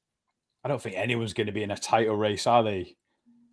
I 0.65 0.69
don't 0.69 0.83
think 0.83 0.97
anyone's 0.97 1.33
going 1.33 1.47
to 1.47 1.53
be 1.53 1.63
in 1.63 1.71
a 1.71 1.79
title 1.79 2.17
race, 2.17 2.47
are 2.47 2.63
they? 2.63 2.97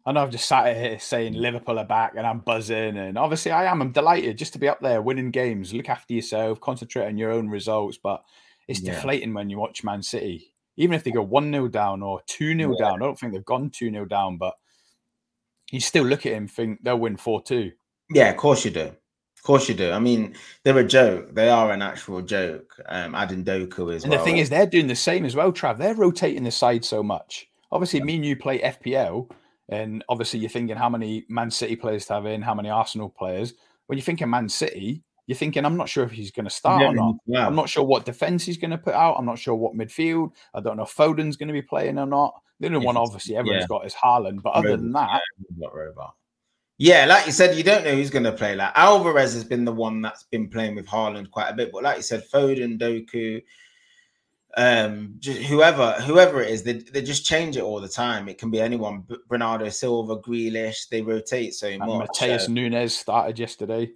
I 0.06 0.12
know 0.12 0.22
I've 0.22 0.30
just 0.30 0.46
sat 0.46 0.76
here 0.76 1.00
saying 1.00 1.34
Liverpool 1.34 1.80
are 1.80 1.86
back 1.86 2.14
and 2.16 2.28
I'm 2.28 2.40
buzzing. 2.40 2.98
And 2.98 3.18
obviously 3.18 3.52
I 3.52 3.66
am. 3.66 3.82
I'm 3.82 3.92
delighted 3.92 4.38
just 4.38 4.54
to 4.54 4.60
be 4.60 4.70
up 4.70 4.80
there 4.80 5.02
winning 5.02 5.32
games. 5.32 5.74
Look 5.74 5.90
after 5.90 6.14
yourself, 6.14 6.62
concentrate 6.62 7.08
on 7.08 7.18
your 7.18 7.32
own 7.32 7.50
results. 7.50 7.98
But 7.98 8.24
it's 8.68 8.82
yeah. 8.82 8.94
deflating 8.94 9.34
when 9.34 9.50
you 9.50 9.58
watch 9.58 9.84
Man 9.84 10.04
City. 10.04 10.54
Even 10.78 10.94
if 10.94 11.04
they 11.04 11.12
go 11.12 11.24
1 11.24 11.52
0 11.52 11.70
down 11.70 12.04
or 12.04 12.22
2 12.28 12.56
0 12.56 12.76
yeah. 12.78 12.86
down. 12.86 13.02
I 13.02 13.06
don't 13.06 13.18
think 13.18 13.34
they've 13.34 13.46
gone 13.46 13.72
2 13.72 13.90
0 13.90 14.06
down, 14.06 14.38
but 14.38 14.54
you 15.72 15.80
still 15.80 16.04
look 16.04 16.26
at 16.26 16.34
him 16.34 16.48
think 16.48 16.84
they'll 16.84 17.00
win 17.00 17.18
4 17.18 17.42
2. 17.42 17.72
Yeah, 18.12 18.30
of 18.30 18.38
course 18.38 18.64
you 18.64 18.72
do. 18.72 18.82
Of 18.82 19.44
course 19.44 19.68
you 19.70 19.74
do. 19.74 19.92
I 19.92 20.00
mean, 20.00 20.36
they're 20.64 20.78
a 20.78 20.84
joke. 20.84 21.34
They 21.34 21.50
are 21.50 21.72
an 21.72 21.82
actual 21.82 22.22
joke. 22.22 22.76
Um, 22.88 23.16
adding 23.16 23.44
Doku 23.44 23.96
as 23.96 24.04
and 24.04 24.12
well. 24.12 24.20
the 24.20 24.26
thing 24.26 24.38
is, 24.38 24.50
they're 24.50 24.68
doing 24.68 24.88
the 24.88 24.96
same 24.96 25.26
as 25.26 25.36
well, 25.36 25.52
Trav. 25.52 25.78
They're 25.78 25.96
rotating 25.96 26.44
the 26.44 26.52
side 26.52 26.84
so 26.86 27.02
much. 27.02 27.48
Obviously, 27.72 28.02
me 28.02 28.16
and 28.16 28.26
you 28.26 28.36
play 28.36 28.60
FPL 28.60 29.30
and 29.70 30.04
obviously, 30.10 30.40
you're 30.40 30.50
thinking 30.50 30.76
how 30.76 30.90
many 30.90 31.26
Man 31.30 31.50
City 31.50 31.76
players 31.76 32.06
to 32.08 32.14
have 32.14 32.26
in, 32.26 32.42
how 32.42 32.54
many 32.54 32.70
Arsenal 32.70 33.10
players. 33.10 33.54
When 33.88 33.98
you're 33.98 34.04
thinking 34.04 34.30
Man 34.30 34.50
City, 34.50 35.04
you're 35.28 35.36
thinking, 35.36 35.66
I'm 35.66 35.78
not 35.78 35.90
sure 35.90 36.04
if 36.04 36.12
he's 36.12 36.32
going 36.32 36.46
to 36.46 36.52
start 36.52 36.82
yeah, 36.82 36.90
or 36.90 36.94
not. 36.94 37.16
Yeah. 37.26 37.48
I'm 37.48 37.56
not 37.56 37.70
sure 37.70 37.84
what 37.84 38.06
defense 38.06 38.46
he's 38.46 38.58
going 38.58 38.72
to 38.72 38.78
put 38.78 38.94
out. 38.94 39.16
I'm 39.18 39.26
not 39.26 39.40
sure 39.40 39.56
what 39.56 39.76
midfield. 39.76 40.32
I 40.54 40.62
don't 40.62 40.78
know 40.78 40.84
if 40.84 40.96
Foden's 40.96 41.36
going 41.36 41.48
to 41.48 41.54
be 41.54 41.62
playing 41.62 41.98
or 41.98 42.06
not. 42.06 42.36
The 42.60 42.68
only 42.68 42.86
one, 42.86 42.96
obviously, 42.96 43.36
everyone's 43.36 43.64
yeah. 43.64 43.68
got 43.68 43.86
is 43.86 43.94
Haaland. 43.94 44.42
But 44.42 44.54
other 44.54 44.78
than 44.78 44.92
that, 44.94 45.22
yeah, 45.58 45.68
robot. 45.74 46.14
Yeah, 46.78 47.06
like 47.06 47.26
you 47.26 47.32
said, 47.32 47.56
you 47.56 47.64
don't 47.64 47.84
know 47.84 47.96
who's 47.96 48.10
going 48.10 48.24
to 48.26 48.32
play. 48.32 48.56
Like 48.56 48.72
Alvarez 48.76 49.34
has 49.34 49.44
been 49.46 49.66
the 49.66 49.72
one 49.72 50.02
that's 50.02 50.24
been 50.24 50.50
playing 50.50 50.76
with 50.76 50.86
Haaland 50.86 51.32
quite 51.32 51.50
a 51.50 51.54
bit. 51.54 51.72
But 51.72 51.84
like 51.84 51.98
you 51.98 52.04
said, 52.04 52.24
Foden, 52.32 52.80
Doku, 52.80 53.42
um 54.58 55.20
whoever 55.48 55.92
whoever 56.02 56.42
it 56.42 56.50
is 56.50 56.64
they, 56.64 56.74
they 56.74 57.02
just 57.02 57.26
change 57.26 57.58
it 57.58 57.64
all 57.64 57.82
the 57.82 57.90
time 57.90 58.30
it 58.30 58.38
can 58.38 58.50
be 58.50 58.62
anyone 58.62 59.04
bernardo 59.28 59.68
silva 59.68 60.18
grealish 60.18 60.88
they 60.90 61.02
rotate 61.02 61.54
so 61.54 61.68
and 61.68 61.80
much 61.80 62.08
Matheus 62.10 62.46
so. 62.46 62.52
Nunes 62.52 62.98
started 62.98 63.38
yesterday 63.38 63.92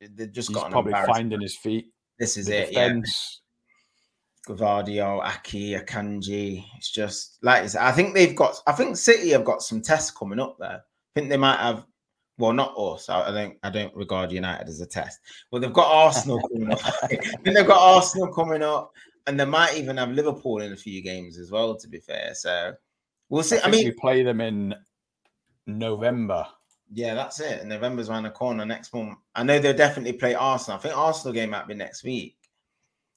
they 0.00 0.26
just 0.26 0.52
got 0.52 0.70
probably 0.72 0.94
finding 1.06 1.40
his 1.40 1.56
feet 1.56 1.92
this 2.18 2.36
is 2.36 2.46
the 2.46 2.62
it 2.62 2.68
defense. 2.70 3.40
yeah 3.40 3.44
Gvardiol, 4.48 5.22
Aké, 5.22 5.84
Akanji. 5.84 6.64
It's 6.78 6.90
just 6.90 7.38
like 7.42 7.74
I 7.76 7.92
think 7.92 8.14
they've 8.14 8.34
got. 8.34 8.56
I 8.66 8.72
think 8.72 8.96
City 8.96 9.30
have 9.30 9.44
got 9.44 9.62
some 9.62 9.82
tests 9.82 10.10
coming 10.10 10.40
up 10.40 10.56
there. 10.58 10.80
I 10.80 11.20
think 11.20 11.28
they 11.28 11.36
might 11.36 11.58
have. 11.58 11.84
Well, 12.38 12.52
not 12.52 12.74
us. 12.78 13.08
I, 13.08 13.28
I 13.28 13.30
don't. 13.32 13.58
I 13.62 13.70
don't 13.70 13.94
regard 13.94 14.32
United 14.32 14.68
as 14.68 14.80
a 14.80 14.86
test. 14.86 15.20
Well, 15.50 15.60
they've 15.60 15.72
got 15.72 15.92
Arsenal 15.92 16.40
coming 16.48 16.72
up. 16.72 16.80
then 17.44 17.54
they've 17.54 17.66
got 17.66 17.96
Arsenal 17.96 18.32
coming 18.32 18.62
up 18.62 18.92
and 19.28 19.38
they 19.38 19.44
might 19.44 19.76
even 19.76 19.98
have 19.98 20.10
Liverpool 20.10 20.60
in 20.62 20.72
a 20.72 20.76
few 20.76 21.02
games 21.02 21.38
as 21.38 21.50
well. 21.50 21.76
To 21.76 21.88
be 21.88 22.00
fair, 22.00 22.34
so 22.34 22.72
we'll 23.28 23.42
see. 23.42 23.58
I, 23.58 23.68
I 23.68 23.70
mean, 23.70 23.84
we 23.84 23.92
play 23.92 24.22
them 24.22 24.40
in 24.40 24.74
November. 25.66 26.46
Yeah, 26.90 27.14
that's 27.14 27.38
it. 27.40 27.66
November's 27.66 28.08
around 28.08 28.22
the 28.22 28.30
corner 28.30 28.64
next 28.64 28.94
month. 28.94 29.18
I 29.34 29.42
know 29.42 29.58
they'll 29.58 29.76
definitely 29.76 30.14
play 30.14 30.34
Arsenal. 30.34 30.78
I 30.78 30.80
think 30.80 30.96
Arsenal 30.96 31.34
game 31.34 31.50
might 31.50 31.68
be 31.68 31.74
next 31.74 32.02
week. 32.02 32.36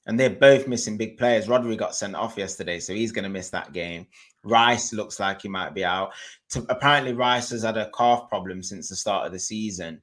And 0.04 0.20
they're 0.20 0.30
both 0.30 0.68
missing 0.68 0.98
big 0.98 1.16
players. 1.16 1.46
Rodri 1.46 1.78
got 1.78 1.94
sent 1.94 2.14
off 2.14 2.36
yesterday, 2.36 2.80
so 2.80 2.92
he's 2.92 3.12
going 3.12 3.22
to 3.22 3.30
miss 3.30 3.50
that 3.50 3.72
game. 3.72 4.06
Rice 4.42 4.92
looks 4.92 5.18
like 5.20 5.42
he 5.42 5.48
might 5.48 5.74
be 5.74 5.84
out. 5.84 6.10
To, 6.50 6.66
apparently, 6.68 7.14
Rice 7.14 7.50
has 7.50 7.62
had 7.62 7.78
a 7.78 7.90
calf 7.96 8.28
problem 8.28 8.62
since 8.62 8.88
the 8.88 8.96
start 8.96 9.26
of 9.26 9.32
the 9.32 9.38
season. 9.38 10.02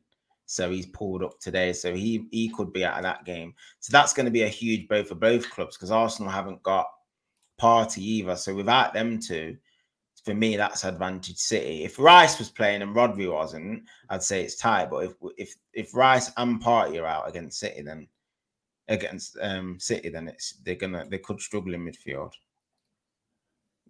So 0.50 0.72
he's 0.72 0.88
pulled 0.88 1.24
up 1.24 1.40
today. 1.40 1.74
So 1.74 1.94
he 1.94 2.28
he 2.32 2.50
could 2.50 2.74
be 2.74 2.84
out 2.84 2.98
of 2.98 3.04
that 3.04 3.24
game. 3.24 3.54
So 3.82 3.92
that's 3.92 4.14
going 4.14 4.26
to 4.26 4.32
be 4.32 4.42
a 4.42 4.48
huge 4.48 4.88
blow 4.88 5.04
for 5.04 5.14
both 5.14 5.48
clubs 5.52 5.78
because 5.78 5.92
Arsenal 5.92 6.32
haven't 6.32 6.64
got 6.64 6.88
Partey 7.62 8.00
either. 8.00 8.36
So 8.36 8.56
without 8.56 8.92
them 8.92 9.20
two, 9.20 9.58
for 10.26 10.34
me, 10.34 10.58
that's 10.58 10.86
advantage 10.86 11.38
City. 11.38 11.84
If 11.84 12.00
Rice 12.00 12.40
was 12.40 12.50
playing 12.50 12.82
and 12.82 12.96
Rodri 12.96 13.32
wasn't, 13.32 13.84
I'd 14.10 14.24
say 14.24 14.44
it's 14.44 14.56
tight. 14.56 14.90
But 14.90 15.06
if 15.06 15.14
if 15.38 15.56
if 15.74 15.96
Rice 15.96 16.32
and 16.36 16.60
Partey 16.60 17.00
are 17.00 17.06
out 17.06 17.30
against 17.30 17.60
City, 17.60 17.84
then 17.84 18.08
against 18.88 19.38
um 19.40 19.80
City, 19.80 20.10
then 20.10 20.30
it's 20.30 20.54
they're 20.66 20.74
gonna 20.74 21.06
they 21.08 21.20
could 21.20 21.40
struggle 21.40 21.76
in 21.76 21.86
midfield. 21.86 22.32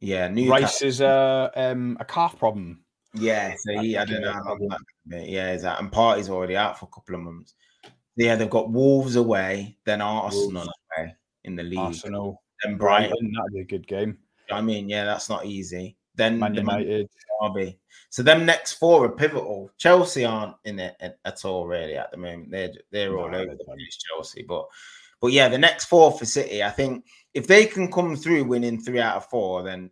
Yeah, 0.02 0.28
Newcastle. 0.28 0.62
Rice 0.62 0.82
is 0.82 1.00
a 1.00 1.52
um 1.56 1.96
a 2.02 2.06
calf 2.06 2.38
problem. 2.38 2.84
Yeah, 3.14 3.56
so 3.58 3.80
he, 3.80 3.98
I 3.98 4.06
don't 4.06 4.22
know 4.22 4.34
how 4.34 4.56
long 4.56 4.68
that. 5.08 5.28
Yeah, 5.28 5.52
is 5.54 5.64
that 5.64 5.80
and 5.80 5.92
Partey's 5.92 6.30
already 6.30 6.56
out 6.56 6.80
for 6.80 6.86
a 6.86 6.94
couple 6.94 7.16
of 7.16 7.22
months. 7.22 7.56
Yeah, 8.16 8.36
they've 8.36 8.50
got 8.50 8.70
Wolves 8.70 9.16
away, 9.16 9.78
then 9.86 10.02
Arsenal 10.02 10.52
Wolves. 10.52 10.70
away 10.98 11.16
in 11.46 11.56
the 11.56 11.64
league. 11.64 11.80
Arsenal, 11.80 12.44
then 12.64 12.78
Brighton. 12.78 13.34
That'd 13.34 13.54
be 13.54 13.62
a 13.62 13.66
good 13.66 13.88
game. 13.88 14.18
I 14.52 14.62
mean, 14.62 14.90
yeah, 14.90 15.06
that's 15.06 15.30
not 15.30 15.46
easy. 15.46 15.96
Then 16.16 16.38
Man 16.38 16.54
United, 16.54 17.10
Derby. 17.42 17.80
So 18.10 18.24
them 18.24 18.46
next 18.46 18.74
four 18.74 19.06
are 19.06 19.10
pivotal. 19.10 19.72
Chelsea 19.78 20.26
aren't 20.26 20.56
in 20.66 20.80
it 20.80 20.98
at 21.24 21.46
all 21.46 21.66
really 21.66 21.96
at 21.96 22.12
the 22.12 22.18
moment. 22.18 22.52
They're 22.52 22.74
they're 22.92 23.12
no, 23.12 23.20
all 23.20 23.36
over 23.36 23.56
the 23.56 23.64
place, 23.64 23.98
Chelsea. 23.98 24.44
But 24.44 24.66
but 25.22 25.32
yeah, 25.32 25.48
the 25.48 25.58
next 25.58 25.86
four 25.86 26.12
for 26.12 26.26
City, 26.26 26.64
I 26.64 26.72
think 26.72 27.06
if 27.34 27.48
they 27.48 27.66
can 27.66 27.92
come 27.92 28.16
through 28.16 28.44
winning 28.46 28.82
three 28.82 29.00
out 29.00 29.18
of 29.18 29.26
four, 29.28 29.64
then 29.64 29.92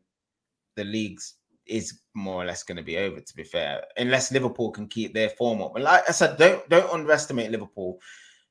the 0.75 0.83
league's 0.83 1.35
is 1.69 1.99
more 2.13 2.41
or 2.41 2.45
less 2.45 2.63
going 2.63 2.77
to 2.77 2.83
be 2.83 2.97
over. 2.97 3.19
To 3.19 3.35
be 3.35 3.43
fair, 3.43 3.83
unless 3.97 4.31
Liverpool 4.31 4.71
can 4.71 4.87
keep 4.87 5.13
their 5.13 5.29
form 5.29 5.61
up. 5.61 5.73
But 5.73 5.83
like 5.83 6.03
I 6.07 6.11
said, 6.11 6.37
don't 6.37 6.67
don't 6.69 6.91
underestimate 6.91 7.51
Liverpool. 7.51 7.99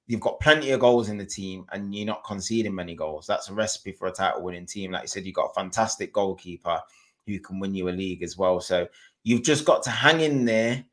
You've 0.09 0.21
got 0.21 0.39
plenty 0.39 0.71
of 0.71 0.81
goals 0.81 1.09
in 1.09 1.19
the 1.19 1.27
team, 1.27 1.67
and 1.73 1.95
you're 1.95 2.07
not 2.07 2.25
conceding 2.25 2.75
many 2.75 2.95
goals. 2.95 3.27
That's 3.27 3.49
a 3.49 3.55
recipe 3.55 3.91
for 3.91 4.07
a 4.07 4.13
title-winning 4.13 4.67
team. 4.67 4.93
Like 4.93 5.03
you 5.03 5.09
said, 5.09 5.27
you've 5.27 5.35
got 5.35 5.51
a 5.51 5.55
fantastic 5.55 6.13
goalkeeper 6.13 6.81
who 7.27 7.41
can 7.41 7.59
win 7.59 7.75
you 7.75 7.89
a 7.89 7.91
league 7.91 8.23
as 8.23 8.39
well. 8.39 8.61
So 8.61 8.87
you've 9.25 9.43
just 9.43 9.65
got 9.65 9.83
to 9.83 9.91
hang 9.91 10.21
in 10.21 10.45
there 10.45 10.85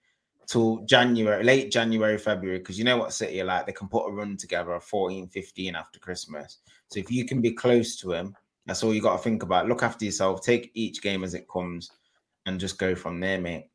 till 0.48 0.80
January, 0.86 1.44
late 1.44 1.72
January, 1.72 2.18
February, 2.18 2.58
because 2.58 2.80
you 2.80 2.86
know 2.86 2.98
what 2.98 3.14
City 3.14 3.40
are 3.42 3.46
like. 3.46 3.68
They 3.68 3.72
can 3.72 3.88
put 3.88 4.08
a 4.08 4.12
run 4.12 4.36
together 4.36 4.74
of 4.74 4.84
14, 4.84 5.28
15 5.28 5.76
after 5.76 6.00
Christmas. 6.00 6.58
So 6.88 7.00
if 7.00 7.12
you 7.12 7.26
can 7.26 7.40
be 7.40 7.52
close 7.52 7.96
to 7.98 8.14
him, 8.14 8.36
that's 8.66 8.84
all 8.84 8.94
you 8.94 9.02
got 9.02 9.18
to 9.18 9.24
think 9.24 9.44
about. 9.44 9.68
Look 9.68 9.84
after 9.84 10.06
yourself. 10.06 10.42
Take 10.42 10.72
each 10.74 11.02
game 11.02 11.24
as 11.24 11.34
it 11.34 11.48
comes 11.48 11.92
and 12.46 12.60
just 12.60 12.78
go 12.78 12.96
from 12.96 13.20
there, 13.20 13.40
mate. 13.40 13.70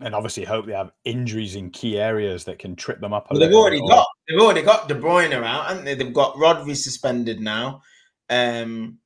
And 0.00 0.14
obviously, 0.14 0.44
hope 0.44 0.66
they 0.66 0.72
have 0.72 0.92
injuries 1.04 1.56
in 1.56 1.70
key 1.70 1.98
areas 1.98 2.44
that 2.44 2.58
can 2.58 2.74
trip 2.74 3.00
them 3.00 3.12
up. 3.12 3.26
Well, 3.30 3.40
they've 3.40 3.52
already 3.52 3.80
got 3.80 4.06
they've 4.28 4.40
already 4.40 4.62
got 4.62 4.88
De 4.88 4.94
Bruyne 4.94 5.32
out, 5.32 5.68
haven't 5.68 5.84
they? 5.84 5.94
They've 5.94 6.14
got 6.14 6.34
Rodri 6.36 6.76
suspended 6.76 7.40
now. 7.40 7.82
Um, 8.30 8.98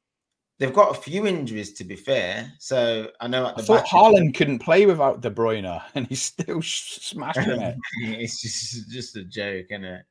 they've 0.58 0.72
got 0.72 0.96
a 0.96 1.00
few 1.00 1.26
injuries, 1.26 1.72
to 1.74 1.84
be 1.84 1.96
fair. 1.96 2.52
So 2.60 3.10
I 3.20 3.26
know. 3.26 3.46
At 3.46 3.56
the 3.56 3.62
I 3.62 3.64
thought 3.64 3.86
Haaland 3.86 4.34
couldn't 4.36 4.60
play 4.60 4.86
without 4.86 5.20
De 5.20 5.30
Bruyne, 5.30 5.82
and 5.94 6.06
he's 6.06 6.22
still 6.22 6.62
smashing 6.62 7.60
it. 7.60 7.76
it's 8.02 8.40
just 8.40 8.90
just 8.90 9.16
a 9.16 9.24
joke, 9.24 9.66
isn't 9.70 9.84
it? 9.84 10.04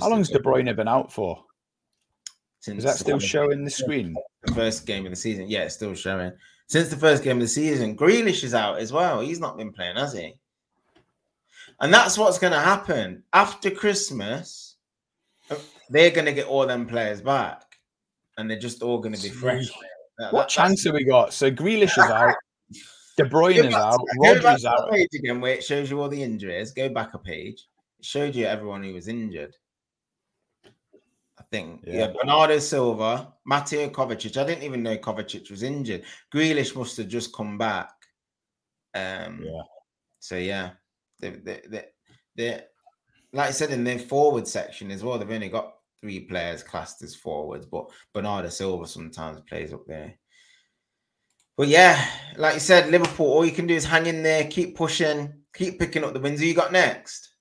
How 0.00 0.10
long's 0.10 0.28
De 0.28 0.38
Bruyne 0.38 0.74
been 0.76 0.88
out 0.88 1.10
for? 1.12 1.42
Since 2.60 2.78
Is 2.78 2.84
that 2.84 2.98
still 2.98 3.18
showing 3.18 3.64
the 3.64 3.70
screen? 3.70 4.14
The 4.42 4.54
first 4.54 4.84
game 4.84 5.06
of 5.06 5.10
the 5.10 5.16
season, 5.16 5.48
yeah, 5.48 5.62
it's 5.62 5.74
still 5.74 5.94
showing 5.94 6.32
since 6.70 6.88
the 6.88 6.96
first 6.96 7.24
game 7.24 7.38
of 7.38 7.42
the 7.42 7.48
season. 7.48 7.96
Grealish 7.96 8.44
is 8.44 8.54
out 8.54 8.78
as 8.78 8.92
well. 8.92 9.20
He's 9.20 9.40
not 9.40 9.58
been 9.58 9.72
playing, 9.72 9.96
has 9.96 10.12
he? 10.12 10.34
And 11.80 11.92
that's 11.92 12.16
what's 12.16 12.38
going 12.38 12.52
to 12.52 12.60
happen 12.60 13.24
after 13.32 13.72
Christmas. 13.72 14.76
They're 15.90 16.12
going 16.12 16.26
to 16.26 16.32
get 16.32 16.46
all 16.46 16.66
them 16.66 16.86
players 16.86 17.20
back, 17.20 17.64
and 18.38 18.48
they're 18.48 18.58
just 18.58 18.82
all 18.82 19.00
going 19.00 19.14
to 19.14 19.22
be 19.22 19.30
fresh. 19.30 19.68
That, 20.18 20.32
what 20.32 20.42
that, 20.42 20.48
chance 20.48 20.84
have 20.84 20.94
we 20.94 21.04
got? 21.04 21.32
So 21.32 21.50
Grealish 21.50 21.98
is 21.98 21.98
out. 21.98 22.36
De 23.16 23.24
Bruyne 23.24 23.66
is 23.66 23.74
out. 23.74 23.98
Rodri's 24.18 24.64
out. 24.64 24.92
Page 24.92 25.08
again, 25.14 25.40
where 25.40 25.54
it 25.54 25.64
shows 25.64 25.90
you 25.90 26.00
all 26.00 26.08
the 26.08 26.22
injuries. 26.22 26.70
Go 26.70 26.88
back 26.88 27.14
a 27.14 27.18
page. 27.18 27.66
It 27.98 28.04
showed 28.04 28.36
you 28.36 28.46
everyone 28.46 28.84
who 28.84 28.94
was 28.94 29.08
injured. 29.08 29.56
Think. 31.50 31.82
Yeah. 31.84 31.94
yeah. 31.94 32.12
Bernardo 32.18 32.58
Silva, 32.58 33.32
Mateo 33.44 33.88
Kovacic. 33.88 34.36
I 34.36 34.44
didn't 34.44 34.62
even 34.62 34.82
know 34.82 34.96
Kovacic 34.96 35.50
was 35.50 35.62
injured. 35.62 36.04
Grealish 36.32 36.76
must 36.76 36.96
have 36.96 37.08
just 37.08 37.34
come 37.34 37.58
back. 37.58 37.90
Um, 38.94 39.42
yeah. 39.44 39.62
So 40.20 40.36
yeah, 40.36 40.70
they, 41.20 41.30
they, 41.30 41.60
they, 41.68 41.84
they, 42.36 42.60
like 43.32 43.48
I 43.48 43.52
said 43.52 43.70
in 43.70 43.84
their 43.84 43.98
forward 43.98 44.46
section 44.46 44.90
as 44.90 45.02
well. 45.02 45.18
They've 45.18 45.30
only 45.30 45.48
got 45.48 45.74
three 46.00 46.20
players 46.20 46.62
classed 46.62 47.02
as 47.02 47.14
forwards, 47.14 47.66
but 47.66 47.90
Bernardo 48.14 48.48
Silva 48.48 48.86
sometimes 48.86 49.40
plays 49.40 49.72
up 49.72 49.86
there. 49.86 50.14
But 51.56 51.68
yeah, 51.68 52.02
like 52.36 52.54
you 52.54 52.60
said, 52.60 52.90
Liverpool, 52.90 53.26
all 53.26 53.44
you 53.44 53.52
can 53.52 53.66
do 53.66 53.74
is 53.74 53.84
hang 53.84 54.06
in 54.06 54.22
there, 54.22 54.44
keep 54.44 54.76
pushing, 54.76 55.32
keep 55.54 55.78
picking 55.78 56.04
up 56.04 56.14
the 56.14 56.20
wins. 56.20 56.40
Who 56.40 56.46
you 56.46 56.54
got 56.54 56.72
next? 56.72 57.34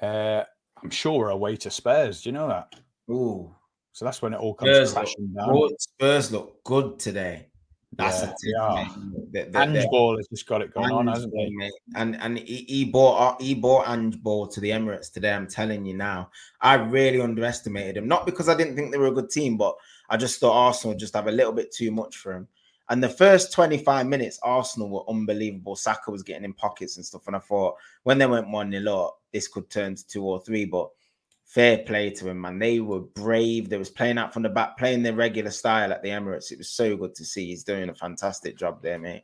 Uh, 0.00 0.44
I'm 0.82 0.90
sure 0.90 1.18
we're 1.18 1.30
away 1.30 1.56
to 1.56 1.70
Spurs. 1.70 2.22
Do 2.22 2.28
you 2.28 2.32
know 2.32 2.48
that? 2.48 2.74
Ooh. 3.10 3.54
So 3.92 4.04
that's 4.04 4.22
when 4.22 4.34
it 4.34 4.38
all 4.38 4.54
comes 4.54 4.70
Spurs 4.70 4.92
crashing 4.92 5.34
down. 5.34 5.52
Good. 5.52 5.80
Spurs 5.80 6.32
look 6.32 6.62
good 6.64 6.98
today. 6.98 7.46
That's 7.96 8.22
yeah, 8.44 8.86
a 8.86 9.32
tip, 9.32 9.52
Angeball 9.52 10.16
has 10.16 10.28
just 10.28 10.46
got 10.46 10.62
it 10.62 10.72
going 10.72 10.92
on, 10.92 11.08
hasn't 11.08 11.34
he? 11.34 11.50
Mate. 11.56 11.72
And 11.96 12.16
and 12.20 12.38
he, 12.38 12.64
he 12.68 12.84
bought 12.84 13.34
uh, 13.34 13.36
he 13.42 13.54
bought 13.54 13.86
Angeball 13.86 14.52
to 14.52 14.60
the 14.60 14.70
Emirates 14.70 15.12
today. 15.12 15.32
I'm 15.32 15.48
telling 15.48 15.84
you 15.84 15.96
now, 15.96 16.30
I 16.60 16.74
really 16.74 17.20
underestimated 17.20 17.96
him. 17.96 18.06
Not 18.06 18.26
because 18.26 18.48
I 18.48 18.56
didn't 18.56 18.76
think 18.76 18.92
they 18.92 18.98
were 18.98 19.08
a 19.08 19.12
good 19.12 19.28
team, 19.28 19.56
but 19.56 19.74
I 20.08 20.16
just 20.16 20.38
thought 20.38 20.52
Arsenal 20.52 20.96
just 20.96 21.14
have 21.14 21.26
a 21.26 21.32
little 21.32 21.52
bit 21.52 21.74
too 21.74 21.90
much 21.90 22.16
for 22.16 22.32
him. 22.32 22.46
And 22.90 23.02
the 23.02 23.08
first 23.08 23.52
25 23.52 24.06
minutes, 24.06 24.40
Arsenal 24.42 24.88
were 24.88 25.08
unbelievable. 25.08 25.76
Saka 25.76 26.10
was 26.10 26.24
getting 26.24 26.44
in 26.44 26.52
pockets 26.52 26.96
and 26.96 27.06
stuff. 27.06 27.26
And 27.28 27.36
I 27.36 27.38
thought 27.38 27.76
when 28.02 28.18
they 28.18 28.26
went 28.26 28.50
1 28.50 28.70
nil 28.70 28.88
up, 28.88 29.20
this 29.32 29.46
could 29.46 29.70
turn 29.70 29.94
to 29.94 30.06
two 30.06 30.24
or 30.24 30.40
three. 30.40 30.64
But 30.64 30.90
fair 31.50 31.78
play 31.78 32.10
to 32.10 32.28
him, 32.28 32.40
man. 32.40 32.60
They 32.60 32.78
were 32.78 33.00
brave. 33.00 33.68
They 33.68 33.76
was 33.76 33.90
playing 33.90 34.18
out 34.18 34.32
from 34.32 34.44
the 34.44 34.48
back, 34.48 34.78
playing 34.78 35.02
their 35.02 35.14
regular 35.14 35.50
style 35.50 35.92
at 35.92 36.00
the 36.00 36.08
Emirates. 36.08 36.52
It 36.52 36.58
was 36.58 36.70
so 36.70 36.96
good 36.96 37.14
to 37.16 37.24
see. 37.24 37.46
He's 37.46 37.64
doing 37.64 37.88
a 37.88 37.94
fantastic 37.94 38.56
job 38.56 38.80
there, 38.82 39.00
mate. 39.00 39.22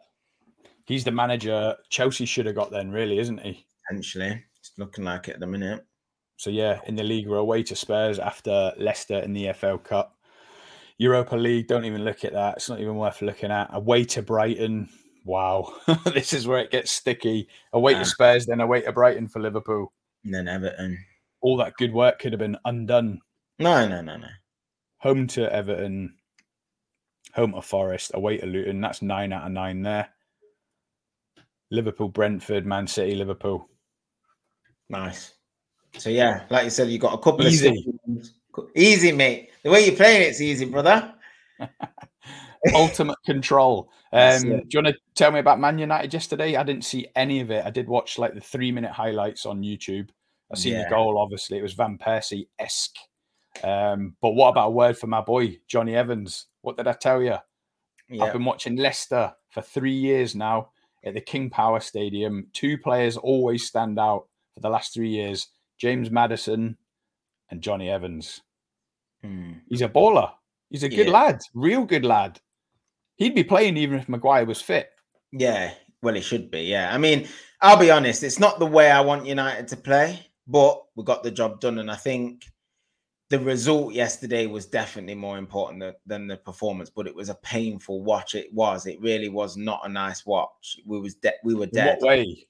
He's 0.86 1.04
the 1.04 1.12
manager 1.12 1.76
Chelsea 1.88 2.26
should 2.26 2.46
have 2.46 2.56
got 2.56 2.72
then, 2.72 2.90
really, 2.90 3.18
isn't 3.18 3.40
he? 3.40 3.64
Potentially. 3.86 4.44
It's 4.58 4.72
looking 4.76 5.04
like 5.04 5.28
it 5.28 5.34
at 5.34 5.40
the 5.40 5.46
minute. 5.46 5.86
So 6.36 6.50
yeah, 6.50 6.80
in 6.86 6.96
the 6.96 7.04
league, 7.04 7.28
we're 7.28 7.36
away 7.36 7.62
to 7.62 7.76
Spurs 7.76 8.18
after 8.18 8.72
Leicester 8.76 9.20
in 9.20 9.32
the 9.32 9.46
EFL 9.46 9.82
Cup. 9.84 10.16
Europa 10.98 11.36
League, 11.36 11.68
don't 11.68 11.84
even 11.84 12.04
look 12.04 12.24
at 12.24 12.32
that. 12.32 12.56
It's 12.56 12.68
not 12.68 12.80
even 12.80 12.96
worth 12.96 13.22
looking 13.22 13.52
at. 13.52 13.70
Away 13.72 14.04
to 14.04 14.22
Brighton. 14.22 14.88
Wow. 15.24 15.72
this 16.06 16.32
is 16.32 16.46
where 16.46 16.58
it 16.58 16.72
gets 16.72 16.90
sticky. 16.90 17.48
Away 17.72 17.92
yeah. 17.92 18.00
to 18.00 18.04
Spurs, 18.04 18.46
then 18.46 18.60
away 18.60 18.82
to 18.82 18.92
Brighton 18.92 19.28
for 19.28 19.40
Liverpool. 19.40 19.92
And 20.24 20.34
then 20.34 20.48
Everton 20.48 20.98
all 21.40 21.56
that 21.58 21.74
good 21.76 21.92
work 21.92 22.18
could 22.18 22.32
have 22.32 22.40
been 22.40 22.56
undone. 22.64 23.20
No, 23.58 23.86
no, 23.88 24.00
no, 24.00 24.16
no. 24.16 24.28
Home 24.98 25.26
to 25.28 25.52
Everton, 25.52 26.14
home 27.34 27.52
to 27.52 27.62
Forest, 27.62 28.12
away 28.14 28.38
to 28.38 28.46
Luton. 28.46 28.80
That's 28.80 29.02
nine 29.02 29.32
out 29.32 29.46
of 29.46 29.52
nine 29.52 29.82
there. 29.82 30.08
Liverpool, 31.70 32.08
Brentford, 32.08 32.66
Man 32.66 32.86
City, 32.86 33.14
Liverpool. 33.14 33.68
Nice. 34.88 35.34
So 35.98 36.10
yeah, 36.10 36.44
like 36.50 36.64
you 36.64 36.70
said, 36.70 36.88
you 36.88 36.98
got 36.98 37.14
a 37.14 37.18
couple 37.18 37.46
easy. 37.46 37.68
of 37.68 37.74
easy, 37.74 38.32
easy, 38.74 39.12
mate. 39.12 39.50
The 39.62 39.70
way 39.70 39.86
you're 39.86 39.96
playing 39.96 40.22
it's 40.22 40.40
easy, 40.40 40.66
brother. 40.66 41.14
Ultimate 42.74 43.18
control. 43.24 43.90
Um, 44.12 44.42
do 44.42 44.48
you 44.48 44.82
want 44.82 44.86
to 44.86 44.94
tell 45.14 45.30
me 45.30 45.40
about 45.40 45.60
Man 45.60 45.78
United 45.78 46.14
yesterday? 46.14 46.56
I 46.56 46.62
didn't 46.62 46.84
see 46.84 47.08
any 47.16 47.40
of 47.40 47.50
it. 47.50 47.66
I 47.66 47.70
did 47.70 47.86
watch 47.86 48.18
like 48.18 48.32
the 48.32 48.40
three 48.40 48.72
minute 48.72 48.92
highlights 48.92 49.44
on 49.44 49.62
YouTube. 49.62 50.08
I 50.52 50.56
seen 50.56 50.74
yeah. 50.74 50.84
the 50.84 50.90
goal. 50.90 51.18
Obviously, 51.18 51.58
it 51.58 51.62
was 51.62 51.74
Van 51.74 51.98
Persie 51.98 52.48
esque. 52.58 52.96
Um, 53.64 54.16
but 54.20 54.32
what 54.32 54.50
about 54.50 54.68
a 54.68 54.70
word 54.70 54.98
for 54.98 55.06
my 55.06 55.20
boy 55.20 55.58
Jonny 55.68 55.96
Evans? 55.96 56.46
What 56.62 56.76
did 56.76 56.86
I 56.86 56.92
tell 56.92 57.22
you? 57.22 57.36
Yeah. 58.08 58.24
I've 58.24 58.32
been 58.32 58.44
watching 58.44 58.76
Leicester 58.76 59.32
for 59.50 59.62
three 59.62 59.94
years 59.94 60.34
now 60.34 60.70
at 61.04 61.14
the 61.14 61.20
King 61.20 61.50
Power 61.50 61.80
Stadium. 61.80 62.46
Two 62.52 62.78
players 62.78 63.16
always 63.16 63.66
stand 63.66 63.98
out 63.98 64.28
for 64.54 64.60
the 64.60 64.70
last 64.70 64.94
three 64.94 65.08
years: 65.08 65.48
James 65.78 66.10
Maddison 66.10 66.76
and 67.50 67.60
Jonny 67.60 67.90
Evans. 67.90 68.40
Hmm. 69.22 69.54
He's 69.68 69.82
a 69.82 69.88
baller. 69.88 70.30
He's 70.70 70.82
a 70.82 70.88
good 70.88 71.06
yeah. 71.06 71.12
lad, 71.12 71.40
real 71.54 71.84
good 71.84 72.04
lad. 72.04 72.40
He'd 73.16 73.34
be 73.34 73.44
playing 73.44 73.76
even 73.76 73.98
if 73.98 74.08
Maguire 74.08 74.44
was 74.44 74.60
fit. 74.60 74.90
Yeah, 75.32 75.72
well, 76.02 76.14
he 76.14 76.20
should 76.20 76.50
be. 76.50 76.62
Yeah, 76.62 76.92
I 76.92 76.98
mean, 76.98 77.28
I'll 77.60 77.78
be 77.78 77.90
honest. 77.90 78.22
It's 78.22 78.38
not 78.38 78.58
the 78.58 78.66
way 78.66 78.90
I 78.90 79.00
want 79.00 79.26
United 79.26 79.68
to 79.68 79.76
play 79.76 80.26
but 80.46 80.82
we 80.94 81.04
got 81.04 81.22
the 81.22 81.30
job 81.30 81.60
done. 81.60 81.78
And 81.78 81.90
I 81.90 81.96
think 81.96 82.44
the 83.28 83.40
result 83.40 83.92
yesterday 83.92 84.46
was 84.46 84.66
definitely 84.66 85.14
more 85.14 85.38
important 85.38 85.80
than, 85.80 85.94
than, 86.06 86.26
the 86.28 86.36
performance, 86.36 86.90
but 86.90 87.06
it 87.06 87.14
was 87.14 87.28
a 87.28 87.34
painful 87.36 88.02
watch. 88.02 88.34
It 88.34 88.52
was. 88.52 88.86
It 88.86 89.00
really 89.00 89.28
was 89.28 89.56
not 89.56 89.80
a 89.84 89.88
nice 89.88 90.24
watch. 90.24 90.78
We 90.86 91.00
was 91.00 91.14
de- 91.14 91.32
we 91.42 91.54
were 91.54 91.66
dead. 91.66 91.98
what 92.00 92.08
way? 92.08 92.46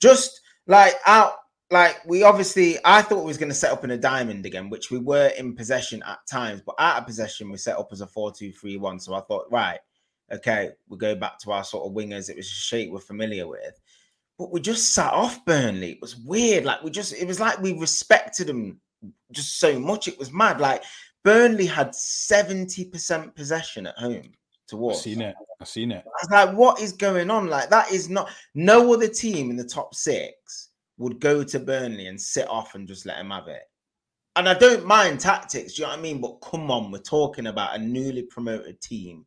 Just 0.00 0.40
like 0.66 0.94
out. 1.06 1.34
Like 1.72 2.00
we 2.04 2.24
obviously, 2.24 2.78
I 2.84 3.00
thought 3.00 3.20
we 3.20 3.26
was 3.26 3.38
going 3.38 3.48
to 3.48 3.54
set 3.54 3.70
up 3.70 3.84
in 3.84 3.92
a 3.92 3.96
diamond 3.96 4.44
again, 4.44 4.70
which 4.70 4.90
we 4.90 4.98
were 4.98 5.28
in 5.38 5.54
possession 5.54 6.02
at 6.04 6.18
times, 6.28 6.60
but 6.66 6.74
out 6.80 6.98
of 6.98 7.06
possession 7.06 7.48
we 7.48 7.58
set 7.58 7.78
up 7.78 7.90
as 7.92 8.00
a 8.00 8.08
four-two-three-one. 8.08 8.98
So 8.98 9.14
I 9.14 9.20
thought, 9.20 9.46
right, 9.52 9.78
okay, 10.32 10.70
we 10.88 10.98
go 10.98 11.14
back 11.14 11.38
to 11.38 11.52
our 11.52 11.62
sort 11.62 11.86
of 11.86 11.92
wingers. 11.92 12.28
It 12.28 12.36
was 12.36 12.46
a 12.46 12.50
shape 12.50 12.90
we're 12.90 12.98
familiar 12.98 13.46
with 13.46 13.79
but 14.40 14.50
we 14.50 14.58
just 14.58 14.94
sat 14.94 15.12
off 15.12 15.44
Burnley. 15.44 15.92
It 15.92 16.00
was 16.00 16.16
weird. 16.16 16.64
Like 16.64 16.82
we 16.82 16.90
just, 16.90 17.12
it 17.12 17.26
was 17.26 17.38
like 17.38 17.60
we 17.60 17.74
respected 17.74 18.46
them 18.46 18.80
just 19.32 19.60
so 19.60 19.78
much. 19.78 20.08
It 20.08 20.18
was 20.18 20.32
mad. 20.32 20.62
Like 20.62 20.82
Burnley 21.24 21.66
had 21.66 21.90
70% 21.90 23.34
possession 23.34 23.86
at 23.86 23.98
home 23.98 24.32
to 24.68 24.88
I've 24.88 24.96
seen 24.96 25.20
it. 25.20 25.34
I've 25.60 25.68
seen 25.68 25.92
it. 25.92 26.02
I 26.06 26.24
was 26.24 26.30
like, 26.30 26.56
what 26.56 26.80
is 26.80 26.94
going 26.94 27.30
on? 27.30 27.48
Like 27.48 27.68
that 27.68 27.92
is 27.92 28.08
not 28.08 28.30
no 28.54 28.94
other 28.94 29.08
team 29.08 29.50
in 29.50 29.56
the 29.56 29.64
top 29.64 29.94
six 29.94 30.70
would 30.96 31.20
go 31.20 31.44
to 31.44 31.60
Burnley 31.60 32.06
and 32.06 32.18
sit 32.18 32.48
off 32.48 32.74
and 32.74 32.88
just 32.88 33.04
let 33.04 33.18
them 33.18 33.32
have 33.32 33.48
it. 33.48 33.64
And 34.36 34.48
I 34.48 34.54
don't 34.54 34.86
mind 34.86 35.20
tactics, 35.20 35.74
do 35.74 35.82
you 35.82 35.86
know 35.86 35.90
what 35.90 35.98
I 35.98 36.02
mean? 36.02 36.22
But 36.22 36.40
come 36.40 36.70
on, 36.70 36.90
we're 36.90 37.00
talking 37.00 37.48
about 37.48 37.76
a 37.76 37.78
newly 37.78 38.22
promoted 38.22 38.80
team 38.80 39.26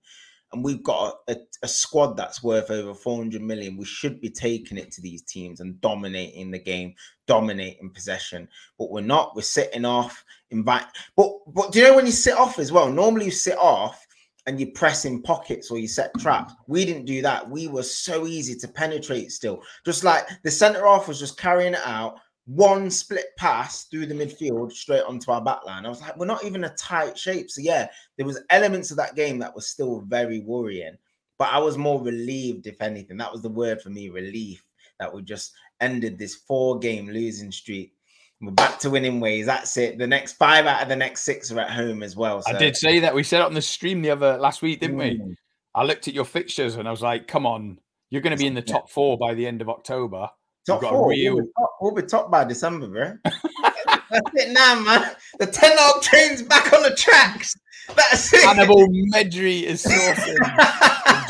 and 0.53 0.63
we've 0.63 0.83
got 0.83 1.15
a, 1.27 1.35
a, 1.63 1.67
squad 1.67 2.15
that's 2.15 2.43
worth 2.43 2.69
over 2.69 2.93
400 2.93 3.41
million, 3.41 3.75
we 3.75 3.85
should 3.85 4.21
be 4.21 4.29
taking 4.29 4.77
it 4.77 4.91
to 4.91 5.01
these 5.01 5.23
teams 5.23 5.59
and 5.59 5.81
dominating 5.81 6.51
the 6.51 6.59
game, 6.59 6.93
dominating 7.27 7.89
possession. 7.89 8.47
But 8.77 8.91
we're 8.91 9.01
not. 9.01 9.35
We're 9.35 9.41
sitting 9.41 9.83
off. 9.83 10.23
Invite. 10.51 10.85
But 11.17 11.31
but 11.47 11.71
do 11.71 11.79
you 11.79 11.87
know 11.87 11.95
when 11.95 12.05
you 12.05 12.11
sit 12.11 12.37
off 12.37 12.59
as 12.59 12.71
well? 12.71 12.89
Normally 12.89 13.25
you 13.25 13.31
sit 13.31 13.57
off 13.57 14.05
and 14.45 14.59
you 14.59 14.67
press 14.67 15.05
in 15.05 15.21
pockets 15.21 15.71
or 15.71 15.79
you 15.79 15.87
set 15.87 16.11
traps. 16.19 16.53
We 16.67 16.85
didn't 16.85 17.05
do 17.05 17.21
that. 17.23 17.49
We 17.49 17.67
were 17.67 17.83
so 17.83 18.27
easy 18.27 18.55
to 18.55 18.67
penetrate 18.67 19.31
still. 19.31 19.63
Just 19.85 20.03
like 20.03 20.27
the 20.43 20.51
centre 20.51 20.85
off 20.85 21.07
was 21.07 21.19
just 21.19 21.39
carrying 21.39 21.73
it 21.73 21.81
out 21.85 22.19
one 22.45 22.89
split 22.89 23.27
pass 23.38 23.86
through 23.86 24.06
the 24.06 24.13
midfield 24.13 24.71
straight 24.71 25.03
onto 25.03 25.32
our 25.32 25.41
back 25.41 25.65
line. 25.65 25.86
I 25.86 25.89
was 25.89 26.01
like, 26.01 26.17
we're 26.17 26.25
not 26.25 26.43
even 26.43 26.65
a 26.65 26.75
tight 26.75 27.17
shape. 27.17 27.49
So 27.49 27.62
yeah, 27.62 27.88
there 28.17 28.25
was 28.25 28.41
elements 28.49 28.91
of 28.91 28.97
that 28.97 29.15
game 29.15 29.39
that 29.39 29.56
was 29.56 29.67
still 29.67 30.01
very 30.08 30.41
worrying. 30.41 30.97
But 31.39 31.49
I 31.49 31.58
was 31.58 31.77
more 31.77 32.01
relieved, 32.01 32.67
if 32.67 32.82
anything. 32.82 33.17
That 33.17 33.32
was 33.32 33.41
the 33.41 33.49
word 33.49 33.82
for 33.82 33.89
me, 33.89 34.10
relief, 34.10 34.63
that 34.99 35.13
we 35.13 35.23
just 35.23 35.53
ended 35.82 36.17
this 36.17 36.36
four-game 36.36 37.10
losing 37.10 37.51
streak. 37.51 37.93
We're 38.39 38.51
back 38.51 38.77
to 38.79 38.89
winning 38.89 39.19
ways. 39.21 39.45
That's 39.45 39.75
it. 39.77 39.97
The 39.97 40.06
next 40.06 40.34
five 40.34 40.65
out 40.65 40.84
of 40.84 40.89
the 40.89 40.95
next 40.95 41.23
six 41.23 41.49
are 41.51 41.60
at 41.60 41.71
home 41.71 42.03
as 42.03 42.15
well. 42.15 42.41
So. 42.41 42.53
I 42.53 42.60
did 42.60 42.75
say 42.75 42.99
that. 42.99 43.15
We 43.15 43.23
said 43.23 43.39
it 43.39 43.45
on 43.45 43.53
the 43.53 43.62
stream 43.62 44.01
the 44.01 44.12
other 44.12 44.38
last 44.38 44.62
week, 44.62 44.82
didn't 44.82 44.97
mm. 44.97 45.19
we? 45.19 45.36
I 45.73 45.86
looked 45.86 46.08
at 46.08 46.13
your 46.13 46.25
fixtures 46.25 46.75
and 46.75 46.88
I 46.88 46.91
was 46.91 47.01
like, 47.01 47.27
come 47.27 47.45
on, 47.45 47.79
you're 48.10 48.21
going 48.21 48.36
to 48.36 48.41
be 48.41 48.47
in 48.47 48.53
the 48.53 48.62
top 48.62 48.89
four 48.89 49.17
by 49.17 49.34
the 49.34 49.47
end 49.47 49.61
of 49.61 49.70
October. 49.70 50.30
Top 50.66 50.82
four. 50.82 51.07
We'll, 51.07 51.38
be 51.38 51.41
top, 51.57 51.78
we'll, 51.82 51.93
be 51.93 52.01
top, 52.03 52.32
by 52.32 52.45
December, 52.45 52.88
bro. 52.88 53.14
That's 53.24 54.30
it 54.36 54.53
now, 54.53 54.80
man. 54.80 55.11
The 55.39 55.47
10 55.47 55.78
old 55.80 56.03
train's 56.03 56.41
back 56.41 56.72
on 56.72 56.84
the 56.84 56.95
tracks. 56.95 57.55
That's 57.95 58.34
it. 58.34 58.43
Hannibal 58.43 58.88
Mejbri 59.14 59.64
is 59.64 59.84
sourcing 59.84 60.38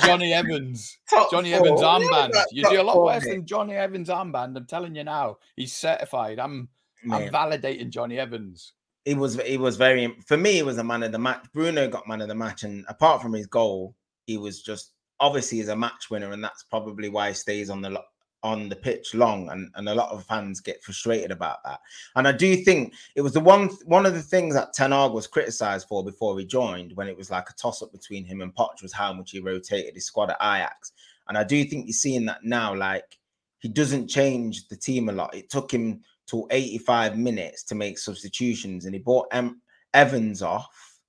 Jonny 0.06 0.34
Evans. 0.34 0.98
Top 1.10 1.32
Jonny 1.32 1.52
four. 1.52 1.66
Evans 1.66 1.82
armband. 1.82 2.32
You 2.52 2.70
do 2.70 2.82
a 2.82 2.84
lot 2.84 3.04
worse 3.04 3.26
than 3.26 3.46
Jonny 3.46 3.74
Evans 3.74 4.10
armband. 4.10 4.56
I'm 4.56 4.66
telling 4.66 4.96
you 4.96 5.04
now. 5.04 5.38
He's 5.56 5.74
certified. 5.74 6.40
I'm 6.40 6.70
I'm 7.12 7.30
validating 7.30 7.90
Jonny 7.90 8.20
Evans. 8.20 8.74
He 9.06 9.16
was 9.16 9.40
he 9.42 9.58
was 9.58 9.78
very 9.78 10.16
for 10.26 10.38
me, 10.38 10.54
he 10.54 10.64
was 10.64 10.78
a 10.78 10.84
man 10.84 11.04
of 11.04 11.12
the 11.12 11.20
match. 11.20 11.46
Bruno 11.54 11.88
got 11.88 12.08
man 12.08 12.22
of 12.22 12.28
the 12.28 12.36
match, 12.36 12.64
and 12.64 12.86
apart 12.88 13.22
from 13.22 13.34
his 13.34 13.48
goal, 13.48 13.96
he 14.28 14.38
was 14.38 14.62
just 14.62 14.94
obviously 15.20 15.58
he's 15.58 15.68
a 15.70 15.76
match 15.76 16.10
winner, 16.10 16.32
and 16.32 16.44
that's 16.44 16.64
probably 16.64 17.10
why 17.10 17.30
he 17.30 17.34
stays 17.34 17.70
on 17.70 17.82
the 17.82 17.90
on 18.44 18.68
the 18.68 18.76
pitch 18.76 19.16
long 19.16 19.50
and, 19.50 19.72
and 19.76 19.88
a 19.88 19.96
lot 19.96 20.12
of 20.12 20.26
fans 20.26 20.60
get 20.60 20.84
frustrated 20.84 21.32
about 21.32 21.64
that. 21.64 21.80
And 22.16 22.28
I 22.28 22.34
do 22.34 22.58
think 22.58 22.94
it 23.16 23.22
was 23.22 23.34
the 23.34 23.40
one 23.40 23.70
one 23.86 24.06
of 24.06 24.14
the 24.14 24.22
things 24.22 24.54
that 24.54 24.74
Ten 24.74 24.92
Hag 24.92 25.12
was 25.12 25.28
criticized 25.28 25.88
for 25.88 26.04
before 26.04 26.38
he 26.38 26.46
joined 26.46 26.96
when 26.96 27.08
it 27.08 27.18
was 27.18 27.32
like 27.32 27.50
a 27.50 27.54
toss 27.54 27.82
up 27.82 27.92
between 27.92 28.26
him 28.26 28.42
and 28.42 28.54
Poch 28.54 28.82
was 28.82 28.94
how 28.94 29.14
much 29.14 29.32
he 29.32 29.40
rotated 29.40 29.96
his 29.96 30.06
squad 30.06 30.30
at 30.30 30.38
Ajax. 30.42 30.92
And 31.28 31.38
I 31.38 31.44
do 31.44 31.64
think 31.64 31.86
you're 31.86 31.94
seeing 31.94 32.26
that 32.26 32.44
now 32.44 32.76
like 32.76 33.18
he 33.60 33.70
doesn't 33.70 34.10
change 34.10 34.68
the 34.68 34.76
team 34.76 35.08
a 35.08 35.14
lot. 35.14 35.34
It 35.34 35.50
took 35.50 35.72
him 35.72 36.02
to 36.28 36.48
85 36.52 37.18
minutes 37.18 37.64
to 37.64 37.76
make 37.76 37.98
substitutions 37.98 38.86
and 38.86 38.94
he 38.94 39.00
bought 39.00 39.28
em- 39.32 39.62
Evans 39.94 40.42
off 40.42 41.00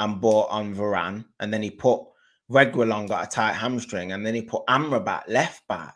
and 0.00 0.20
bought 0.20 0.50
on 0.50 0.74
Varane 0.74 1.24
and 1.40 1.52
then 1.52 1.62
he 1.62 1.70
put 1.70 2.02
Reguilon 2.50 3.08
got 3.08 3.26
a 3.26 3.30
tight 3.30 3.52
hamstring 3.52 4.12
and 4.12 4.24
then 4.24 4.34
he 4.34 4.42
put 4.42 4.66
Amrabat 4.66 5.22
left 5.28 5.66
back 5.68 5.94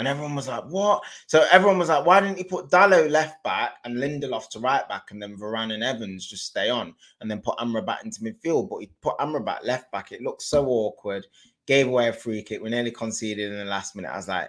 and 0.00 0.08
everyone 0.08 0.34
was 0.34 0.48
like, 0.48 0.64
what? 0.64 1.02
So 1.26 1.46
everyone 1.52 1.76
was 1.76 1.90
like, 1.90 2.06
why 2.06 2.20
didn't 2.20 2.38
he 2.38 2.44
put 2.44 2.70
Dalot 2.70 3.10
left 3.10 3.44
back 3.44 3.74
and 3.84 3.98
Lindelof 3.98 4.48
to 4.48 4.58
right 4.58 4.88
back 4.88 5.10
and 5.10 5.22
then 5.22 5.36
Varane 5.36 5.74
and 5.74 5.84
Evans 5.84 6.26
just 6.26 6.46
stay 6.46 6.70
on 6.70 6.94
and 7.20 7.30
then 7.30 7.42
put 7.42 7.58
Amrabat 7.58 8.02
into 8.02 8.22
midfield? 8.22 8.70
But 8.70 8.78
he 8.78 8.90
put 9.02 9.18
Amrabat 9.18 9.62
left 9.62 9.92
back. 9.92 10.10
It 10.10 10.22
looked 10.22 10.40
so 10.40 10.66
awkward. 10.66 11.26
Gave 11.66 11.86
away 11.86 12.08
a 12.08 12.14
free 12.14 12.42
kick. 12.42 12.62
We 12.62 12.70
nearly 12.70 12.90
conceded 12.90 13.52
in 13.52 13.58
the 13.58 13.66
last 13.66 13.94
minute. 13.94 14.08
I 14.08 14.16
was 14.16 14.28
like, 14.28 14.48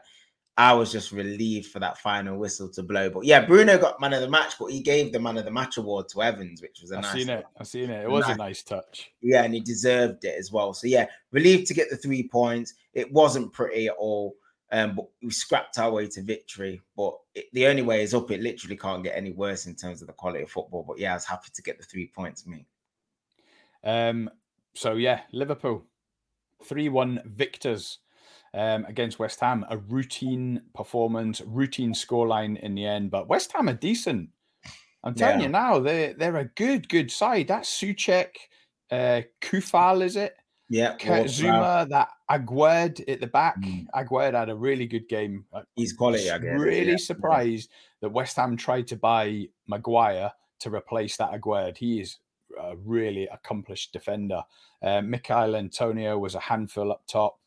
I 0.57 0.71
was 0.73 0.89
just 0.89 1.11
relieved 1.11 1.67
for 1.67 1.79
that 1.79 1.97
final 1.97 2.37
whistle 2.37 2.69
to 2.69 2.83
blow. 2.83 3.09
But 3.09 3.25
yeah, 3.25 3.45
Bruno 3.45 3.77
got 3.77 3.99
man 3.99 4.13
of 4.13 4.21
the 4.21 4.29
match, 4.29 4.53
but 4.57 4.67
he 4.67 4.79
gave 4.79 5.11
the 5.11 5.19
man 5.19 5.37
of 5.37 5.43
the 5.43 5.51
match 5.51 5.75
award 5.75 6.07
to 6.09 6.23
Evans, 6.23 6.61
which 6.61 6.79
was 6.81 6.91
a 6.91 6.97
I've 6.97 7.03
nice. 7.03 7.13
seen 7.13 7.29
it. 7.29 7.45
I've 7.59 7.67
seen 7.67 7.89
it. 7.89 8.03
It 8.03 8.09
was 8.09 8.25
nice. 8.25 8.35
a 8.35 8.37
nice 8.37 8.63
touch. 8.63 9.11
Yeah, 9.21 9.43
and 9.43 9.53
he 9.53 9.59
deserved 9.59 10.23
it 10.23 10.39
as 10.39 10.49
well. 10.49 10.73
So 10.73 10.87
yeah, 10.87 11.07
relieved 11.31 11.67
to 11.67 11.73
get 11.73 11.89
the 11.89 11.97
three 11.97 12.25
points. 12.25 12.73
It 12.93 13.11
wasn't 13.11 13.51
pretty 13.51 13.87
at 13.87 13.95
all. 13.97 14.35
Um, 14.71 14.95
but 14.95 15.07
we 15.21 15.31
scrapped 15.31 15.77
our 15.79 15.91
way 15.91 16.07
to 16.07 16.21
victory. 16.21 16.81
But 16.95 17.15
it, 17.35 17.45
the 17.53 17.67
only 17.67 17.81
way 17.81 18.03
is 18.03 18.13
up. 18.13 18.31
It 18.31 18.41
literally 18.41 18.77
can't 18.77 19.03
get 19.03 19.17
any 19.17 19.31
worse 19.31 19.65
in 19.65 19.75
terms 19.75 20.01
of 20.01 20.07
the 20.07 20.13
quality 20.13 20.43
of 20.43 20.49
football. 20.49 20.85
But 20.87 20.97
yeah, 20.99 21.11
I 21.11 21.15
was 21.15 21.25
happy 21.25 21.49
to 21.53 21.61
get 21.61 21.77
the 21.77 21.83
three 21.83 22.07
points, 22.07 22.47
me. 22.47 22.65
Um. 23.83 24.29
So 24.73 24.93
yeah, 24.93 25.21
Liverpool, 25.33 25.83
three-one 26.63 27.21
victors 27.25 27.99
um, 28.53 28.85
against 28.85 29.19
West 29.19 29.41
Ham. 29.41 29.65
A 29.69 29.77
routine 29.77 30.61
performance, 30.73 31.41
routine 31.41 31.93
scoreline 31.93 32.57
in 32.61 32.75
the 32.75 32.85
end. 32.85 33.11
But 33.11 33.27
West 33.27 33.51
Ham 33.53 33.67
are 33.67 33.73
decent. 33.73 34.29
I'm 35.03 35.15
telling 35.15 35.39
yeah. 35.39 35.47
you 35.47 35.51
now, 35.51 35.79
they're 35.79 36.13
they're 36.13 36.37
a 36.37 36.45
good 36.45 36.87
good 36.87 37.11
side. 37.11 37.47
That 37.47 37.63
Soucek, 37.63 38.27
uh, 38.91 39.21
Coufal, 39.41 40.03
is 40.03 40.15
it? 40.15 40.35
Yeah, 40.71 40.95
Kurt 40.95 41.25
Zouma, 41.25 41.89
that 41.89 42.11
Aguerd 42.29 43.03
at 43.09 43.19
the 43.19 43.27
back. 43.27 43.59
Mm. 43.61 43.87
Aguerd 43.93 44.33
had 44.33 44.47
a 44.49 44.55
really 44.55 44.87
good 44.87 45.09
game. 45.09 45.43
He's 45.75 45.91
quality. 45.91 46.31
I 46.31 46.37
guess. 46.37 46.57
Really 46.57 46.91
yeah. 46.91 46.97
surprised 46.97 47.71
that 47.99 48.07
West 48.07 48.37
Ham 48.37 48.55
tried 48.55 48.87
to 48.87 48.95
buy 48.95 49.49
Maguire 49.67 50.31
to 50.59 50.73
replace 50.73 51.17
that 51.17 51.33
Aguerd. 51.33 51.75
He 51.75 51.99
is 51.99 52.19
a 52.57 52.77
really 52.77 53.27
accomplished 53.27 53.91
defender. 53.91 54.41
Uh, 54.81 55.01
Michail 55.01 55.57
Antonio 55.57 56.17
was 56.17 56.35
a 56.35 56.39
handful 56.39 56.93
up 56.93 57.01
top. 57.05 57.37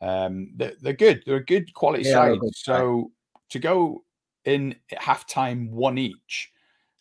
Um, 0.00 0.52
they're, 0.54 0.74
they're 0.80 0.92
good. 0.92 1.24
They're 1.26 1.36
a 1.38 1.44
good 1.44 1.74
quality 1.74 2.04
yeah, 2.04 2.12
side. 2.12 2.38
Good 2.38 2.54
so 2.54 3.10
to 3.48 3.58
go 3.58 4.04
in 4.44 4.76
at 4.92 5.00
halftime 5.00 5.70
one 5.70 5.98
each 5.98 6.52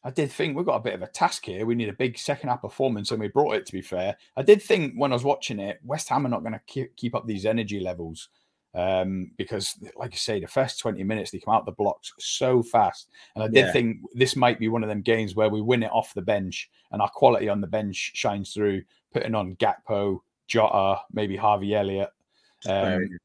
I 0.04 0.12
did 0.12 0.32
think 0.32 0.56
we've 0.56 0.66
got 0.66 0.78
a 0.78 0.84
bit 0.84 0.93
of 0.93 1.02
a 1.02 1.08
task 1.08 1.45
here. 1.45 1.66
We 1.66 1.76
need 1.76 1.89
a 1.89 1.93
big 1.93 2.18
second 2.18 2.50
half 2.50 2.62
performance, 2.62 3.12
and 3.12 3.20
we 3.20 3.28
brought 3.28 3.56
it. 3.56 3.66
To 3.66 3.74
be 3.74 3.82
fair, 3.82 4.16
I 4.38 4.43
did 4.43 4.62
think 4.62 4.93
when 4.95 5.12
I 5.12 5.16
was 5.16 5.24
watching 5.24 5.60
it, 5.60 5.80
West 5.84 6.08
Ham 6.10 6.26
are 6.26 6.30
not 6.30 6.43
going 6.43 6.54
to 6.54 6.88
keep, 6.95 7.16
up 7.16 7.28
these 7.28 7.45
energy 7.45 7.80
levels 7.80 8.30
um, 8.74 9.32
because, 9.38 9.76
like 9.97 10.14
I 10.14 10.18
say, 10.18 10.39
the 10.39 10.47
first 10.47 10.80
twenty 10.80 11.04
minutes 11.04 11.32
they 11.32 11.39
come 11.39 11.54
out 11.54 11.66
the 11.66 11.74
blocks 11.74 12.14
so 12.18 12.64
fast, 12.64 13.10
and 13.36 13.43
I 13.43 13.47
did 13.47 13.66
yeah. 13.66 13.72
think 13.74 13.97
this 14.14 14.36
might 14.36 14.60
be 14.60 14.70
one 14.70 14.84
of 14.84 14.89
them 14.89 15.02
games 15.02 15.36
where 15.36 15.50
we 15.50 15.62
win 15.62 15.84
it 15.84 15.91
off 15.91 16.14
the 16.14 16.22
bench, 16.22 16.70
and 16.91 17.02
our 17.02 17.10
quality 17.10 17.50
on 17.50 17.62
the 17.62 17.68
bench 17.68 18.12
shines 18.16 18.54
through. 18.54 18.84
Putting 19.12 19.34
on 19.34 19.56
Gakpo, 19.56 20.20
Jota, 20.47 21.02
maybe 21.12 21.36
Harvey 21.36 21.74
Elliott, 21.74 22.12
um, 22.68 23.18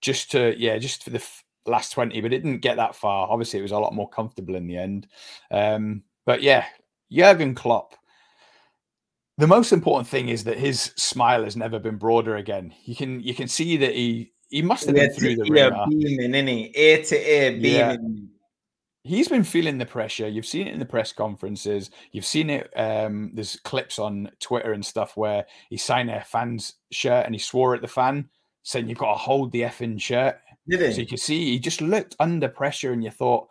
just 0.00 0.32
to 0.32 0.54
yeah, 0.58 0.76
just 0.78 1.04
for 1.04 1.10
the 1.10 1.24
last 1.70 1.92
20, 1.92 2.20
but 2.20 2.32
it 2.32 2.38
didn't 2.38 2.60
get 2.60 2.76
that 2.76 2.94
far. 2.94 3.28
Obviously, 3.28 3.58
it 3.58 3.62
was 3.62 3.72
a 3.72 3.78
lot 3.78 3.94
more 3.94 4.08
comfortable 4.08 4.54
in 4.54 4.66
the 4.66 4.76
end. 4.76 5.06
Um, 5.50 6.02
but 6.26 6.42
yeah, 6.42 6.66
Jurgen 7.10 7.54
Klopp. 7.54 7.94
The 9.38 9.46
most 9.46 9.72
important 9.72 10.08
thing 10.08 10.28
is 10.28 10.44
that 10.44 10.58
his 10.58 10.92
smile 10.96 11.44
has 11.44 11.56
never 11.56 11.78
been 11.78 11.96
broader 11.96 12.36
again. 12.36 12.74
You 12.84 12.96
can 12.96 13.20
you 13.20 13.34
can 13.34 13.46
see 13.46 13.76
that 13.76 13.94
he 13.94 14.32
he 14.48 14.62
must 14.62 14.86
have 14.86 14.94
been 14.94 15.12
through 15.12 15.36
the 15.36 15.50
ringer. 15.50 15.86
beaming, 15.88 16.34
isn't 16.34 16.46
he? 16.46 16.72
Ear 16.74 17.04
to 17.04 17.16
ear 17.16 17.52
beaming. 17.52 17.70
Yeah. 17.72 17.96
He's 19.04 19.28
been 19.28 19.44
feeling 19.44 19.78
the 19.78 19.86
pressure. 19.86 20.28
You've 20.28 20.44
seen 20.44 20.66
it 20.66 20.74
in 20.74 20.78
the 20.78 20.84
press 20.84 21.12
conferences. 21.12 21.90
You've 22.12 22.26
seen 22.26 22.50
it. 22.50 22.70
Um, 22.76 23.30
there's 23.32 23.56
clips 23.56 23.98
on 23.98 24.30
Twitter 24.40 24.72
and 24.72 24.84
stuff 24.84 25.16
where 25.16 25.46
he 25.70 25.76
signed 25.76 26.10
a 26.10 26.20
fan's 26.22 26.74
shirt 26.90 27.24
and 27.24 27.34
he 27.34 27.38
swore 27.38 27.74
at 27.74 27.80
the 27.80 27.88
fan, 27.88 28.28
saying 28.64 28.88
you've 28.88 28.98
got 28.98 29.12
to 29.12 29.18
hold 29.18 29.52
the 29.52 29.62
effing 29.62 30.00
shirt. 30.00 30.38
Did 30.68 30.80
he? 30.82 30.92
So 30.92 31.00
you 31.00 31.06
can 31.06 31.18
see 31.18 31.52
he 31.52 31.58
just 31.58 31.80
looked 31.80 32.16
under 32.20 32.48
pressure, 32.48 32.92
and 32.92 33.02
you 33.02 33.10
thought, 33.10 33.48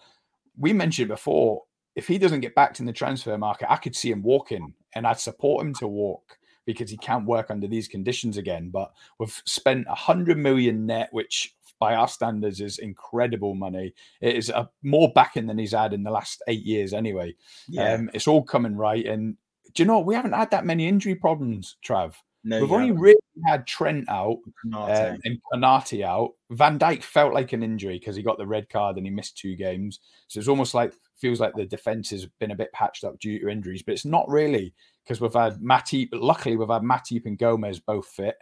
we 0.57 0.73
mentioned 0.73 1.09
before, 1.09 1.63
if 1.95 2.07
he 2.07 2.17
doesn't 2.17 2.41
get 2.41 2.55
backed 2.55 2.79
in 2.79 2.85
the 2.85 2.93
transfer 2.93 3.37
market, 3.37 3.71
I 3.71 3.77
could 3.77 3.95
see 3.95 4.11
him 4.11 4.21
walking, 4.21 4.73
and 4.95 5.07
I'd 5.07 5.19
support 5.19 5.65
him 5.65 5.73
to 5.75 5.87
walk 5.87 6.37
because 6.65 6.91
he 6.91 6.97
can't 6.97 7.25
work 7.25 7.49
under 7.49 7.67
these 7.67 7.87
conditions 7.87 8.37
again. 8.37 8.69
But 8.69 8.91
we've 9.19 9.41
spent 9.45 9.87
a 9.89 9.95
hundred 9.95 10.37
million 10.37 10.85
net, 10.85 11.09
which 11.11 11.55
by 11.79 11.95
our 11.95 12.07
standards 12.07 12.59
is 12.59 12.79
incredible 12.79 13.55
money. 13.55 13.93
It 14.21 14.35
is 14.35 14.49
a 14.49 14.69
more 14.83 15.11
backing 15.13 15.47
than 15.47 15.57
he's 15.57 15.73
had 15.73 15.93
in 15.93 16.03
the 16.03 16.11
last 16.11 16.41
eight 16.47 16.63
years, 16.63 16.93
anyway. 16.93 17.35
Yeah. 17.67 17.93
Um, 17.93 18.09
it's 18.13 18.27
all 18.27 18.43
coming 18.43 18.75
right, 18.75 19.05
and 19.05 19.37
do 19.73 19.83
you 19.83 19.87
know 19.87 19.99
we 19.99 20.15
haven't 20.15 20.33
had 20.33 20.51
that 20.51 20.65
many 20.65 20.87
injury 20.87 21.15
problems, 21.15 21.77
Trav. 21.85 22.13
No, 22.43 22.61
We've 22.61 22.71
only 22.71 22.91
really 22.91 23.19
had 23.45 23.67
Trent 23.67 24.09
out 24.09 24.37
um, 24.73 25.19
and 25.23 25.39
Konate 25.51 26.03
out. 26.03 26.31
Van 26.51 26.79
Dijk 26.79 27.03
felt 27.03 27.33
like 27.33 27.53
an 27.53 27.63
injury 27.63 27.99
because 27.99 28.15
he 28.15 28.23
got 28.23 28.37
the 28.37 28.47
red 28.47 28.69
card 28.69 28.97
and 28.97 29.05
he 29.05 29.11
missed 29.11 29.37
two 29.37 29.55
games. 29.55 29.99
So 30.27 30.39
it's 30.39 30.47
almost 30.47 30.73
like 30.73 30.93
feels 31.15 31.39
like 31.39 31.53
the 31.55 31.65
defense 31.65 32.09
has 32.11 32.25
been 32.39 32.51
a 32.51 32.55
bit 32.55 32.71
patched 32.73 33.03
up 33.03 33.19
due 33.19 33.39
to 33.39 33.49
injuries, 33.49 33.83
but 33.83 33.93
it's 33.93 34.05
not 34.05 34.27
really 34.29 34.73
because 35.03 35.21
we've 35.21 35.33
had 35.33 35.59
Matip. 35.59 36.09
Luckily, 36.13 36.55
we've 36.55 36.69
had 36.69 36.81
Matip 36.81 37.25
and 37.25 37.37
Gomez 37.37 37.79
both 37.79 38.07
fit 38.07 38.35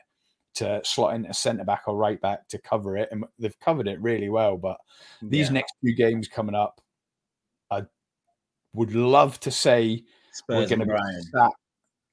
to 0.56 0.82
slot 0.84 1.16
in 1.16 1.26
a 1.26 1.34
centre 1.34 1.66
back 1.66 1.84
or 1.88 1.98
right 1.98 2.20
back 2.22 2.48
to 2.50 2.58
cover 2.58 2.98
it, 2.98 3.10
and 3.12 3.26
they've 3.40 3.60
covered 3.60 3.88
it 3.88 4.02
really 4.02 4.30
well. 4.30 4.58
But 4.58 4.78
these 5.22 5.48
yeah. 5.48 5.54
next 5.54 5.74
two 5.84 5.94
games 5.94 6.28
coming 6.28 6.56
up, 6.56 6.82
I 7.72 7.84
would 8.74 8.94
love 8.94 9.40
to 9.42 9.52
say 9.52 10.04
Spurs 10.32 10.70
we're 10.70 10.78
going 10.78 10.88
to 10.88 10.96
be 10.96 11.22
sat 11.32 11.52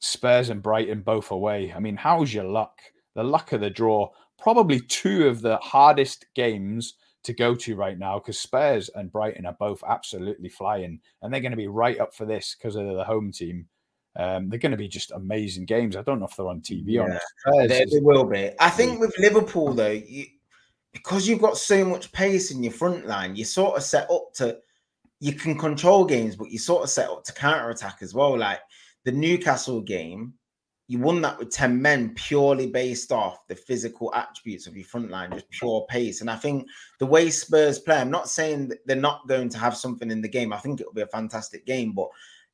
Spurs 0.03 0.51
and 0.51 0.63
Brighton 0.63 1.01
both 1.01 1.31
away. 1.31 1.73
I 1.75 1.79
mean, 1.79 1.97
how's 1.97 2.35
your 2.35 2.45
luck? 2.45 2.81
The 3.15 3.23
luck 3.23 3.53
of 3.53 3.61
the 3.61 3.71
draw. 3.71 4.11
Probably 4.39 4.81
two 4.81 5.29
of 5.29 5.41
the 5.41 5.57
hardest 5.59 6.27
games 6.35 6.95
to 7.23 7.33
go 7.33 7.55
to 7.55 7.77
right 7.77 7.97
now 7.97 8.19
because 8.19 8.39
Spurs 8.39 8.91
and 8.97 9.13
Brighton 9.13 9.47
are 9.47 9.57
both 9.61 9.83
absolutely 9.87 10.49
flying, 10.49 11.01
and 11.23 11.33
they're 11.33 11.41
going 11.41 11.53
to 11.53 11.57
be 11.57 11.69
right 11.69 12.01
up 12.01 12.13
for 12.15 12.27
this 12.27 12.57
because 12.59 12.75
they're 12.75 12.95
the 12.95 13.05
home 13.05 13.31
team. 13.31 13.67
Um, 14.17 14.51
they're 14.51 14.59
going 14.59 14.73
to 14.73 14.79
be 14.79 14.89
just 14.89 15.13
amazing 15.13 15.67
games. 15.67 15.97
I 15.97 16.03
don't 16.03 16.19
know 16.19 16.27
if 16.27 16.37
they're 16.37 16.49
on 16.49 16.61
TV 16.61 16.83
yeah, 16.87 17.19
or 17.47 17.69
they, 17.69 17.85
they, 17.85 18.01
will 18.01 18.25
be. 18.25 18.51
I 18.59 18.71
think 18.71 19.01
with 19.01 19.15
Liverpool 19.19 19.73
though, 19.73 19.91
you, 19.91 20.27
because 20.93 21.29
you've 21.29 21.41
got 21.41 21.57
so 21.57 21.85
much 21.85 22.11
pace 22.13 22.51
in 22.51 22.63
your 22.63 22.73
front 22.73 23.07
line, 23.07 23.37
you 23.37 23.45
sort 23.45 23.77
of 23.77 23.85
set 23.85 24.11
up 24.11 24.35
to 24.35 24.59
you 25.21 25.33
can 25.33 25.57
control 25.57 26.05
games, 26.05 26.35
but 26.35 26.51
you 26.51 26.59
sort 26.59 26.83
of 26.83 26.91
set 26.91 27.09
up 27.09 27.23
to 27.23 27.33
counter 27.33 27.71
attack 27.71 27.99
as 28.03 28.13
well. 28.13 28.37
Like 28.37 28.59
the 29.05 29.13
Newcastle 29.13 29.81
game, 29.81 30.35
you 30.89 30.99
won 30.99 31.23
that 31.23 31.39
with 31.39 31.51
10 31.51 31.81
men 31.81 32.13
purely 32.15 32.67
based 32.67 33.13
off 33.13 33.47
the 33.49 33.55
physical 33.55 34.13
attributes 34.15 34.67
of 34.67 34.77
your 34.77 34.85
front 34.85 35.11
line, 35.11 35.33
just 35.33 35.49
pure 35.51 35.87
pace. 35.89 36.21
And 36.21 36.29
I 36.31 36.37
think 36.37 36.67
the 36.99 37.07
way 37.07 37.31
Spurs 37.31 37.79
play, 37.79 37.97
I'm 37.97 38.11
not 38.11 38.29
saying 38.29 38.69
that 38.69 38.87
they're 38.87 38.97
not 38.97 39.27
going 39.27 39.49
to 39.51 39.59
have 39.59 39.77
something 39.77 40.11
in 40.11 40.21
the 40.21 40.29
game. 40.29 40.53
I 40.53 40.59
think 40.59 40.81
it'll 40.81 40.93
be 40.93 41.03
a 41.03 41.07
fantastic 41.07 41.65
game, 41.65 41.93
but 41.93 42.09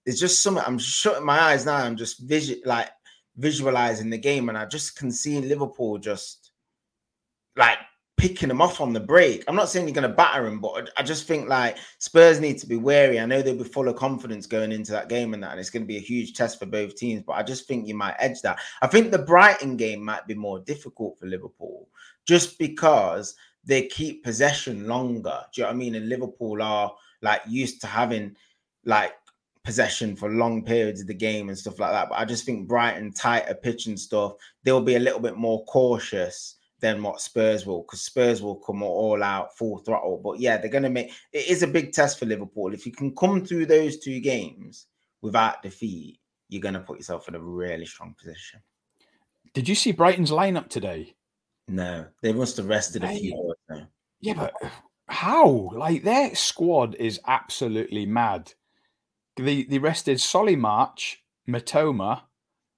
there's 0.04 0.20
just 0.20 0.42
something 0.42 0.62
I'm 0.64 0.78
shutting 0.78 1.26
my 1.26 1.40
eyes 1.40 1.66
now. 1.66 1.76
I'm 1.76 1.96
just 1.96 2.20
visual 2.20 2.60
like 2.64 2.88
visualizing 3.36 4.08
the 4.08 4.18
game, 4.18 4.48
and 4.48 4.56
I 4.56 4.66
just 4.66 4.96
can 4.96 5.10
see 5.10 5.40
Liverpool 5.40 5.98
just 5.98 6.52
like 7.56 7.78
picking 8.18 8.48
them 8.48 8.60
off 8.60 8.80
on 8.80 8.92
the 8.92 9.00
break. 9.00 9.44
I'm 9.46 9.54
not 9.54 9.68
saying 9.68 9.86
you're 9.86 9.94
going 9.94 10.10
to 10.10 10.14
batter 10.14 10.44
them, 10.44 10.60
but 10.60 10.90
I 10.96 11.02
just 11.02 11.26
think 11.26 11.48
like 11.48 11.78
Spurs 11.98 12.40
need 12.40 12.58
to 12.58 12.66
be 12.66 12.76
wary. 12.76 13.18
I 13.18 13.24
know 13.24 13.40
they'll 13.40 13.56
be 13.56 13.64
full 13.64 13.88
of 13.88 13.96
confidence 13.96 14.46
going 14.46 14.72
into 14.72 14.92
that 14.92 15.08
game 15.08 15.32
and 15.32 15.42
that, 15.42 15.52
and 15.52 15.60
it's 15.60 15.70
going 15.70 15.84
to 15.84 15.88
be 15.88 15.96
a 15.96 16.00
huge 16.00 16.34
test 16.34 16.58
for 16.58 16.66
both 16.66 16.96
teams. 16.96 17.22
But 17.22 17.34
I 17.34 17.42
just 17.44 17.66
think 17.66 17.86
you 17.86 17.94
might 17.94 18.16
edge 18.18 18.42
that. 18.42 18.58
I 18.82 18.88
think 18.88 19.10
the 19.10 19.18
Brighton 19.18 19.76
game 19.76 20.04
might 20.04 20.26
be 20.26 20.34
more 20.34 20.58
difficult 20.58 21.18
for 21.18 21.26
Liverpool 21.26 21.88
just 22.26 22.58
because 22.58 23.34
they 23.64 23.86
keep 23.86 24.24
possession 24.24 24.86
longer. 24.86 25.40
Do 25.54 25.60
you 25.60 25.62
know 25.62 25.68
what 25.68 25.74
I 25.74 25.78
mean? 25.78 25.94
And 25.94 26.08
Liverpool 26.08 26.60
are 26.60 26.92
like 27.22 27.42
used 27.46 27.80
to 27.82 27.86
having 27.86 28.34
like 28.84 29.14
possession 29.64 30.16
for 30.16 30.30
long 30.30 30.64
periods 30.64 31.00
of 31.00 31.06
the 31.06 31.14
game 31.14 31.48
and 31.48 31.58
stuff 31.58 31.78
like 31.78 31.92
that. 31.92 32.08
But 32.08 32.18
I 32.18 32.24
just 32.24 32.44
think 32.44 32.66
Brighton 32.66 33.12
tighter 33.12 33.54
pitch 33.54 33.86
and 33.86 33.98
stuff, 33.98 34.34
they'll 34.64 34.80
be 34.80 34.96
a 34.96 35.00
little 35.00 35.20
bit 35.20 35.36
more 35.36 35.64
cautious 35.66 36.56
than 36.80 37.02
what 37.02 37.20
Spurs 37.20 37.66
will, 37.66 37.82
because 37.82 38.02
Spurs 38.02 38.42
will 38.42 38.56
come 38.56 38.82
all 38.82 39.22
out 39.22 39.56
full 39.56 39.78
throttle. 39.78 40.20
But 40.22 40.40
yeah, 40.40 40.56
they're 40.56 40.70
going 40.70 40.84
to 40.84 40.90
make 40.90 41.12
it 41.32 41.48
is 41.48 41.62
a 41.62 41.66
big 41.66 41.92
test 41.92 42.18
for 42.18 42.26
Liverpool. 42.26 42.72
If 42.72 42.86
you 42.86 42.92
can 42.92 43.14
come 43.14 43.44
through 43.44 43.66
those 43.66 43.98
two 43.98 44.20
games 44.20 44.86
without 45.22 45.62
defeat, 45.62 46.20
you're 46.48 46.62
going 46.62 46.74
to 46.74 46.80
put 46.80 46.98
yourself 46.98 47.28
in 47.28 47.34
a 47.34 47.40
really 47.40 47.86
strong 47.86 48.14
position. 48.18 48.60
Did 49.54 49.68
you 49.68 49.74
see 49.74 49.92
Brighton's 49.92 50.30
lineup 50.30 50.68
today? 50.68 51.14
No, 51.66 52.06
they 52.22 52.32
must 52.32 52.56
have 52.56 52.68
rested 52.68 53.04
a 53.04 53.08
few. 53.08 53.54
Yeah, 54.20 54.34
but 54.34 54.54
how? 55.08 55.70
Like 55.74 56.02
their 56.02 56.34
squad 56.34 56.94
is 56.96 57.20
absolutely 57.26 58.06
mad. 58.06 58.52
They 59.36 59.64
they 59.64 59.78
rested 59.78 60.20
Solly 60.20 60.56
March, 60.56 61.22
Mitoma, 61.48 62.22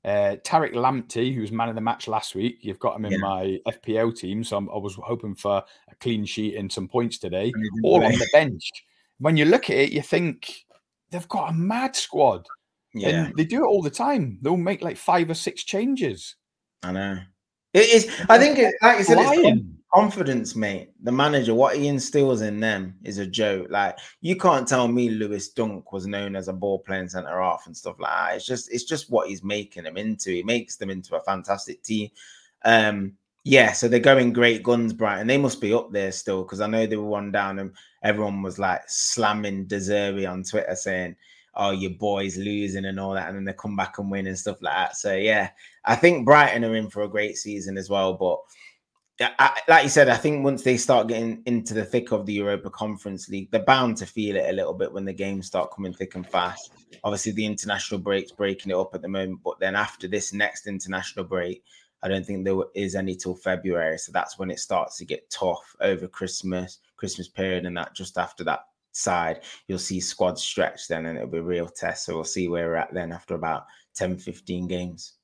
uh, 0.05 0.36
Tariq 0.44 0.72
Lamptey, 0.72 1.34
who 1.34 1.42
was 1.42 1.53
man 1.53 1.68
of 1.68 1.74
the 1.74 1.80
match 1.80 2.09
last 2.09 2.34
week. 2.34 2.59
You've 2.61 2.78
got 2.78 2.96
him 2.96 3.05
in 3.05 3.12
yeah. 3.12 3.18
my 3.18 3.61
FPL 3.66 4.16
team, 4.16 4.42
so 4.44 4.57
I'm, 4.57 4.70
i 4.70 4.76
was 4.76 4.94
hoping 4.94 5.34
for 5.34 5.62
a 5.90 5.94
clean 5.96 6.24
sheet 6.24 6.57
and 6.57 6.70
some 6.72 6.88
points 6.88 7.18
today. 7.18 7.53
All 7.84 8.03
on 8.05 8.12
the 8.12 8.28
bench. 8.32 8.70
When 9.18 9.36
you 9.36 9.44
look 9.44 9.68
at 9.68 9.76
it, 9.76 9.92
you 9.92 10.03
think 10.03 10.64
they've 11.11 11.28
got 11.28 11.51
a 11.51 11.53
mad 11.53 11.94
squad. 11.96 12.46
Yeah, 12.94 13.26
and 13.26 13.36
they 13.36 13.44
do 13.44 13.64
it 13.64 13.68
all 13.68 13.82
the 13.82 13.90
time. 13.90 14.38
They'll 14.42 14.57
make 14.57 14.82
like 14.82 14.96
five 14.96 15.30
or 15.30 15.34
six 15.34 15.62
changes. 15.62 16.36
I 16.82 16.92
know. 16.92 17.18
It 17.72 17.88
is. 17.88 18.20
I 18.28 18.38
think, 18.38 18.59
it, 18.59 18.74
like 18.82 19.05
said, 19.05 19.18
it's 19.20 19.62
confidence, 19.93 20.55
mate. 20.55 20.93
The 21.03 21.12
manager, 21.12 21.55
what 21.55 21.76
he 21.76 21.88
instills 21.88 22.43
in 22.43 22.61
them 22.61 22.95
is 23.05 23.18
a 23.18 23.26
joke. 23.26 23.68
Like 23.70 23.99
you 24.20 24.36
can't 24.36 24.66
tell 24.66 24.88
me 24.88 25.11
Lewis 25.11 25.49
Dunk 25.51 25.93
was 25.93 26.07
known 26.07 26.36
as 26.36 26.49
a 26.49 26.53
ball 26.53 26.78
playing 26.78 27.09
centre 27.09 27.41
half 27.41 27.66
and 27.66 27.76
stuff 27.76 27.97
like 27.99 28.11
that. 28.11 28.36
It's 28.36 28.47
just, 28.47 28.72
it's 28.72 28.84
just 28.84 29.11
what 29.11 29.28
he's 29.28 29.45
making 29.45 29.84
them 29.84 29.97
into. 29.97 30.30
He 30.30 30.43
makes 30.43 30.76
them 30.76 30.91
into 30.91 31.16
a 31.16 31.22
fantastic 31.22 31.82
team. 31.82 32.11
Um, 32.64 33.14
yeah, 33.45 33.72
so 33.72 33.88
they're 33.88 34.01
going 34.01 34.32
great 34.32 34.62
guns, 34.62 34.93
Brighton. 34.93 35.26
They 35.26 35.38
must 35.38 35.61
be 35.61 35.72
up 35.72 35.93
there 35.93 36.12
still 36.12 36.43
because 36.43 36.61
I 36.61 36.66
know 36.66 36.86
they 36.86 36.97
were 36.97 37.05
one 37.05 37.32
down 37.32 37.59
and 37.59 37.72
everyone 38.03 38.43
was 38.43 38.59
like 38.59 38.82
slamming 38.86 39.64
De 39.64 39.76
Zerbi 39.76 40.30
on 40.30 40.43
Twitter 40.43 40.74
saying 40.74 41.16
oh, 41.55 41.70
your 41.70 41.91
boys 41.91 42.36
losing 42.36 42.84
and 42.84 43.01
all 43.01 43.14
that, 43.14 43.28
and 43.28 43.36
then 43.36 43.45
they 43.45 43.53
come 43.53 43.76
back 43.76 43.99
and 43.99 44.11
win 44.11 44.26
and 44.26 44.38
stuff 44.38 44.62
like 44.62 44.74
that. 44.74 44.97
So 44.97 45.14
yeah, 45.14 45.51
I 45.84 45.97
think 45.97 46.24
Brighton 46.24 46.64
are 46.64 46.76
in 46.76 46.88
for 46.88 47.03
a 47.03 47.09
great 47.09 47.36
season 47.36 47.76
as 47.76 47.91
well. 47.91 48.14
But 48.14 48.38
I, 49.20 49.60
like 49.68 49.84
you 49.84 49.90
said, 49.90 50.08
I 50.08 50.16
think 50.16 50.42
once 50.44 50.62
they 50.62 50.78
start 50.78 51.08
getting 51.08 51.42
into 51.44 51.74
the 51.74 51.84
thick 51.84 52.10
of 52.10 52.24
the 52.24 52.32
Europa 52.32 52.70
Conference 52.70 53.28
League, 53.28 53.50
they're 53.50 53.62
bound 53.62 53.98
to 53.98 54.06
feel 54.06 54.36
it 54.36 54.48
a 54.48 54.52
little 54.52 54.72
bit 54.72 54.92
when 54.92 55.04
the 55.04 55.12
games 55.12 55.46
start 55.46 55.70
coming 55.74 55.92
thick 55.92 56.14
and 56.14 56.26
fast. 56.26 56.72
Obviously, 57.04 57.32
the 57.32 57.44
international 57.44 58.00
break's 58.00 58.32
breaking 58.32 58.70
it 58.70 58.76
up 58.76 58.94
at 58.94 59.02
the 59.02 59.08
moment, 59.08 59.40
but 59.44 59.60
then 59.60 59.76
after 59.76 60.08
this 60.08 60.32
next 60.32 60.66
international 60.66 61.26
break, 61.26 61.62
I 62.02 62.08
don't 62.08 62.24
think 62.24 62.44
there 62.44 62.56
is 62.74 62.94
any 62.94 63.14
till 63.14 63.34
February. 63.34 63.98
So 63.98 64.10
that's 64.10 64.38
when 64.38 64.50
it 64.50 64.58
starts 64.58 64.96
to 64.98 65.04
get 65.04 65.28
tough 65.30 65.76
over 65.80 66.08
Christmas, 66.08 66.78
Christmas 66.96 67.28
period, 67.28 67.66
and 67.66 67.76
that 67.76 67.94
just 67.94 68.16
after 68.16 68.42
that 68.44 68.60
side, 68.92 69.40
you'll 69.68 69.78
see 69.78 70.00
squad 70.00 70.38
stretch 70.38 70.88
then 70.88 71.06
and 71.06 71.18
it'll 71.18 71.30
be 71.30 71.40
real 71.40 71.68
test. 71.68 72.06
So 72.06 72.14
we'll 72.14 72.24
see 72.24 72.48
where 72.48 72.68
we're 72.68 72.76
at 72.76 72.94
then 72.94 73.12
after 73.12 73.34
about 73.34 73.66
10, 73.94 74.18
15 74.18 74.66
games. 74.66 75.14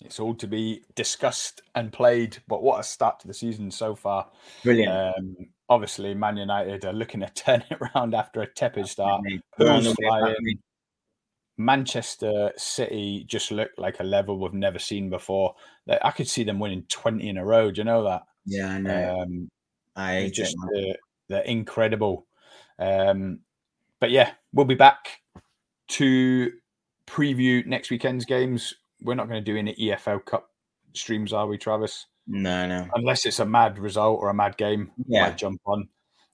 It's 0.00 0.20
all 0.20 0.34
to 0.36 0.46
be 0.46 0.82
discussed 0.94 1.62
and 1.74 1.92
played, 1.92 2.38
but 2.48 2.62
what 2.62 2.80
a 2.80 2.82
start 2.82 3.20
to 3.20 3.26
the 3.26 3.34
season 3.34 3.70
so 3.70 3.94
far. 3.94 4.28
Brilliant. 4.62 4.92
Um, 4.92 5.36
obviously, 5.68 6.14
Man 6.14 6.36
United 6.36 6.84
are 6.84 6.92
looking 6.92 7.20
to 7.20 7.26
turn 7.34 7.64
it 7.70 7.78
around 7.80 8.14
after 8.14 8.42
a 8.42 8.46
tepid 8.46 8.86
start. 8.86 9.22
Manchester 11.58 12.52
City 12.56 13.24
just 13.26 13.50
looked 13.50 13.78
like 13.78 14.00
a 14.00 14.04
level 14.04 14.38
we've 14.38 14.52
never 14.52 14.78
seen 14.78 15.08
before. 15.08 15.54
I 16.02 16.10
could 16.10 16.28
see 16.28 16.44
them 16.44 16.58
winning 16.58 16.84
20 16.88 17.26
in 17.26 17.38
a 17.38 17.44
row. 17.44 17.70
Do 17.70 17.80
you 17.80 17.84
know 17.84 18.04
that? 18.04 18.24
Yeah, 18.44 18.68
I 18.68 18.78
know. 18.78 19.18
Um, 19.20 19.48
I 19.96 20.30
just, 20.32 20.54
uh, 20.76 20.92
they're 21.28 21.42
incredible. 21.42 22.26
Um, 22.78 23.40
but 24.00 24.10
yeah, 24.10 24.32
we'll 24.52 24.66
be 24.66 24.74
back 24.74 25.22
to 25.88 26.52
preview 27.06 27.64
next 27.64 27.90
weekend's 27.90 28.26
games. 28.26 28.74
We're 29.02 29.14
not 29.14 29.28
going 29.28 29.42
to 29.44 29.52
do 29.52 29.56
any 29.58 29.74
EFL 29.74 30.24
Cup 30.24 30.50
streams, 30.94 31.32
are 31.32 31.46
we, 31.46 31.58
Travis? 31.58 32.06
No, 32.26 32.66
no. 32.66 32.88
Unless 32.94 33.26
it's 33.26 33.40
a 33.40 33.46
mad 33.46 33.78
result 33.78 34.20
or 34.20 34.30
a 34.30 34.34
mad 34.34 34.56
game, 34.56 34.90
yeah. 35.06 35.24
might 35.24 35.38
jump 35.38 35.60
on. 35.66 35.88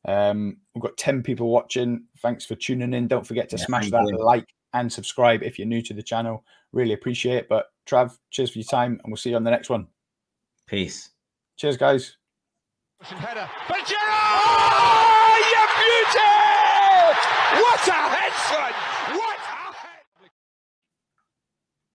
Um, 0.06 0.56
we've 0.74 0.82
got 0.82 0.96
10 0.96 1.22
people 1.22 1.48
watching. 1.48 2.04
Thanks 2.20 2.44
for 2.44 2.54
tuning 2.54 2.94
in. 2.94 3.08
Don't 3.08 3.26
forget 3.26 3.48
to 3.50 3.56
yeah, 3.56 3.64
smash 3.66 3.90
that 3.90 4.06
you. 4.06 4.24
like 4.24 4.46
and 4.74 4.92
subscribe 4.92 5.42
if 5.42 5.58
you're 5.58 5.68
new 5.68 5.82
to 5.82 5.94
the 5.94 6.02
channel. 6.02 6.44
Really 6.72 6.94
appreciate 6.94 7.36
it. 7.36 7.48
But 7.48 7.66
Trav, 7.86 8.16
cheers 8.30 8.50
for 8.50 8.58
your 8.58 8.66
time, 8.66 9.00
and 9.02 9.12
we'll 9.12 9.16
see 9.16 9.30
you 9.30 9.36
on 9.36 9.44
the 9.44 9.50
next 9.50 9.68
one. 9.68 9.86
Peace. 10.66 11.10
Cheers, 11.56 11.76
guys. 11.76 12.16
Header, 13.02 13.48
Oh, 13.68 15.34
you 15.50 15.62
beauty! 15.82 16.32
What 17.60 17.88
a 17.88 17.92
head, 17.92 18.32
son! 18.48 18.91